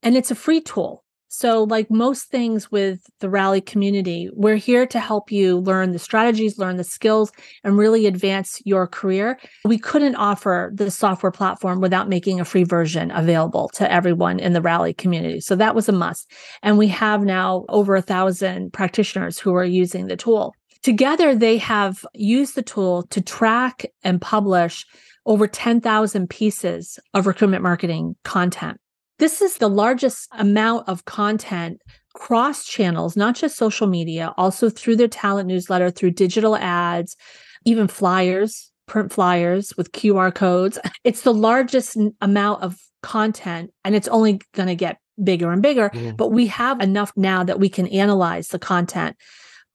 and 0.02 0.16
it's 0.16 0.30
a 0.30 0.36
free 0.36 0.60
tool. 0.60 1.04
So, 1.38 1.64
like 1.64 1.90
most 1.90 2.30
things 2.30 2.72
with 2.72 3.00
the 3.20 3.28
Rally 3.28 3.60
community, 3.60 4.30
we're 4.32 4.56
here 4.56 4.86
to 4.86 4.98
help 4.98 5.30
you 5.30 5.58
learn 5.58 5.92
the 5.92 5.98
strategies, 5.98 6.56
learn 6.56 6.78
the 6.78 6.82
skills, 6.82 7.30
and 7.62 7.76
really 7.76 8.06
advance 8.06 8.62
your 8.64 8.86
career. 8.86 9.38
We 9.62 9.76
couldn't 9.76 10.14
offer 10.14 10.72
the 10.74 10.90
software 10.90 11.30
platform 11.30 11.82
without 11.82 12.08
making 12.08 12.40
a 12.40 12.46
free 12.46 12.64
version 12.64 13.10
available 13.10 13.68
to 13.74 13.92
everyone 13.92 14.40
in 14.40 14.54
the 14.54 14.62
Rally 14.62 14.94
community. 14.94 15.42
So, 15.42 15.56
that 15.56 15.74
was 15.74 15.90
a 15.90 15.92
must. 15.92 16.32
And 16.62 16.78
we 16.78 16.88
have 16.88 17.22
now 17.22 17.66
over 17.68 17.96
a 17.96 18.00
thousand 18.00 18.72
practitioners 18.72 19.38
who 19.38 19.54
are 19.54 19.62
using 19.62 20.06
the 20.06 20.16
tool. 20.16 20.54
Together, 20.82 21.34
they 21.34 21.58
have 21.58 22.06
used 22.14 22.54
the 22.54 22.62
tool 22.62 23.02
to 23.10 23.20
track 23.20 23.84
and 24.02 24.22
publish 24.22 24.86
over 25.26 25.46
10,000 25.46 26.30
pieces 26.30 26.98
of 27.12 27.26
recruitment 27.26 27.62
marketing 27.62 28.16
content. 28.24 28.80
This 29.18 29.40
is 29.40 29.56
the 29.56 29.68
largest 29.68 30.28
amount 30.32 30.88
of 30.88 31.04
content 31.04 31.80
cross 32.14 32.64
channels, 32.64 33.16
not 33.16 33.34
just 33.34 33.56
social 33.56 33.86
media, 33.86 34.32
also 34.36 34.70
through 34.70 34.96
their 34.96 35.08
talent 35.08 35.48
newsletter, 35.48 35.90
through 35.90 36.10
digital 36.12 36.56
ads, 36.56 37.16
even 37.64 37.88
flyers, 37.88 38.70
print 38.86 39.12
flyers 39.12 39.76
with 39.76 39.92
QR 39.92 40.34
codes. 40.34 40.78
It's 41.04 41.22
the 41.22 41.34
largest 41.34 41.96
amount 42.20 42.62
of 42.62 42.78
content, 43.02 43.72
and 43.84 43.94
it's 43.94 44.08
only 44.08 44.40
going 44.54 44.68
to 44.68 44.74
get 44.74 44.98
bigger 45.22 45.52
and 45.52 45.62
bigger. 45.62 45.90
Mm. 45.90 46.16
But 46.16 46.32
we 46.32 46.46
have 46.48 46.80
enough 46.80 47.12
now 47.16 47.44
that 47.44 47.60
we 47.60 47.68
can 47.68 47.86
analyze 47.88 48.48
the 48.48 48.58
content 48.58 49.16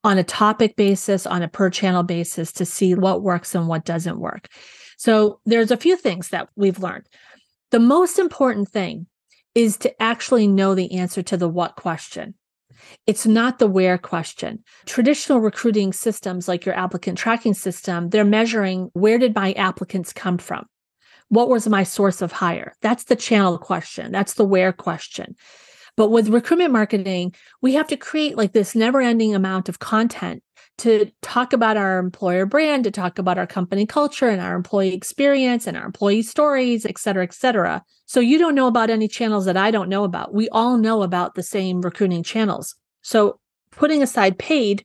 on 0.04 0.18
a 0.18 0.24
topic 0.24 0.76
basis, 0.76 1.26
on 1.26 1.42
a 1.42 1.48
per 1.48 1.70
channel 1.70 2.04
basis 2.04 2.52
to 2.54 2.66
see 2.66 2.96
what 2.96 3.22
works 3.22 3.56
and 3.56 3.68
what 3.68 3.86
doesn't 3.86 4.20
work. 4.20 4.48
So 4.98 5.40
there's 5.46 5.72
a 5.72 5.78
few 5.78 5.96
things 5.96 6.30
that 6.30 6.50
we've 6.56 6.80
learned. 6.80 7.08
The 7.70 7.80
most 7.80 8.20
important 8.20 8.70
thing 8.70 9.08
is 9.56 9.78
to 9.78 10.02
actually 10.02 10.48
know 10.48 10.76
the 10.76 10.94
answer 10.94 11.22
to 11.24 11.38
the 11.38 11.50
what 11.50 11.76
question. 11.76 12.36
It's 13.06 13.26
not 13.26 13.60
the 13.60 13.68
where 13.68 13.98
question. 13.98 14.64
Traditional 14.86 15.40
recruiting 15.40 15.94
systems 15.94 16.48
like 16.48 16.66
your 16.66 16.76
applicant 16.76 17.18
tracking 17.18 17.54
system, 17.54 18.10
they're 18.10 18.26
measuring 18.26 18.90
where 18.94 19.18
did 19.18 19.36
my 19.36 19.54
applicants 19.54 20.14
come 20.14 20.38
from? 20.38 20.66
What 21.30 21.50
was 21.50 21.68
my 21.68 21.84
source 21.84 22.22
of 22.22 22.32
hire? 22.32 22.74
That's 22.82 23.06
the 23.06 23.16
channel 23.16 23.58
question. 23.58 24.12
That's 24.12 24.34
the 24.34 24.44
where 24.44 24.74
question. 24.74 25.36
But 25.98 26.10
with 26.10 26.30
recruitment 26.30 26.72
marketing, 26.72 27.36
we 27.62 27.74
have 27.74 27.88
to 27.88 27.98
create 27.98 28.38
like 28.38 28.54
this 28.54 28.76
never 28.76 29.02
ending 29.02 29.36
amount 29.36 29.70
of 29.70 29.80
content 29.80 30.44
to 30.82 31.12
talk 31.22 31.54
about 31.54 31.78
our 31.78 32.00
employer 32.00 32.48
brand, 32.48 32.84
to 32.86 32.92
talk 32.92 33.20
about 33.20 33.38
our 33.38 33.46
company 33.46 33.86
culture 33.86 34.28
and 34.28 34.42
our 34.42 34.56
employee 34.56 34.96
experience 34.96 35.68
and 35.68 35.78
our 35.78 35.86
employee 35.86 36.24
stories, 36.24 36.86
et 36.88 36.98
cetera, 36.98 37.24
et 37.24 37.34
cetera. 37.34 37.84
So 38.08 38.20
you 38.20 38.40
don't 38.40 38.56
know 38.56 38.66
about 38.66 38.90
any 38.90 39.08
channels 39.08 39.46
that 39.46 39.58
I 39.58 39.70
don't 39.70 39.90
know 39.90 40.04
about. 40.04 40.34
We 40.34 40.50
all 40.50 40.78
know 40.78 41.04
about 41.04 41.36
the 41.36 41.44
same 41.44 41.82
recruiting 41.82 42.24
channels. 42.24 42.76
So 43.04 43.40
putting 43.72 44.02
aside 44.02 44.40
paid, 44.40 44.84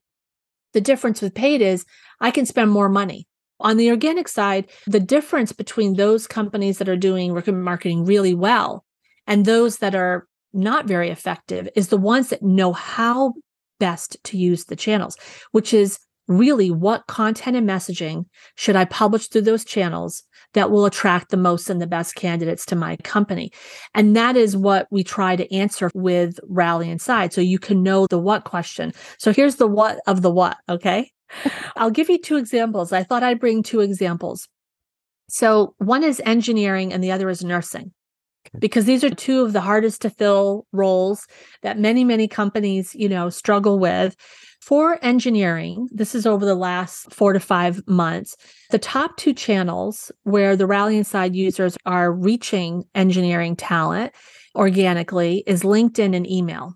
the 0.75 0.83
difference 0.83 1.23
with 1.23 1.35
paid 1.35 1.63
is 1.63 1.87
I 2.21 2.31
can 2.31 2.45
spend 2.45 2.71
more 2.71 2.91
money. 2.91 3.27
On 3.59 3.79
the 3.79 3.91
organic 3.91 4.29
side, 4.29 4.71
the 4.87 5.01
difference 5.01 5.53
between 5.53 5.95
those 5.95 6.27
companies 6.27 6.77
that 6.77 6.91
are 6.91 6.97
doing 6.97 7.33
recruitment 7.33 7.65
marketing 7.65 8.05
really 8.05 8.35
well 8.35 8.85
and 9.27 9.47
those 9.47 9.79
that 9.79 9.95
are 9.95 10.29
not 10.53 10.87
very 10.87 11.09
effective 11.09 11.71
is 11.75 11.89
the 11.89 11.97
ones 11.97 12.29
that 12.29 12.43
know 12.43 12.75
how 12.75 13.33
best 13.79 14.17
to 14.25 14.37
use 14.37 14.65
the 14.65 14.77
channels, 14.77 15.17
which 15.53 15.73
is 15.75 15.99
really 16.29 16.71
what 16.71 17.07
content 17.07 17.57
and 17.57 17.69
messaging 17.69 18.27
should 18.57 18.77
I 18.77 18.85
publish 18.85 19.29
through 19.29 19.43
those 19.43 19.65
channels 19.65 20.25
that 20.55 20.71
will 20.71 20.87
attract 20.87 21.31
the 21.31 21.37
most 21.37 21.71
and 21.71 21.81
the 21.81 21.87
best 21.87 22.15
candidates 22.15 22.65
to 22.67 22.77
my 22.77 22.97
company. 23.05 23.53
And 23.95 24.17
that 24.17 24.37
is 24.37 24.57
what 24.57 24.89
we 24.91 25.05
try 25.05 25.37
to 25.37 25.55
answer 25.55 25.91
with 25.95 26.41
Rally 26.45 26.91
Inside. 26.91 27.33
So 27.33 27.41
you 27.41 27.59
can 27.59 27.83
know 27.83 28.07
the 28.09 28.19
what 28.19 28.45
question. 28.45 28.93
So 29.19 29.33
here's 29.33 29.57
the 29.57 29.67
what 29.67 30.01
of 30.07 30.23
the 30.23 30.31
what. 30.31 30.57
Okay. 30.69 31.12
I'll 31.77 31.91
give 31.91 32.09
you 32.09 32.19
two 32.19 32.37
examples. 32.37 32.93
I 32.93 33.03
thought 33.03 33.23
I'd 33.23 33.41
bring 33.41 33.62
two 33.62 33.81
examples. 33.81 34.49
So 35.29 35.75
one 35.79 36.05
is 36.05 36.23
engineering 36.25 36.93
and 36.93 37.03
the 37.03 37.11
other 37.11 37.29
is 37.29 37.45
nursing 37.45 37.93
because 38.59 38.85
these 38.85 39.05
are 39.05 39.11
two 39.11 39.43
of 39.43 39.53
the 39.53 39.61
hardest 39.61 40.03
to 40.03 40.11
fill 40.11 40.67
roles 40.73 41.27
that 41.63 41.79
many 41.79 42.05
many 42.05 42.29
companies 42.29 42.95
you 42.95 43.09
know 43.09 43.31
struggle 43.31 43.79
with. 43.79 44.17
For 44.61 44.99
engineering 45.03 45.89
this 45.93 46.15
is 46.15 46.27
over 46.27 46.45
the 46.45 46.55
last 46.55 47.13
4 47.13 47.35
to 47.35 47.41
5 47.41 47.87
months 47.87 48.37
the 48.71 48.79
top 48.79 49.17
two 49.17 49.33
channels 49.33 50.11
where 50.25 50.57
the 50.57 50.67
Rally 50.67 50.97
Inside 50.97 51.37
users 51.37 51.77
are 51.87 52.13
reaching 52.13 52.85
engineering 52.95 53.55
talent 53.57 54.13
organically 54.57 55.45
is 55.47 55.63
linkedin 55.63 56.17
and 56.17 56.29
email. 56.29 56.75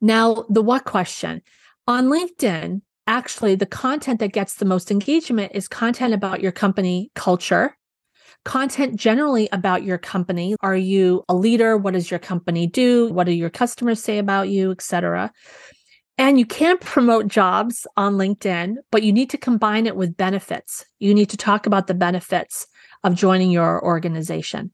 Now 0.00 0.44
the 0.48 0.62
what 0.62 0.84
question. 0.84 1.42
On 1.88 2.08
linkedin 2.08 2.82
actually 3.06 3.54
the 3.54 3.66
content 3.66 4.20
that 4.20 4.32
gets 4.32 4.54
the 4.54 4.64
most 4.64 4.90
engagement 4.90 5.52
is 5.54 5.68
content 5.68 6.14
about 6.14 6.40
your 6.40 6.52
company 6.52 7.10
culture 7.14 7.76
content 8.44 8.96
generally 8.96 9.48
about 9.52 9.82
your 9.84 9.98
company. 9.98 10.54
Are 10.60 10.76
you 10.76 11.24
a 11.28 11.34
leader? 11.34 11.76
What 11.76 11.94
does 11.94 12.10
your 12.10 12.20
company 12.20 12.66
do? 12.66 13.08
What 13.08 13.24
do 13.24 13.32
your 13.32 13.50
customers 13.50 14.02
say 14.02 14.18
about 14.18 14.48
you, 14.48 14.70
etc. 14.70 15.32
And 16.16 16.38
you 16.38 16.46
can 16.46 16.78
promote 16.78 17.26
jobs 17.26 17.86
on 17.96 18.14
LinkedIn, 18.14 18.76
but 18.92 19.02
you 19.02 19.12
need 19.12 19.30
to 19.30 19.38
combine 19.38 19.86
it 19.86 19.96
with 19.96 20.16
benefits. 20.16 20.84
You 21.00 21.12
need 21.12 21.30
to 21.30 21.36
talk 21.36 21.66
about 21.66 21.86
the 21.86 21.94
benefits 21.94 22.66
of 23.02 23.14
joining 23.14 23.50
your 23.50 23.84
organization. 23.84 24.72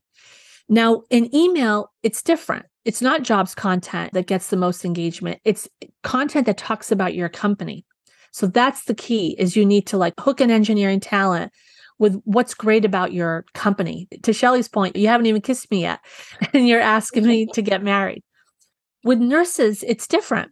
Now, 0.69 1.03
in 1.09 1.35
email, 1.35 1.93
it's 2.03 2.23
different. 2.23 2.67
It's 2.85 3.03
not 3.03 3.23
jobs 3.23 3.55
content 3.55 4.13
that 4.13 4.27
gets 4.27 4.49
the 4.49 4.57
most 4.57 4.85
engagement. 4.85 5.41
It's 5.45 5.69
content 6.03 6.47
that 6.47 6.59
talks 6.59 6.93
about 6.93 7.15
your 7.15 7.29
company. 7.29 7.85
So 8.33 8.47
that's 8.47 8.85
the 8.85 8.95
key 8.95 9.35
is 9.39 9.57
you 9.57 9.67
need 9.67 9.87
to 9.89 9.97
like 9.97 10.15
hook 10.19 10.41
an 10.41 10.51
engineering 10.51 11.01
talent 11.01 11.53
with 12.01 12.21
what's 12.25 12.55
great 12.55 12.85
about 12.85 13.13
your 13.13 13.45
company. 13.55 14.09
To 14.23 14.33
Shelly's 14.33 14.69
point, 14.69 14.97
you 14.97 15.07
haven't 15.07 15.27
even 15.27 15.43
kissed 15.43 15.71
me 15.71 15.83
yet 15.83 16.01
and 16.53 16.67
you're 16.67 16.81
asking 16.81 17.27
me 17.27 17.47
to 17.53 17.63
get 17.63 17.85
married. 17.85 18.25
With 19.05 19.21
nurses, 19.21 19.85
it's 19.87 20.09
different. 20.09 20.51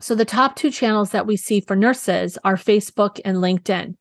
So 0.00 0.14
the 0.14 0.26
top 0.26 0.54
two 0.54 0.70
channels 0.70 1.10
that 1.10 1.26
we 1.26 1.36
see 1.36 1.60
for 1.60 1.74
nurses 1.74 2.38
are 2.44 2.56
Facebook 2.56 3.18
and 3.24 3.38
LinkedIn. 3.38 3.94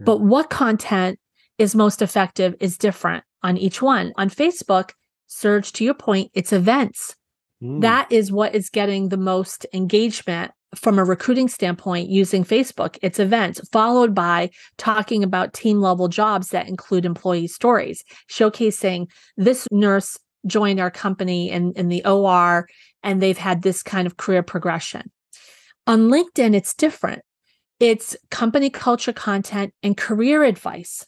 But 0.00 0.20
what 0.20 0.50
content 0.50 1.18
is 1.58 1.74
most 1.74 2.02
effective 2.02 2.54
is 2.60 2.76
different 2.76 3.24
on 3.42 3.56
each 3.56 3.80
one. 3.80 4.12
On 4.16 4.28
Facebook, 4.28 4.90
Serge, 5.28 5.72
to 5.72 5.84
your 5.84 5.94
point, 5.94 6.30
it's 6.34 6.52
events. 6.52 7.14
Mm. 7.62 7.80
That 7.80 8.10
is 8.10 8.32
what 8.32 8.54
is 8.54 8.68
getting 8.68 9.08
the 9.08 9.16
most 9.16 9.64
engagement 9.72 10.52
from 10.76 10.98
a 10.98 11.04
recruiting 11.04 11.48
standpoint 11.48 12.08
using 12.08 12.44
Facebook. 12.44 12.98
It's 13.02 13.18
events 13.18 13.60
followed 13.72 14.14
by 14.14 14.50
talking 14.76 15.24
about 15.24 15.54
team 15.54 15.80
level 15.80 16.08
jobs 16.08 16.48
that 16.48 16.68
include 16.68 17.04
employee 17.04 17.48
stories, 17.48 18.04
showcasing 18.30 19.08
this 19.36 19.66
nurse 19.70 20.18
joined 20.46 20.80
our 20.80 20.90
company 20.90 21.50
in, 21.50 21.72
in 21.72 21.88
the 21.88 22.04
OR 22.04 22.68
and 23.02 23.20
they've 23.20 23.38
had 23.38 23.62
this 23.62 23.82
kind 23.82 24.06
of 24.06 24.16
career 24.16 24.42
progression. 24.42 25.10
On 25.86 26.08
LinkedIn, 26.08 26.54
it's 26.54 26.74
different. 26.74 27.22
It's 27.78 28.16
company 28.30 28.70
culture 28.70 29.12
content 29.12 29.74
and 29.82 29.96
career 29.96 30.44
advice. 30.44 31.06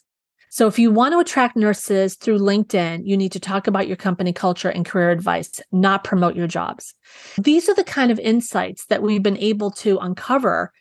So 0.49 0.67
if 0.67 0.79
you 0.79 0.91
want 0.91 1.13
to 1.13 1.19
attract 1.19 1.55
nurses 1.55 2.15
through 2.15 2.39
LinkedIn, 2.39 3.01
you 3.05 3.15
need 3.15 3.31
to 3.33 3.39
talk 3.39 3.67
about 3.67 3.87
your 3.87 3.97
company 3.97 4.33
culture 4.33 4.69
and 4.69 4.85
career 4.85 5.11
advice, 5.11 5.61
not 5.71 6.03
promote 6.03 6.35
your 6.35 6.47
jobs. 6.47 6.93
These 7.37 7.69
are 7.69 7.75
the 7.75 7.83
kind 7.83 8.11
of 8.11 8.19
insights 8.19 8.85
that 8.87 9.03
we've 9.03 9.23
been 9.23 9.37
able 9.37 9.71
to 9.71 9.99
uncover 9.99 10.71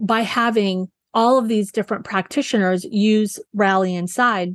by 0.00 0.20
having 0.20 0.88
all 1.12 1.38
of 1.38 1.48
these 1.48 1.72
different 1.72 2.04
practitioners 2.04 2.84
use 2.84 3.40
Rally 3.52 3.94
Inside 3.94 4.54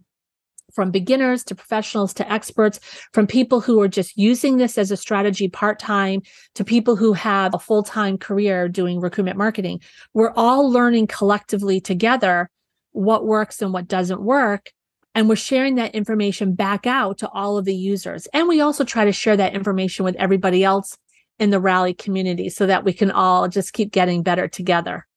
from 0.74 0.90
beginners 0.90 1.44
to 1.44 1.56
professionals 1.56 2.14
to 2.14 2.32
experts, 2.32 2.80
from 3.12 3.28
people 3.28 3.60
who 3.60 3.82
are 3.82 3.90
just 3.90 4.18
using 4.18 4.56
this 4.56 4.78
as 4.78 4.90
a 4.90 4.96
strategy 4.96 5.50
part 5.50 5.80
time 5.80 6.22
to 6.56 6.64
people 6.64 6.96
who 6.96 7.12
have 7.12 7.54
a 7.54 7.60
full 7.60 7.84
time 7.84 8.18
career 8.18 8.70
doing 8.70 9.02
recruitment 9.02 9.38
marketing. 9.38 9.82
We're 10.14 10.34
all 10.38 10.72
learning 10.72 11.08
collectively 11.08 11.82
together 11.82 12.50
what 12.92 13.26
works 13.26 13.62
and 13.62 13.74
what 13.74 13.88
doesn't 13.88 14.22
work. 14.22 14.72
And 15.14 15.28
we're 15.28 15.36
sharing 15.36 15.76
that 15.76 15.94
information 15.94 16.56
back 16.56 16.88
out 16.88 17.18
to 17.20 17.30
all 17.30 17.58
of 17.58 17.66
the 17.66 17.76
users. 17.76 18.28
And 18.34 18.48
we 18.48 18.62
also 18.62 18.84
try 18.84 19.06
to 19.06 19.12
share 19.12 19.36
that 19.38 19.54
information 19.54 20.06
with 20.06 20.16
everybody 20.16 20.64
else 20.64 20.98
in 21.38 21.50
the 21.50 21.60
rally 21.60 21.94
community 21.94 22.50
so 22.50 22.66
that 22.68 22.86
we 22.86 22.94
can 22.94 23.12
all 23.12 23.48
just 23.48 23.74
keep 23.74 23.92
getting 23.92 24.24
better 24.24 24.48
together. 24.48 25.08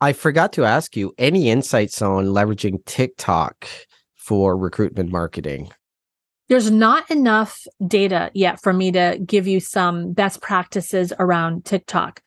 I 0.00 0.12
forgot 0.12 0.52
to 0.54 0.64
ask 0.64 0.96
you 0.96 1.14
any 1.18 1.50
insights 1.50 2.02
on 2.02 2.26
leveraging 2.26 2.84
TikTok 2.84 3.66
for 4.28 4.58
recruitment 4.58 5.10
marketing? 5.10 5.70
There's 6.48 6.70
not 6.70 7.10
enough 7.10 7.66
data 7.86 8.30
yet 8.34 8.60
for 8.62 8.74
me 8.74 8.92
to 8.92 9.18
give 9.24 9.46
you 9.46 9.58
some 9.58 10.12
best 10.12 10.42
practices 10.42 11.14
around 11.18 11.64
TikTok. 11.64 12.22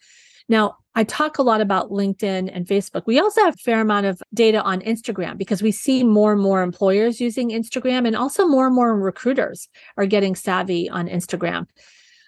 Now, 0.49 0.77
I 0.93 1.05
talk 1.05 1.37
a 1.37 1.43
lot 1.43 1.61
about 1.61 1.89
LinkedIn 1.89 2.49
and 2.53 2.67
Facebook. 2.67 3.03
We 3.05 3.19
also 3.19 3.41
have 3.43 3.55
a 3.55 3.63
fair 3.63 3.79
amount 3.79 4.07
of 4.07 4.21
data 4.33 4.61
on 4.61 4.81
Instagram 4.81 5.37
because 5.37 5.61
we 5.61 5.71
see 5.71 6.03
more 6.03 6.33
and 6.33 6.41
more 6.41 6.61
employers 6.61 7.21
using 7.21 7.49
Instagram 7.49 8.05
and 8.05 8.15
also 8.15 8.45
more 8.45 8.67
and 8.67 8.75
more 8.75 8.97
recruiters 8.99 9.69
are 9.95 10.05
getting 10.05 10.35
savvy 10.35 10.89
on 10.89 11.07
Instagram. 11.07 11.67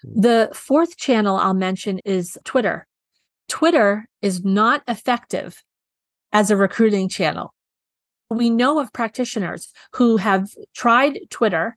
Hmm. 0.02 0.20
The 0.20 0.50
fourth 0.54 0.96
channel 0.96 1.36
I'll 1.36 1.54
mention 1.54 2.00
is 2.06 2.38
Twitter. 2.44 2.86
Twitter 3.48 4.08
is 4.22 4.42
not 4.44 4.82
effective 4.88 5.62
as 6.32 6.50
a 6.50 6.56
recruiting 6.56 7.10
channel. 7.10 7.52
We 8.30 8.48
know 8.48 8.80
of 8.80 8.92
practitioners 8.94 9.72
who 9.92 10.16
have 10.16 10.48
tried 10.74 11.20
Twitter 11.28 11.76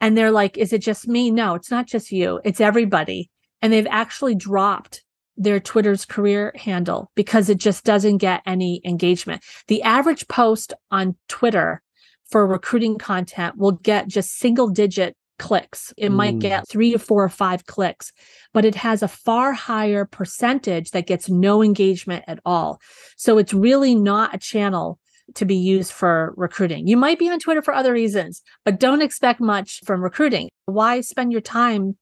and 0.00 0.16
they're 0.16 0.30
like, 0.30 0.56
is 0.56 0.72
it 0.72 0.80
just 0.80 1.06
me? 1.06 1.30
No, 1.30 1.54
it's 1.54 1.70
not 1.70 1.86
just 1.86 2.10
you, 2.10 2.40
it's 2.44 2.60
everybody. 2.60 3.30
And 3.60 3.72
they've 3.72 3.86
actually 3.90 4.34
dropped 4.34 5.02
their 5.36 5.60
Twitter's 5.60 6.04
career 6.04 6.52
handle 6.56 7.10
because 7.14 7.48
it 7.48 7.58
just 7.58 7.84
doesn't 7.84 8.18
get 8.18 8.42
any 8.46 8.80
engagement. 8.84 9.42
The 9.68 9.82
average 9.82 10.28
post 10.28 10.72
on 10.90 11.16
Twitter 11.28 11.82
for 12.30 12.46
recruiting 12.46 12.98
content 12.98 13.56
will 13.56 13.72
get 13.72 14.08
just 14.08 14.38
single 14.38 14.68
digit 14.68 15.16
clicks. 15.38 15.92
It 15.96 16.10
mm. 16.10 16.14
might 16.14 16.38
get 16.38 16.68
three 16.68 16.92
to 16.92 16.98
four 16.98 17.22
or 17.22 17.28
five 17.28 17.66
clicks, 17.66 18.12
but 18.52 18.64
it 18.64 18.74
has 18.76 19.02
a 19.02 19.08
far 19.08 19.52
higher 19.52 20.04
percentage 20.04 20.90
that 20.90 21.06
gets 21.06 21.28
no 21.28 21.62
engagement 21.62 22.24
at 22.26 22.40
all. 22.44 22.80
So 23.16 23.38
it's 23.38 23.52
really 23.52 23.94
not 23.94 24.34
a 24.34 24.38
channel 24.38 24.98
to 25.34 25.44
be 25.44 25.56
used 25.56 25.92
for 25.92 26.32
recruiting. 26.36 26.86
You 26.86 26.96
might 26.96 27.18
be 27.18 27.28
on 27.28 27.38
Twitter 27.38 27.62
for 27.62 27.74
other 27.74 27.92
reasons, 27.92 28.42
but 28.64 28.80
don't 28.80 29.02
expect 29.02 29.40
much 29.40 29.80
from 29.84 30.02
recruiting. 30.02 30.48
Why 30.66 31.00
spend 31.00 31.32
your 31.32 31.40
time 31.40 31.96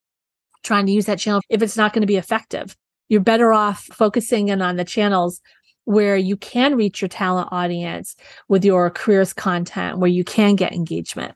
trying 0.63 0.87
to 0.87 0.93
use 0.93 1.07
that 1.07 1.19
channel 1.19 1.41
if 1.49 1.63
it's 1.63 1.77
not 1.77 1.93
going 1.93 2.03
to 2.03 2.07
be 2.07 2.17
effective? 2.17 2.77
You're 3.09 3.21
better 3.21 3.53
off 3.53 3.85
focusing 3.85 4.49
in 4.49 4.63
on 4.63 4.77
the 4.77 4.85
channels 4.85 5.41
where 5.85 6.17
you 6.17 6.37
can 6.37 6.77
reach 6.77 7.03
your 7.03 7.09
talent 7.09 7.49
audience 7.53 8.17
with 8.49 8.65
your 8.65 8.91
careers 8.91 9.33
content, 9.33 9.99
where 9.99 10.11
you 10.11 10.25
can 10.25 10.57
get 10.57 10.73
engagement. 10.73 11.35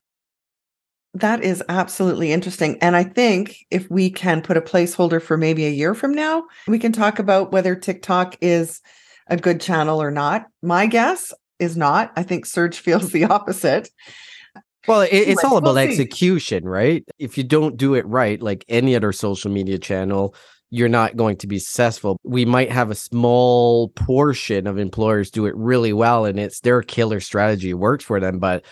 That 1.14 1.42
is 1.42 1.62
absolutely 1.68 2.32
interesting. 2.32 2.78
And 2.80 2.94
I 2.94 3.04
think 3.04 3.56
if 3.70 3.90
we 3.90 4.10
can 4.10 4.42
put 4.42 4.56
a 4.56 4.60
placeholder 4.60 5.20
for 5.20 5.36
maybe 5.36 5.66
a 5.66 5.70
year 5.70 5.94
from 5.94 6.12
now, 6.12 6.44
we 6.66 6.78
can 6.78 6.92
talk 6.92 7.18
about 7.18 7.50
whether 7.50 7.74
TikTok 7.74 8.36
is 8.40 8.80
a 9.26 9.36
good 9.36 9.60
channel 9.60 10.00
or 10.00 10.10
not. 10.10 10.46
My 10.62 10.86
guess 10.86 11.32
is 11.58 11.76
not. 11.76 12.12
I 12.16 12.22
think 12.22 12.46
Serge 12.46 12.78
feels 12.80 13.10
the 13.12 13.24
opposite. 13.24 13.90
Well, 14.86 15.02
it, 15.02 15.10
it's 15.12 15.44
all 15.44 15.58
about 15.58 15.74
we'll 15.74 15.78
execution, 15.78 16.64
right? 16.64 17.04
If 17.18 17.36
you 17.36 17.44
don't 17.44 17.76
do 17.76 17.94
it 17.94 18.06
right, 18.06 18.40
like 18.40 18.64
any 18.68 18.96
other 18.96 19.12
social 19.12 19.50
media 19.50 19.78
channel, 19.78 20.34
you're 20.70 20.88
not 20.88 21.16
going 21.16 21.36
to 21.38 21.46
be 21.46 21.58
successful. 21.58 22.18
We 22.24 22.44
might 22.44 22.70
have 22.70 22.90
a 22.90 22.94
small 22.94 23.88
portion 23.90 24.66
of 24.66 24.78
employers 24.78 25.30
do 25.30 25.46
it 25.46 25.56
really 25.56 25.92
well 25.92 26.24
and 26.24 26.38
it's 26.38 26.60
their 26.60 26.82
killer 26.82 27.20
strategy, 27.20 27.72
works 27.74 28.04
for 28.04 28.20
them. 28.20 28.38
But 28.38 28.64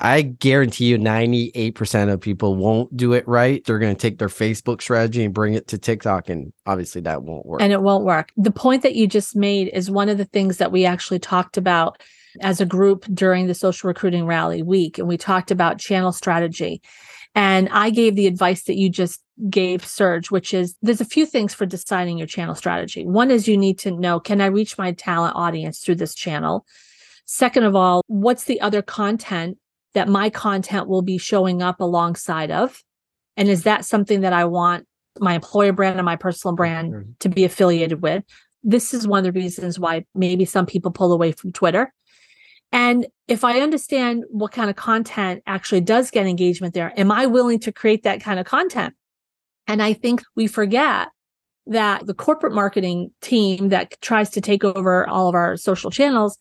I 0.00 0.22
guarantee 0.22 0.86
you 0.86 0.98
98% 0.98 2.12
of 2.12 2.20
people 2.20 2.56
won't 2.56 2.96
do 2.96 3.12
it 3.12 3.26
right. 3.28 3.64
They're 3.64 3.78
going 3.78 3.94
to 3.94 4.00
take 4.00 4.18
their 4.18 4.28
Facebook 4.28 4.80
strategy 4.82 5.24
and 5.24 5.34
bring 5.34 5.54
it 5.54 5.68
to 5.68 5.78
TikTok. 5.78 6.28
And 6.28 6.52
obviously 6.66 7.02
that 7.02 7.22
won't 7.22 7.46
work. 7.46 7.62
And 7.62 7.72
it 7.72 7.82
won't 7.82 8.04
work. 8.04 8.32
The 8.36 8.50
point 8.50 8.82
that 8.82 8.94
you 8.94 9.06
just 9.06 9.36
made 9.36 9.68
is 9.68 9.90
one 9.90 10.08
of 10.08 10.18
the 10.18 10.24
things 10.24 10.56
that 10.58 10.72
we 10.72 10.84
actually 10.84 11.18
talked 11.18 11.56
about 11.56 12.02
as 12.40 12.60
a 12.60 12.66
group 12.66 13.04
during 13.12 13.46
the 13.46 13.54
social 13.54 13.88
recruiting 13.88 14.26
rally 14.26 14.62
week. 14.62 14.98
And 14.98 15.06
we 15.06 15.18
talked 15.18 15.50
about 15.50 15.78
channel 15.78 16.12
strategy. 16.12 16.80
And 17.34 17.68
I 17.70 17.90
gave 17.90 18.14
the 18.14 18.26
advice 18.26 18.64
that 18.64 18.76
you 18.76 18.90
just 18.90 19.22
gave 19.48 19.84
Serge, 19.84 20.30
which 20.30 20.54
is 20.54 20.76
there's 20.82 21.00
a 21.00 21.06
few 21.06 21.26
things 21.26 21.54
for 21.54 21.66
deciding 21.66 22.18
your 22.18 22.26
channel 22.26 22.54
strategy. 22.54 23.06
One 23.06 23.30
is 23.30 23.48
you 23.48 23.56
need 23.56 23.78
to 23.80 23.90
know 23.90 24.20
can 24.20 24.40
I 24.40 24.46
reach 24.46 24.78
my 24.78 24.92
talent 24.92 25.36
audience 25.36 25.80
through 25.80 25.96
this 25.96 26.14
channel? 26.14 26.66
Second 27.24 27.64
of 27.64 27.76
all, 27.76 28.02
what's 28.06 28.44
the 28.44 28.60
other 28.60 28.82
content 28.82 29.58
that 29.94 30.08
my 30.08 30.30
content 30.30 30.88
will 30.88 31.02
be 31.02 31.18
showing 31.18 31.62
up 31.62 31.80
alongside 31.80 32.50
of? 32.50 32.82
And 33.36 33.48
is 33.48 33.64
that 33.64 33.84
something 33.84 34.20
that 34.22 34.32
I 34.32 34.44
want 34.44 34.86
my 35.18 35.34
employer 35.34 35.72
brand 35.72 35.98
and 35.98 36.04
my 36.04 36.16
personal 36.16 36.54
brand 36.54 36.92
mm-hmm. 36.92 37.10
to 37.20 37.28
be 37.28 37.44
affiliated 37.44 38.02
with? 38.02 38.24
This 38.62 38.94
is 38.94 39.06
one 39.08 39.26
of 39.26 39.34
the 39.34 39.40
reasons 39.40 39.78
why 39.78 40.04
maybe 40.14 40.44
some 40.44 40.66
people 40.66 40.90
pull 40.90 41.12
away 41.12 41.32
from 41.32 41.52
Twitter 41.52 41.92
and 42.72 43.06
if 43.28 43.44
I 43.44 43.60
understand 43.60 44.24
what 44.30 44.50
kind 44.50 44.70
of 44.70 44.76
content 44.76 45.42
actually 45.46 45.82
does 45.82 46.10
get 46.10 46.26
engagement 46.26 46.72
there, 46.72 46.98
am 46.98 47.12
I 47.12 47.26
willing 47.26 47.60
to 47.60 47.72
create 47.72 48.02
that 48.04 48.22
kind 48.22 48.40
of 48.40 48.46
content? 48.46 48.94
And 49.66 49.82
I 49.82 49.92
think 49.92 50.22
we 50.36 50.46
forget 50.46 51.08
that 51.66 52.06
the 52.06 52.14
corporate 52.14 52.52
marketing 52.52 53.10
team 53.20 53.68
that 53.68 54.00
tries 54.00 54.30
to 54.30 54.40
take 54.40 54.64
over 54.64 55.08
all 55.08 55.28
of 55.28 55.34
our 55.34 55.56
social 55.56 55.90
channels, 55.90 56.36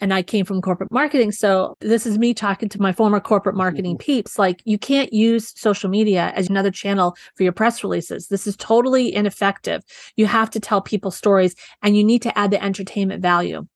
and 0.00 0.12
I 0.12 0.22
came 0.22 0.44
from 0.44 0.60
corporate 0.60 0.92
marketing. 0.92 1.32
So 1.32 1.76
this 1.80 2.04
is 2.04 2.18
me 2.18 2.34
talking 2.34 2.68
to 2.68 2.82
my 2.82 2.92
former 2.92 3.20
corporate 3.20 3.56
marketing 3.56 3.94
mm-hmm. 3.94 4.04
peeps. 4.04 4.38
Like, 4.38 4.60
you 4.64 4.76
can't 4.78 5.12
use 5.12 5.58
social 5.58 5.88
media 5.88 6.32
as 6.34 6.50
another 6.50 6.70
channel 6.70 7.16
for 7.34 7.44
your 7.44 7.52
press 7.52 7.82
releases. 7.82 8.28
This 8.28 8.46
is 8.46 8.56
totally 8.56 9.14
ineffective. 9.14 9.82
You 10.16 10.26
have 10.26 10.50
to 10.50 10.60
tell 10.60 10.82
people 10.82 11.10
stories 11.10 11.54
and 11.82 11.96
you 11.96 12.04
need 12.04 12.22
to 12.22 12.38
add 12.38 12.50
the 12.50 12.62
entertainment 12.62 13.22
value 13.22 13.66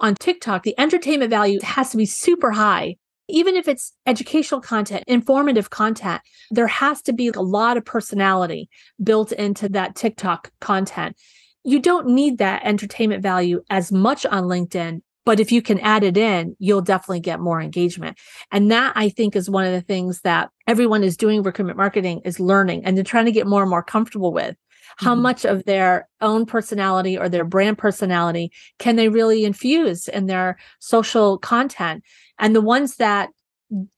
on 0.00 0.14
TikTok, 0.14 0.62
the 0.62 0.78
entertainment 0.78 1.30
value 1.30 1.60
has 1.62 1.90
to 1.90 1.96
be 1.96 2.06
super 2.06 2.50
high. 2.50 2.96
Even 3.28 3.56
if 3.56 3.68
it's 3.68 3.92
educational 4.06 4.60
content, 4.60 5.04
informative 5.06 5.70
content, 5.70 6.20
there 6.50 6.66
has 6.66 7.00
to 7.02 7.12
be 7.12 7.28
a 7.28 7.40
lot 7.40 7.76
of 7.76 7.84
personality 7.84 8.68
built 9.02 9.32
into 9.32 9.68
that 9.70 9.94
TikTok 9.94 10.50
content. 10.60 11.16
You 11.64 11.80
don't 11.80 12.08
need 12.08 12.38
that 12.38 12.62
entertainment 12.64 13.22
value 13.22 13.62
as 13.70 13.90
much 13.90 14.26
on 14.26 14.44
LinkedIn, 14.44 15.00
But 15.26 15.40
if 15.40 15.50
you 15.50 15.62
can 15.62 15.80
add 15.80 16.04
it 16.04 16.16
in, 16.18 16.54
you'll 16.58 16.82
definitely 16.82 17.20
get 17.20 17.40
more 17.40 17.60
engagement. 17.60 18.18
And 18.52 18.70
that 18.70 18.92
I 18.94 19.08
think 19.08 19.34
is 19.34 19.48
one 19.48 19.64
of 19.64 19.72
the 19.72 19.80
things 19.80 20.20
that 20.20 20.50
everyone 20.66 21.02
is 21.02 21.16
doing 21.16 21.42
recruitment 21.42 21.78
marketing 21.78 22.20
is 22.24 22.38
learning 22.38 22.84
and 22.84 22.96
they're 22.96 23.04
trying 23.04 23.24
to 23.24 23.32
get 23.32 23.46
more 23.46 23.62
and 23.62 23.70
more 23.70 23.82
comfortable 23.82 24.32
with. 24.32 24.54
How 24.98 25.14
Mhm. 25.14 25.22
much 25.22 25.44
of 25.44 25.64
their 25.64 26.08
own 26.20 26.46
personality 26.46 27.18
or 27.18 27.28
their 27.28 27.44
brand 27.44 27.78
personality 27.78 28.52
can 28.78 28.96
they 28.96 29.08
really 29.08 29.44
infuse 29.44 30.08
in 30.08 30.26
their 30.26 30.56
social 30.78 31.38
content? 31.38 32.04
And 32.38 32.54
the 32.54 32.60
ones 32.60 32.96
that 32.96 33.30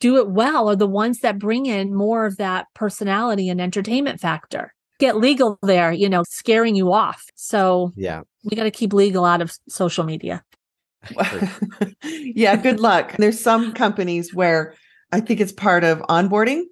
do 0.01 0.16
it 0.18 0.31
well 0.31 0.68
are 0.70 0.77
the 0.77 0.87
ones 0.87 1.20
that 1.20 1.38
bring 1.38 1.66
in 1.66 1.94
more 1.94 2.27
of 2.27 2.37
that 2.37 2.66
personality 2.75 3.49
and 3.49 3.61
entertainment 3.61 4.20
factor. 4.20 4.72
Get 4.99 5.16
legal 5.16 5.59
there, 5.62 5.92
you 5.92 6.09
know, 6.09 6.22
scaring 6.29 6.75
you 6.75 6.92
off. 6.92 7.25
So 7.35 7.92
Yeah. 7.96 8.22
we 8.44 8.57
got 8.57 8.64
to 8.64 8.70
keep 8.70 8.92
legal 8.92 9.25
out 9.25 9.42
of 9.42 9.53
social 9.68 10.05
media. 10.05 10.42
yeah, 12.03 12.57
good 12.57 12.81
luck. 12.81 13.14
There's 13.18 13.40
some 13.40 13.72
companies 13.72 14.35
where 14.35 14.75
I 15.12 15.20
think 15.20 15.40
it's 15.40 15.53
part 15.53 15.85
of 15.85 15.99
onboarding 16.09 16.62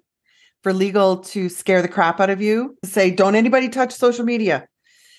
for 0.63 0.73
legal 0.73 1.17
to 1.17 1.47
scare 1.47 1.81
the 1.81 1.87
crap 1.87 2.19
out 2.19 2.29
of 2.29 2.41
you, 2.41 2.75
say, 2.83 3.11
don't 3.11 3.35
anybody 3.35 3.69
touch 3.69 3.93
social 3.93 4.25
media. 4.25 4.67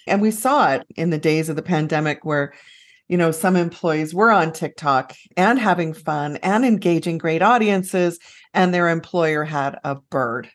And 0.08 0.20
we 0.20 0.30
saw 0.30 0.72
it 0.72 0.86
in 0.96 1.10
the 1.10 1.18
days 1.18 1.48
of 1.48 1.56
the 1.56 1.62
pandemic 1.62 2.24
where, 2.24 2.52
you 3.08 3.16
know, 3.16 3.30
some 3.30 3.56
employees 3.56 4.14
were 4.14 4.30
on 4.30 4.52
TikTok 4.52 5.14
and 5.36 5.58
having 5.58 5.94
fun 5.94 6.36
and 6.38 6.64
engaging 6.64 7.18
great 7.18 7.42
audiences, 7.42 8.18
and 8.52 8.72
their 8.72 8.88
employer 8.88 9.44
had 9.44 9.78
a 9.84 9.96
bird. 9.96 10.48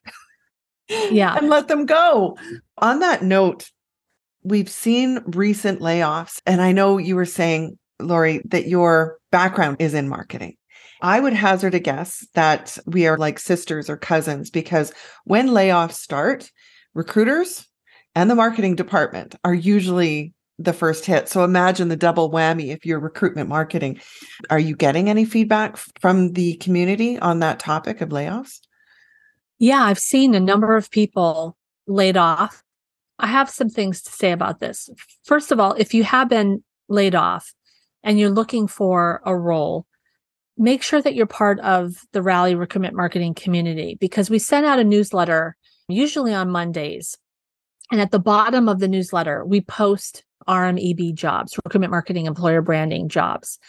Yeah. 1.10 1.36
and 1.38 1.50
let 1.50 1.70
them 1.70 1.86
go. 1.86 2.38
On 2.80 3.00
that 3.00 3.24
note, 3.24 3.70
we've 4.44 4.70
seen 4.70 5.24
recent 5.26 5.80
layoffs, 5.80 6.42
and 6.46 6.62
I 6.62 6.74
know 6.74 6.98
you 6.98 7.16
were 7.16 7.26
saying, 7.26 7.78
Lori, 8.00 8.42
that 8.46 8.68
your 8.68 9.18
background 9.32 9.78
is 9.80 9.94
in 9.94 10.10
marketing. 10.10 10.58
I 11.02 11.20
would 11.20 11.34
hazard 11.34 11.74
a 11.74 11.80
guess 11.80 12.28
that 12.36 12.78
we 12.86 13.08
are 13.08 13.18
like 13.18 13.40
sisters 13.40 13.90
or 13.90 13.98
cousins 13.98 14.50
because 14.50 14.94
when 15.24 15.48
layoffs 15.50 15.94
start, 15.94 16.52
recruiters 16.94 17.66
and 18.14 18.30
the 18.30 18.36
marketing 18.36 18.76
department 18.76 19.36
are 19.44 19.54
usually 19.54 20.34
the 20.64 20.74
first 20.74 21.06
hit. 21.06 21.30
So 21.30 21.44
imagine 21.44 21.88
the 21.88 21.96
double 21.96 22.32
whammy 22.32 22.74
if 22.74 22.86
you're 22.86 23.00
recruitment 23.00 23.50
marketing. 23.50 24.00
Are 24.50 24.60
you 24.60 24.76
getting 24.76 25.10
any 25.10 25.26
feedback 25.26 25.78
from 26.00 26.34
the 26.34 26.56
community 26.56 27.20
on 27.20 27.40
that 27.40 27.60
topic 27.60 28.02
of 28.02 28.10
layoffs? 28.10 28.60
Yeah, 29.60 29.84
I've 29.84 30.00
seen 30.00 30.34
a 30.34 30.40
number 30.40 30.76
of 30.76 30.90
people 30.90 31.56
laid 31.88 32.18
off. 32.18 32.64
I 33.20 33.28
have 33.28 33.50
some 33.50 33.70
things 33.70 34.02
to 34.02 34.12
say 34.12 34.32
about 34.32 34.60
this. 34.60 34.90
First 35.24 35.52
of 35.52 35.60
all, 35.60 35.74
if 35.74 35.94
you 35.94 36.04
have 36.04 36.30
been 36.30 36.64
laid 36.88 37.14
off 37.14 37.54
and 38.04 38.20
you're 38.20 38.30
looking 38.30 38.68
for 38.68 39.22
a 39.26 39.38
role, 39.38 39.86
make 40.58 40.82
sure 40.82 41.02
that 41.02 41.14
you're 41.14 41.28
part 41.28 41.60
of 41.60 41.94
the 42.12 42.22
Rally 42.22 42.56
recruitment 42.56 42.96
marketing 42.96 43.34
community 43.34 43.98
because 44.00 44.30
we 44.30 44.40
send 44.40 44.66
out 44.66 44.80
a 44.80 44.84
newsletter 44.84 45.56
usually 45.88 46.34
on 46.34 46.50
Mondays. 46.50 47.18
And 47.92 48.00
at 48.00 48.12
the 48.12 48.20
bottom 48.20 48.70
of 48.70 48.80
the 48.80 48.88
newsletter, 48.88 49.46
we 49.46 49.62
post 49.62 50.24
RMEB 50.48 51.14
jobs, 51.14 51.58
recruitment 51.64 51.92
marketing 51.92 52.26
employer 52.26 52.62
branding 52.62 53.10
jobs. 53.10 53.60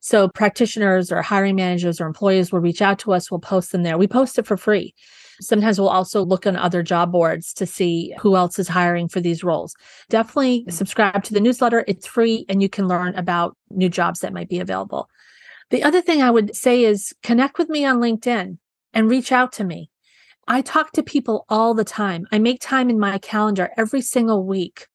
So 0.00 0.28
practitioners 0.28 1.12
or 1.12 1.22
hiring 1.22 1.54
managers 1.54 2.00
or 2.00 2.06
employees 2.06 2.50
will 2.50 2.60
reach 2.60 2.82
out 2.82 2.98
to 3.00 3.12
us, 3.12 3.30
we'll 3.30 3.40
post 3.40 3.70
them 3.70 3.84
there. 3.84 3.96
We 3.96 4.08
post 4.08 4.38
it 4.38 4.46
for 4.46 4.56
free. 4.56 4.94
Sometimes 5.40 5.78
we'll 5.78 5.88
also 5.88 6.24
look 6.24 6.46
on 6.46 6.56
other 6.56 6.82
job 6.82 7.12
boards 7.12 7.52
to 7.54 7.66
see 7.66 8.14
who 8.18 8.36
else 8.36 8.58
is 8.58 8.68
hiring 8.68 9.08
for 9.08 9.20
these 9.20 9.44
roles. 9.44 9.74
Definitely 10.08 10.66
subscribe 10.68 11.22
to 11.24 11.34
the 11.34 11.40
newsletter. 11.40 11.84
It's 11.86 12.06
free 12.06 12.44
and 12.48 12.60
you 12.60 12.68
can 12.68 12.88
learn 12.88 13.14
about 13.14 13.56
new 13.70 13.88
jobs 13.88 14.20
that 14.20 14.32
might 14.32 14.48
be 14.48 14.60
available. 14.60 15.08
The 15.70 15.82
other 15.84 16.02
thing 16.02 16.20
I 16.20 16.30
would 16.30 16.54
say 16.54 16.84
is 16.84 17.14
connect 17.22 17.58
with 17.58 17.68
me 17.68 17.84
on 17.84 17.98
LinkedIn 17.98 18.58
and 18.92 19.10
reach 19.10 19.32
out 19.32 19.52
to 19.52 19.64
me. 19.64 19.88
I 20.48 20.60
talk 20.60 20.92
to 20.92 21.02
people 21.02 21.44
all 21.48 21.74
the 21.74 21.84
time. 21.84 22.26
I 22.32 22.38
make 22.38 22.60
time 22.60 22.90
in 22.90 22.98
my 22.98 23.18
calendar 23.18 23.70
every 23.76 24.02
single 24.02 24.44
week 24.44 24.88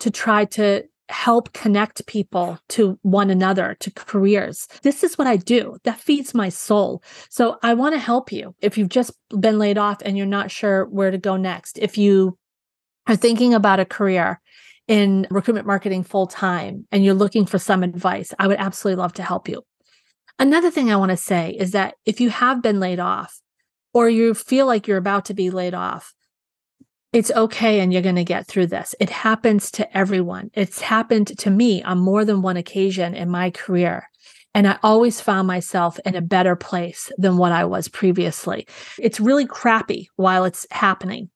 to 0.00 0.10
try 0.10 0.44
to 0.46 0.84
help 1.08 1.52
connect 1.52 2.06
people 2.06 2.58
to 2.68 2.98
one 3.02 3.30
another, 3.30 3.76
to 3.80 3.90
careers. 3.90 4.68
This 4.82 5.02
is 5.02 5.16
what 5.16 5.26
I 5.26 5.36
do. 5.36 5.78
That 5.84 6.00
feeds 6.00 6.34
my 6.34 6.50
soul. 6.50 7.02
So 7.30 7.56
I 7.62 7.74
want 7.74 7.94
to 7.94 7.98
help 7.98 8.30
you. 8.30 8.54
If 8.60 8.76
you've 8.76 8.90
just 8.90 9.12
been 9.38 9.58
laid 9.58 9.78
off 9.78 10.02
and 10.04 10.16
you're 10.16 10.26
not 10.26 10.50
sure 10.50 10.84
where 10.86 11.10
to 11.10 11.18
go 11.18 11.36
next, 11.36 11.78
if 11.78 11.96
you 11.96 12.36
are 13.06 13.16
thinking 13.16 13.54
about 13.54 13.80
a 13.80 13.86
career 13.86 14.40
in 14.86 15.26
recruitment 15.30 15.66
marketing 15.66 16.04
full 16.04 16.26
time 16.26 16.86
and 16.92 17.04
you're 17.04 17.14
looking 17.14 17.46
for 17.46 17.58
some 17.58 17.82
advice, 17.82 18.34
I 18.38 18.46
would 18.46 18.58
absolutely 18.58 19.00
love 19.00 19.14
to 19.14 19.22
help 19.22 19.48
you. 19.48 19.62
Another 20.38 20.70
thing 20.70 20.90
I 20.90 20.96
want 20.96 21.10
to 21.10 21.16
say 21.16 21.50
is 21.58 21.72
that 21.72 21.94
if 22.04 22.20
you 22.20 22.30
have 22.30 22.62
been 22.62 22.80
laid 22.80 23.00
off 23.00 23.40
or 23.92 24.08
you 24.08 24.34
feel 24.34 24.66
like 24.66 24.86
you're 24.86 24.98
about 24.98 25.24
to 25.26 25.34
be 25.34 25.50
laid 25.50 25.74
off, 25.74 26.14
it's 27.12 27.30
okay 27.30 27.80
and 27.80 27.92
you're 27.92 28.02
going 28.02 28.16
to 28.16 28.24
get 28.24 28.46
through 28.46 28.66
this. 28.66 28.94
It 29.00 29.10
happens 29.10 29.70
to 29.72 29.96
everyone. 29.96 30.50
It's 30.54 30.80
happened 30.80 31.38
to 31.38 31.50
me 31.50 31.82
on 31.82 31.98
more 31.98 32.24
than 32.24 32.42
one 32.42 32.56
occasion 32.56 33.14
in 33.14 33.30
my 33.30 33.50
career. 33.50 34.08
And 34.54 34.66
I 34.66 34.78
always 34.82 35.20
found 35.20 35.46
myself 35.46 35.98
in 36.04 36.16
a 36.16 36.20
better 36.20 36.56
place 36.56 37.10
than 37.16 37.36
what 37.36 37.52
I 37.52 37.64
was 37.64 37.88
previously. 37.88 38.66
It's 38.98 39.20
really 39.20 39.46
crappy 39.46 40.10
while 40.16 40.44
it's 40.44 40.66
happening, 40.70 41.30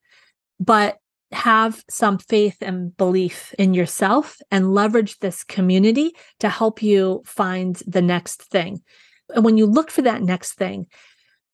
but 0.58 0.98
have 1.30 1.82
some 1.88 2.18
faith 2.18 2.58
and 2.60 2.94
belief 2.96 3.54
in 3.58 3.74
yourself 3.74 4.38
and 4.50 4.74
leverage 4.74 5.18
this 5.18 5.44
community 5.44 6.12
to 6.40 6.48
help 6.48 6.82
you 6.82 7.22
find 7.24 7.76
the 7.86 8.02
next 8.02 8.42
thing. 8.42 8.82
And 9.34 9.44
when 9.44 9.56
you 9.56 9.66
look 9.66 9.90
for 9.90 10.02
that 10.02 10.22
next 10.22 10.54
thing, 10.54 10.86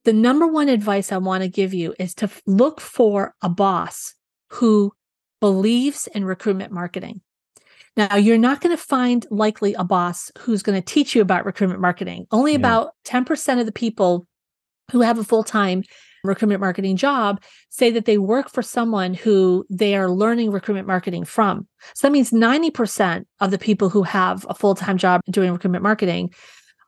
the 0.09 0.15
number 0.15 0.47
one 0.47 0.71
advice 0.71 1.13
I 1.13 1.19
want 1.19 1.43
to 1.43 1.51
give 1.51 1.75
you 1.75 1.95
is 1.99 2.15
to 2.15 2.31
look 2.47 2.81
for 2.81 3.35
a 3.43 3.51
boss 3.51 4.15
who 4.53 4.95
believes 5.39 6.07
in 6.15 6.25
recruitment 6.25 6.73
marketing. 6.73 7.21
Now, 7.95 8.17
you're 8.17 8.39
not 8.39 8.63
going 8.63 8.75
to 8.75 8.83
find 8.83 9.27
likely 9.31 9.75
a 9.75 9.85
boss 9.85 10.33
who's 10.39 10.63
going 10.63 10.81
to 10.81 10.95
teach 10.95 11.15
you 11.15 11.21
about 11.21 11.45
recruitment 11.45 11.83
marketing. 11.83 12.27
Only 12.31 12.53
Yeah. 12.53 12.59
about 12.59 12.93
10% 13.05 13.61
of 13.61 13.67
the 13.67 13.73
people 13.73 14.27
who 14.93 15.03
have 15.03 15.19
a 15.19 15.25
full 15.25 15.45
time 15.45 15.83
recruitment 16.25 16.63
marketing 16.63 16.97
job 16.97 17.43
say 17.69 17.91
that 17.91 18.07
they 18.07 18.17
work 18.17 18.49
for 18.51 18.63
someone 18.63 19.13
who 19.13 19.67
they 19.69 19.95
are 19.95 20.11
learning 20.11 20.51
recruitment 20.51 20.89
marketing 20.89 21.27
from. 21.27 21.69
So 21.95 22.07
that 22.07 22.13
means 22.13 22.31
90% 22.31 23.27
of 23.41 23.51
the 23.51 23.59
people 23.59 23.91
who 23.91 24.05
have 24.05 24.47
a 24.49 24.55
full 24.55 24.75
time 24.75 24.97
job 24.97 25.21
doing 25.31 25.53
recruitment 25.53 25.83
marketing 25.83 26.33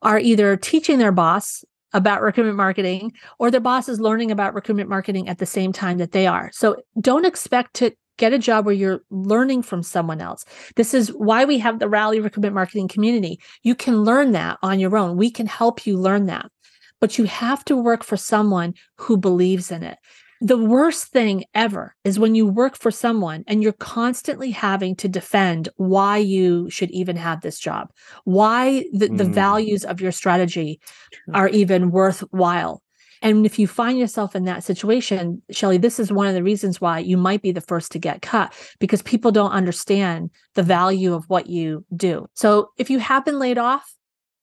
are 0.01 0.19
either 0.19 0.57
teaching 0.57 0.99
their 0.99 1.13
boss 1.13 1.63
about 1.93 2.23
recruitment 2.23 2.57
marketing 2.57 3.13
or 3.39 3.51
their 3.51 3.61
boss 3.61 3.89
is 3.89 4.01
learning 4.01 4.31
about 4.31 4.55
recruitment 4.55 4.89
marketing 4.89 5.29
at 5.29 5.39
the 5.39 5.47
same 5.47 5.73
time 5.73 5.99
that 5.99 6.13
they 6.13 6.27
are. 6.27 6.51
So 6.53 6.77
don't 7.01 7.27
expect 7.27 7.75
to 7.75 7.93
get 8.17 8.33
a 8.35 8.39
job 8.39 8.67
where 8.67 8.75
you're 8.75 9.01
learning 9.11 9.63
from 9.63 9.83
someone 9.83 10.21
else. 10.21 10.45
This 10.77 10.93
is 10.93 11.09
why 11.09 11.45
we 11.45 11.59
have 11.59 11.79
the 11.79 11.89
Rally 11.89 12.21
recruitment 12.21 12.55
marketing 12.55 12.87
community. 12.87 13.41
You 13.63 13.75
can 13.75 14.03
learn 14.03 14.33
that 14.33 14.59
on 14.63 14.79
your 14.79 14.97
own. 14.97 15.17
We 15.17 15.31
can 15.31 15.47
help 15.47 15.87
you 15.87 15.97
learn 15.97 16.27
that. 16.27 16.51
But 17.01 17.17
you 17.17 17.25
have 17.25 17.65
to 17.65 17.77
work 17.77 18.05
for 18.05 18.19
someone 18.19 18.75
who 18.97 19.17
believes 19.17 19.71
in 19.71 19.83
it. 19.83 19.97
The 20.43 20.57
worst 20.57 21.09
thing 21.09 21.45
ever 21.55 21.95
is 22.03 22.19
when 22.19 22.35
you 22.35 22.47
work 22.47 22.77
for 22.77 22.91
someone 22.91 23.45
and 23.47 23.63
you're 23.63 23.73
constantly 23.75 24.51
having 24.51 24.97
to 24.97 25.09
defend 25.09 25.69
why 25.77 26.17
you 26.17 26.71
should 26.71 26.91
even 26.93 27.17
have 27.17 27.43
this 27.43 27.59
job, 27.59 27.93
why 28.25 28.85
the, 28.93 29.09
the 29.09 29.25
Mm. 29.25 29.35
values 29.35 29.85
of 29.85 30.01
your 30.01 30.13
strategy 30.13 30.81
are 31.35 31.49
even 31.49 31.91
worthwhile. 31.91 32.83
And 33.23 33.45
if 33.45 33.59
you 33.59 33.67
find 33.69 33.99
yourself 33.99 34.35
in 34.35 34.45
that 34.47 34.65
situation, 34.65 35.43
Shelly, 35.51 35.77
this 35.77 36.01
is 36.01 36.11
one 36.11 36.27
of 36.27 36.33
the 36.35 36.43
reasons 36.43 36.81
why 36.81 37.01
you 37.01 37.19
might 37.19 37.43
be 37.43 37.53
the 37.53 37.61
first 37.61 37.93
to 37.93 37.99
get 37.99 38.23
cut 38.23 38.55
because 38.79 39.03
people 39.03 39.31
don't 39.31 39.51
understand 39.53 40.31
the 40.55 40.63
value 40.63 41.13
of 41.13 41.29
what 41.29 41.49
you 41.49 41.85
do. 41.95 42.27
So 42.35 42.71
if 42.79 42.89
you 42.89 42.99
have 42.99 43.27
been 43.27 43.39
laid 43.39 43.59
off, 43.59 43.95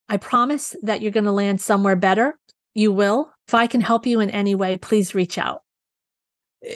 I 0.09 0.17
promise 0.17 0.75
that 0.83 1.01
you're 1.01 1.11
going 1.11 1.23
to 1.25 1.31
land 1.31 1.59
somewhere 1.59 1.95
better. 1.95 2.37
You 2.75 2.91
will. 2.91 3.31
If 3.47 3.55
I 3.55 3.65
can 3.65 3.81
help 3.81 4.05
you 4.05 4.19
in 4.19 4.29
any 4.29 4.53
way, 4.53 4.77
please 4.77 5.15
reach 5.15 5.39
out. 5.39 5.63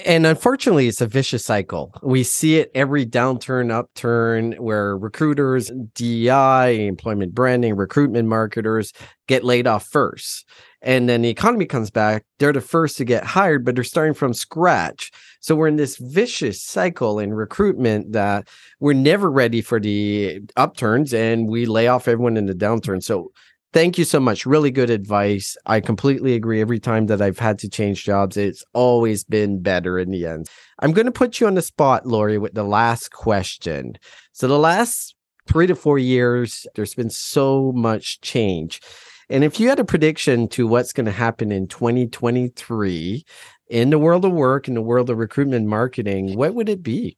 And 0.06 0.28
unfortunately, 0.28 0.88
it's 0.88 1.02
a 1.02 1.08
vicious 1.08 1.44
cycle. 1.44 1.91
We 2.04 2.24
see 2.24 2.60
it 2.60 2.70
every 2.76 3.04
downturn, 3.06 3.72
upturn, 3.72 4.54
where 4.54 4.96
recruiters, 4.96 5.72
DEI, 5.96 6.88
employment 6.88 7.34
branding, 7.34 7.76
recruitment 7.76 8.28
marketers 8.28 8.94
get 9.28 9.44
laid 9.44 9.65
off 9.65 9.88
first. 9.88 10.48
And 10.84 11.10
then 11.10 11.23
the 11.23 11.29
economy 11.29 11.65
comes 11.65 11.90
back. 11.90 12.25
They're 12.38 12.54
the 12.54 12.62
first 12.62 12.98
to 12.98 13.06
get 13.06 13.23
hired, 13.23 13.65
but 13.65 13.75
they're 13.75 13.84
starting 13.84 14.13
from 14.13 14.34
scratch. 14.34 15.12
So 15.40 15.56
we're 15.56 15.67
in 15.67 15.77
this 15.77 15.98
vicious 15.98 16.62
cycle 16.62 17.19
in 17.19 17.34
recruitment 17.34 18.12
that 18.13 18.48
we're 18.79 18.94
never 18.94 19.32
ready 19.32 19.62
for 19.62 19.79
the 19.79 20.42
upturns 20.58 21.13
and 21.13 21.48
we 21.48 21.65
lay 21.65 21.88
off 21.88 22.08
everyone 22.08 22.38
in 22.38 22.46
the 22.46 22.54
downturn. 22.54 23.02
So 23.02 23.32
Thank 23.74 23.98
you 23.98 24.04
so 24.04 24.19
much. 24.19 24.46
Really 24.46 24.69
good 24.69 24.90
advice. 24.90 25.56
I 25.65 25.80
completely 25.80 26.36
agree. 26.36 26.60
Every 26.60 26.80
time 26.80 27.06
that 27.06 27.22
I've 27.22 27.40
had 27.40 27.58
to 27.60 27.69
change 27.69 28.04
jobs, 28.04 28.36
it's 28.36 28.65
always 28.74 29.24
been 29.24 29.62
better 29.62 29.98
in 29.98 30.12
the 30.12 30.26
end. 30.26 30.48
I'm 30.80 30.92
going 30.92 31.06
to 31.06 31.12
put 31.12 31.40
you 31.40 31.48
on 31.48 31.56
the 31.56 31.62
spot, 31.62 32.06
Lori, 32.06 32.38
with 32.38 32.54
the 32.54 32.63
last 32.63 33.12
question. 33.12 33.98
So, 34.34 34.48
the 34.50 34.60
last 34.60 35.15
three 35.48 35.67
to 35.67 35.76
four 35.76 35.98
years, 35.98 36.67
there's 36.76 36.96
been 36.96 37.10
so 37.10 37.72
much 37.74 38.19
change. 38.19 38.82
And 39.30 39.46
if 39.46 39.58
you 39.58 39.69
had 39.69 39.80
a 39.80 39.86
prediction 39.86 40.50
to 40.50 40.67
what's 40.67 40.92
going 40.92 41.06
to 41.06 41.12
happen 41.13 41.54
in 41.54 41.67
2023 41.67 43.24
in 43.69 43.90
the 43.90 44.00
world 44.00 44.26
of 44.26 44.34
work, 44.34 44.67
in 44.67 44.74
the 44.74 44.82
world 44.82 45.10
of 45.10 45.17
recruitment 45.17 45.67
marketing, 45.67 46.36
what 46.36 46.54
would 46.54 46.67
it 46.67 46.84
be? 46.84 47.17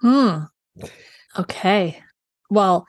Hmm. 0.00 0.44
Okay. 1.36 2.00
Well, 2.48 2.86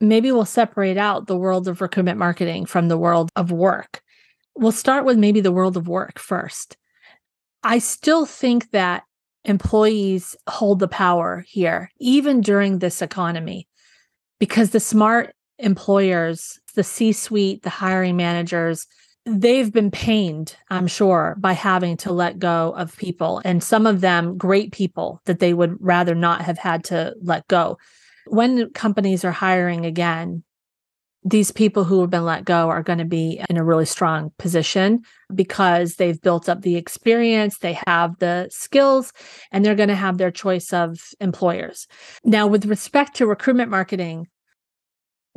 maybe 0.00 0.32
we'll 0.32 0.44
separate 0.44 0.96
out 0.96 1.26
the 1.26 1.36
world 1.36 1.68
of 1.68 1.80
recruitment 1.80 2.18
marketing 2.18 2.66
from 2.66 2.88
the 2.88 2.98
world 2.98 3.30
of 3.36 3.50
work. 3.50 4.02
We'll 4.56 4.72
start 4.72 5.04
with 5.04 5.18
maybe 5.18 5.40
the 5.40 5.52
world 5.52 5.76
of 5.76 5.88
work 5.88 6.18
first. 6.18 6.76
I 7.62 7.78
still 7.78 8.26
think 8.26 8.70
that 8.70 9.04
employees 9.44 10.36
hold 10.48 10.78
the 10.78 10.88
power 10.88 11.44
here, 11.48 11.90
even 11.98 12.40
during 12.40 12.78
this 12.78 13.02
economy, 13.02 13.68
because 14.38 14.70
the 14.70 14.80
smart 14.80 15.34
employers, 15.58 16.58
the 16.74 16.84
C 16.84 17.12
suite, 17.12 17.62
the 17.62 17.70
hiring 17.70 18.16
managers, 18.16 18.86
they've 19.26 19.72
been 19.72 19.90
pained, 19.90 20.56
I'm 20.68 20.86
sure, 20.86 21.36
by 21.38 21.52
having 21.52 21.96
to 21.98 22.12
let 22.12 22.38
go 22.38 22.74
of 22.76 22.96
people, 22.96 23.40
and 23.44 23.62
some 23.62 23.86
of 23.86 24.00
them 24.00 24.36
great 24.36 24.72
people 24.72 25.20
that 25.24 25.38
they 25.38 25.54
would 25.54 25.76
rather 25.80 26.14
not 26.14 26.42
have 26.42 26.58
had 26.58 26.84
to 26.84 27.14
let 27.22 27.48
go. 27.48 27.78
When 28.26 28.70
companies 28.70 29.24
are 29.24 29.32
hiring 29.32 29.84
again, 29.84 30.44
these 31.24 31.50
people 31.50 31.84
who 31.84 32.02
have 32.02 32.10
been 32.10 32.24
let 32.24 32.44
go 32.44 32.68
are 32.68 32.82
going 32.82 32.98
to 32.98 33.04
be 33.04 33.42
in 33.48 33.56
a 33.56 33.64
really 33.64 33.86
strong 33.86 34.30
position 34.38 35.00
because 35.34 35.94
they've 35.94 36.20
built 36.20 36.50
up 36.50 36.60
the 36.60 36.76
experience, 36.76 37.58
they 37.58 37.78
have 37.86 38.18
the 38.18 38.48
skills, 38.50 39.12
and 39.50 39.64
they're 39.64 39.74
going 39.74 39.88
to 39.88 39.94
have 39.94 40.18
their 40.18 40.30
choice 40.30 40.72
of 40.72 40.98
employers. 41.20 41.86
Now, 42.24 42.46
with 42.46 42.66
respect 42.66 43.16
to 43.16 43.26
recruitment 43.26 43.70
marketing, 43.70 44.28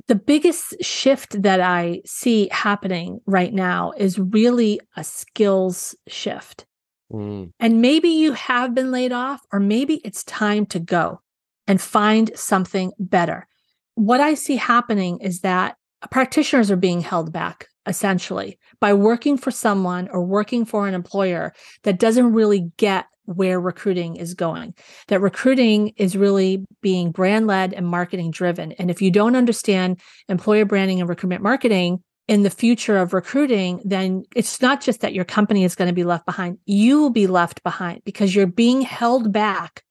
the 0.07 0.15
biggest 0.15 0.75
shift 0.81 1.41
that 1.41 1.61
I 1.61 2.01
see 2.05 2.49
happening 2.51 3.19
right 3.25 3.53
now 3.53 3.93
is 3.97 4.19
really 4.19 4.81
a 4.97 5.03
skills 5.03 5.95
shift. 6.07 6.65
Mm. 7.11 7.51
And 7.59 7.81
maybe 7.81 8.09
you 8.09 8.33
have 8.33 8.75
been 8.75 8.91
laid 8.91 9.13
off, 9.13 9.41
or 9.53 9.61
maybe 9.61 10.01
it's 10.03 10.23
time 10.25 10.65
to 10.67 10.79
go 10.79 11.21
and 11.67 11.81
find 11.81 12.31
something 12.35 12.91
better. 12.99 13.47
What 13.95 14.21
I 14.21 14.35
see 14.35 14.55
happening 14.55 15.19
is 15.19 15.41
that 15.41 15.75
practitioners 16.11 16.71
are 16.71 16.77
being 16.77 17.01
held 17.01 17.33
back 17.33 17.67
essentially 17.87 18.59
by 18.79 18.93
working 18.93 19.37
for 19.37 19.51
someone 19.51 20.07
or 20.09 20.23
working 20.23 20.65
for 20.65 20.87
an 20.87 20.93
employer 20.93 21.53
that 21.83 21.99
doesn't 21.99 22.33
really 22.33 22.71
get 22.77 23.05
where 23.25 23.59
recruiting 23.59 24.15
is 24.15 24.33
going. 24.33 24.73
That 25.09 25.19
recruiting 25.19 25.89
is 25.97 26.15
really 26.15 26.65
being 26.81 27.11
brand 27.11 27.47
led 27.47 27.73
and 27.73 27.85
marketing 27.85 28.31
driven. 28.31 28.71
And 28.73 28.89
if 28.89 29.01
you 29.01 29.11
don't 29.11 29.35
understand 29.35 29.99
employer 30.29 30.65
branding 30.65 31.01
and 31.01 31.09
recruitment 31.09 31.43
marketing 31.43 32.03
in 32.27 32.43
the 32.43 32.49
future 32.49 32.97
of 32.97 33.13
recruiting, 33.13 33.81
then 33.83 34.23
it's 34.35 34.61
not 34.61 34.81
just 34.81 35.01
that 35.01 35.13
your 35.13 35.25
company 35.25 35.63
is 35.63 35.75
going 35.75 35.89
to 35.89 35.93
be 35.93 36.05
left 36.05 36.25
behind, 36.25 36.57
you 36.65 36.99
will 36.99 37.09
be 37.09 37.27
left 37.27 37.63
behind 37.63 38.01
because 38.05 38.33
you're 38.33 38.47
being 38.47 38.81
held 38.81 39.33
back 39.33 39.83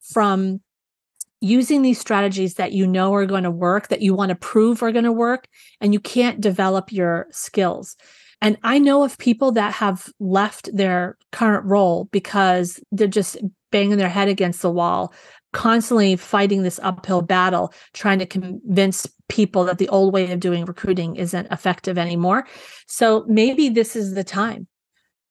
from 0.00 0.60
using 1.42 1.82
these 1.82 1.98
strategies 1.98 2.54
that 2.54 2.72
you 2.72 2.86
know 2.86 3.12
are 3.12 3.26
going 3.26 3.42
to 3.42 3.50
work, 3.50 3.88
that 3.88 4.00
you 4.00 4.14
want 4.14 4.30
to 4.30 4.36
prove 4.36 4.82
are 4.82 4.92
going 4.92 5.04
to 5.04 5.12
work, 5.12 5.48
and 5.80 5.92
you 5.92 6.00
can't 6.00 6.40
develop 6.40 6.92
your 6.92 7.26
skills. 7.30 7.96
And 8.40 8.56
I 8.62 8.78
know 8.78 9.02
of 9.02 9.18
people 9.18 9.52
that 9.52 9.74
have 9.74 10.08
left 10.18 10.74
their 10.74 11.16
current 11.32 11.64
role 11.64 12.08
because 12.12 12.80
they're 12.92 13.06
just 13.06 13.38
banging 13.70 13.98
their 13.98 14.08
head 14.08 14.28
against 14.28 14.62
the 14.62 14.70
wall, 14.70 15.12
constantly 15.52 16.16
fighting 16.16 16.62
this 16.62 16.80
uphill 16.82 17.22
battle, 17.22 17.72
trying 17.92 18.20
to 18.20 18.26
convince 18.26 19.08
people 19.28 19.64
that 19.64 19.78
the 19.78 19.88
old 19.88 20.12
way 20.12 20.30
of 20.30 20.40
doing 20.40 20.64
recruiting 20.64 21.16
isn't 21.16 21.50
effective 21.50 21.98
anymore. 21.98 22.46
So 22.86 23.24
maybe 23.28 23.68
this 23.68 23.96
is 23.96 24.14
the 24.14 24.24
time 24.24 24.68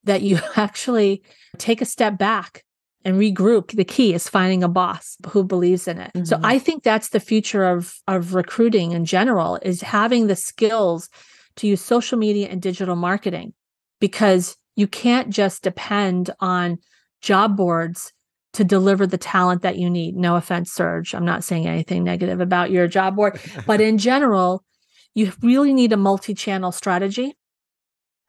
that 0.03 0.22
you 0.22 0.39
actually 0.55 1.24
take 1.57 1.82
a 1.82 1.86
step 1.86 2.18
back 2.18 2.64
and 3.04 3.18
regroup 3.18 3.72
the 3.72 3.84
key 3.84 4.14
is 4.14 4.30
finding 4.30 4.64
a 4.64 4.68
boss 4.68 5.18
who 5.28 5.43
believes 5.43 5.88
in 5.88 5.99
it. 5.99 6.12
Mm-hmm. 6.14 6.26
so 6.26 6.39
i 6.43 6.60
think 6.60 6.84
that's 6.84 7.10
the 7.10 7.20
future 7.20 7.64
of 7.64 7.95
of 8.08 8.34
recruiting 8.34 8.91
in 8.91 9.06
general 9.06 9.60
is 9.62 9.82
having 9.82 10.28
the 10.28 10.36
skills 10.36 11.10
to 11.56 11.68
use 11.68 11.82
social 11.82 12.18
media 12.18 12.47
and 12.49 12.62
digital 12.62 12.95
marketing 12.95 13.54
because 13.99 14.58
you 14.76 14.88
can't 14.88 15.30
just 15.30 15.64
depend 15.64 16.32
on 16.39 16.78
job 17.22 17.58
boards 17.58 18.14
to 18.54 18.64
deliver 18.64 19.08
the 19.08 19.18
talent 19.18 19.62
that 19.62 19.78
you 19.78 19.89
need. 19.89 20.16
No 20.16 20.36
offense 20.36 20.72
serge 20.72 21.14
i'm 21.14 21.26
not 21.26 21.43
saying 21.43 21.68
anything 21.68 22.04
negative 22.04 22.39
about 22.39 22.72
your 22.72 22.88
job 22.88 23.16
board 23.16 23.39
but 23.66 23.82
in 23.82 23.97
general 24.10 24.64
you 25.14 25.32
really 25.41 25.74
need 25.74 25.91
a 25.91 25.97
multi-channel 25.97 26.72
strategy 26.72 27.36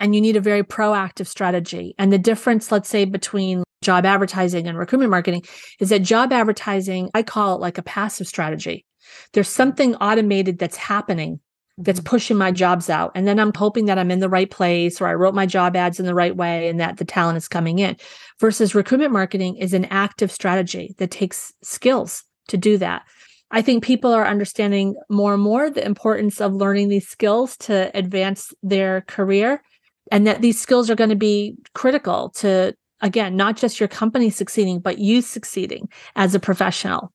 and 0.02 0.16
you 0.16 0.20
need 0.20 0.34
a 0.34 0.40
very 0.40 0.64
proactive 0.64 1.28
strategy. 1.28 1.94
And 1.96 2.12
the 2.12 2.18
difference 2.18 2.72
let's 2.72 2.88
say 2.88 3.04
between 3.04 3.62
job 3.82 4.06
advertising 4.06 4.66
and 4.66 4.78
recruitment 4.78 5.10
marketing 5.10 5.42
is 5.78 5.90
that 5.90 6.02
job 6.02 6.32
advertising, 6.32 7.10
I 7.14 7.22
call 7.22 7.54
it 7.56 7.60
like 7.60 7.78
a 7.78 7.82
passive 7.82 8.26
strategy. 8.26 8.86
There's 9.32 9.48
something 9.48 9.94
automated 9.96 10.58
that's 10.58 10.76
happening 10.76 11.40
that's 11.78 12.00
mm-hmm. 12.00 12.08
pushing 12.08 12.36
my 12.36 12.50
jobs 12.50 12.90
out. 12.90 13.12
And 13.14 13.26
then 13.26 13.38
I'm 13.38 13.52
hoping 13.54 13.86
that 13.86 13.98
I'm 13.98 14.10
in 14.10 14.20
the 14.20 14.28
right 14.28 14.50
place 14.50 15.00
or 15.00 15.08
I 15.08 15.14
wrote 15.14 15.34
my 15.34 15.46
job 15.46 15.76
ads 15.76 15.98
in 15.98 16.06
the 16.06 16.14
right 16.14 16.36
way 16.36 16.68
and 16.68 16.80
that 16.80 16.98
the 16.98 17.04
talent 17.04 17.38
is 17.38 17.48
coming 17.48 17.78
in. 17.78 17.96
Versus 18.40 18.74
recruitment 18.74 19.12
marketing 19.12 19.56
is 19.56 19.74
an 19.74 19.86
active 19.86 20.30
strategy 20.30 20.94
that 20.98 21.10
takes 21.10 21.52
skills 21.62 22.24
to 22.48 22.56
do 22.56 22.78
that. 22.78 23.02
I 23.50 23.60
think 23.62 23.84
people 23.84 24.12
are 24.12 24.26
understanding 24.26 24.96
more 25.10 25.34
and 25.34 25.42
more 25.42 25.70
the 25.70 25.84
importance 25.84 26.40
of 26.40 26.54
learning 26.54 26.88
these 26.88 27.06
skills 27.06 27.56
to 27.58 27.90
advance 27.94 28.52
their 28.62 29.02
career 29.02 29.62
and 30.10 30.26
that 30.26 30.40
these 30.40 30.60
skills 30.60 30.90
are 30.90 30.94
going 30.94 31.10
to 31.10 31.16
be 31.16 31.56
critical 31.74 32.30
to 32.36 32.74
again, 33.02 33.36
not 33.36 33.56
just 33.56 33.78
your 33.78 33.88
company 33.88 34.30
succeeding, 34.30 34.80
but 34.80 34.98
you 34.98 35.20
succeeding 35.20 35.88
as 36.16 36.34
a 36.34 36.40
professional. 36.40 37.12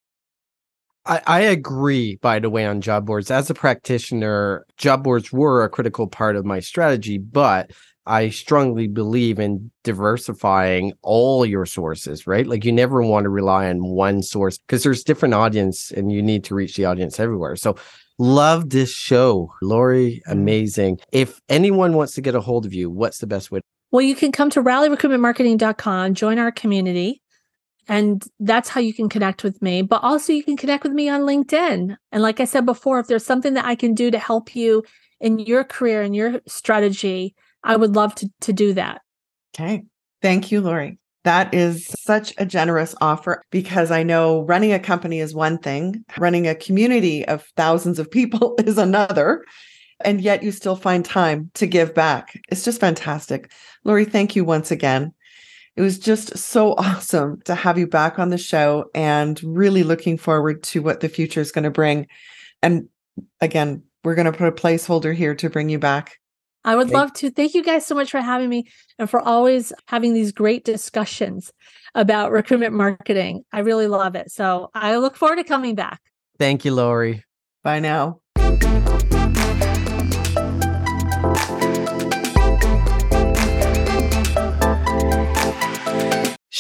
I, 1.06 1.22
I, 1.26 1.40
agree, 1.40 2.18
by 2.22 2.40
the 2.40 2.50
way, 2.50 2.66
on 2.66 2.82
job 2.82 3.06
boards. 3.06 3.32
As 3.32 3.50
a 3.50 3.54
practitioner, 3.54 4.66
job 4.78 5.04
boards 5.04 5.32
were 5.32 5.64
a 5.64 5.70
critical 5.70 6.06
part 6.06 6.36
of 6.36 6.46
my 6.46 6.60
strategy, 6.60 7.18
but 7.18 7.72
I 8.06 8.30
strongly 8.30 8.88
believe 8.88 9.40
in 9.40 9.72
diversifying 9.84 10.94
all 11.02 11.46
your 11.46 11.66
sources, 11.66 12.28
right? 12.28 12.48
Like 12.48 12.66
you 12.66 12.72
never 12.72 13.02
want 13.02 13.26
to 13.26 13.30
rely 13.30 13.70
on 13.70 13.84
one 13.84 14.22
source 14.22 14.58
because 14.58 14.84
there's 14.84 15.04
different 15.04 15.34
audience 15.34 15.92
and 15.92 16.12
you 16.12 16.22
need 16.22 16.44
to 16.46 16.56
reach 16.56 16.76
the 16.76 16.86
audience 16.86 17.20
everywhere. 17.20 17.56
So 17.56 17.76
love 18.18 18.70
this 18.70 18.92
show. 18.92 19.54
Lori, 19.62 20.22
mm-hmm. 20.26 20.32
amazing. 20.32 21.00
If 21.12 21.40
anyone 21.50 21.94
wants 21.94 22.14
to 22.16 22.22
get 22.22 22.36
a 22.36 22.42
hold 22.42 22.66
of 22.66 22.74
you, 22.74 22.90
what's 22.90 23.20
the 23.20 23.28
best 23.28 23.52
way? 23.52 23.62
Well, 23.92 24.02
you 24.02 24.16
can 24.16 24.32
come 24.32 24.50
to 24.52 24.64
rallyrecruitmentmarketing.com, 24.64 26.14
join 26.14 26.40
our 26.40 26.52
community, 26.52 27.22
and 27.88 28.24
that's 28.40 28.70
how 28.70 28.82
you 28.82 28.94
can 28.94 29.08
connect 29.08 29.44
with 29.44 29.62
me. 29.62 29.82
But 29.82 30.04
also, 30.04 30.34
you 30.34 30.44
can 30.44 30.58
connect 30.58 30.84
with 30.84 30.92
me 30.92 31.08
on 31.10 31.22
LinkedIn. 31.22 31.96
And 32.12 32.24
like 32.24 32.40
I 32.40 32.46
said 32.46 32.66
before, 32.66 33.00
if 33.00 33.08
there's 33.08 33.26
something 33.26 33.54
that 33.54 33.66
I 33.66 33.76
can 33.76 33.94
do 33.94 34.12
to 34.12 34.20
help 34.20 34.56
you 34.56 34.84
in 35.20 35.40
your 35.40 35.64
career 35.64 36.02
and 36.02 36.16
your 36.16 36.42
strategy, 36.48 37.34
I 37.64 37.76
would 37.76 37.96
love 37.96 38.14
to, 38.16 38.30
to 38.42 38.54
do 38.54 38.74
that. 38.74 39.02
Okay. 39.56 39.84
Thank 40.22 40.52
you, 40.52 40.62
Lori. 40.62 41.00
That 41.24 41.54
is 41.54 41.88
such 42.00 42.34
a 42.38 42.46
generous 42.46 42.96
offer 43.02 43.42
because 43.52 43.92
I 43.92 44.04
know 44.04 44.44
running 44.44 44.72
a 44.72 44.80
company 44.80 45.20
is 45.20 45.36
one 45.36 45.58
thing, 45.58 46.06
running 46.18 46.48
a 46.48 46.56
community 46.56 47.26
of 47.28 47.44
thousands 47.58 48.00
of 48.00 48.10
people 48.10 48.56
is 48.60 48.78
another 48.78 49.44
and 50.04 50.22
yet 50.22 50.44
you 50.44 50.52
still 50.52 50.76
find 50.76 51.04
time 51.04 51.52
to 51.56 51.66
give 51.66 51.94
back. 51.94 52.40
It's 52.50 52.64
just 52.64 52.80
fantastic. 52.80 53.52
Lori, 53.84 54.06
thank 54.06 54.36
you 54.36 54.44
once 54.44 54.72
again. 54.72 55.14
It 55.76 55.82
was 55.82 56.00
just 56.00 56.38
so 56.38 56.74
awesome 56.78 57.42
to 57.46 57.56
have 57.56 57.78
you 57.78 57.88
back 57.88 58.20
on 58.20 58.30
the 58.30 58.38
show 58.38 58.90
and 58.94 59.42
really 59.44 59.84
looking 59.84 60.18
forward 60.18 60.64
to 60.64 60.82
what 60.82 61.00
the 61.00 61.10
future 61.10 61.42
is 61.42 61.52
going 61.52 61.64
to 61.64 61.72
bring. 61.72 62.08
And 62.62 62.90
again, 63.42 63.84
we're 64.04 64.16
going 64.16 64.32
to 64.32 64.38
put 64.38 64.48
a 64.48 64.52
placeholder 64.52 65.14
here 65.14 65.36
to 65.36 65.50
bring 65.50 65.70
you 65.70 65.80
back. 65.80 66.18
I 66.64 66.76
would 66.76 66.90
love 66.90 67.14
to. 67.14 67.30
Thank 67.30 67.54
you 67.54 67.64
guys 67.64 67.86
so 67.86 67.96
much 67.96 68.12
for 68.12 68.20
having 68.20 68.50
me 68.50 68.68
and 69.00 69.10
for 69.10 69.22
always 69.22 69.72
having 69.88 70.14
these 70.14 70.34
great 70.34 70.66
discussions 70.66 71.54
about 71.96 72.32
recruitment 72.32 72.74
marketing. 72.74 73.44
I 73.54 73.60
really 73.60 73.88
love 73.88 74.16
it. 74.16 74.32
So 74.32 74.70
I 74.74 74.98
look 74.98 75.16
forward 75.16 75.38
to 75.38 75.46
coming 75.46 75.76
back. 75.76 76.02
Thank 76.38 76.66
you, 76.66 76.74
Lori. 76.74 77.24
Bye 77.64 77.80
now. 77.80 78.20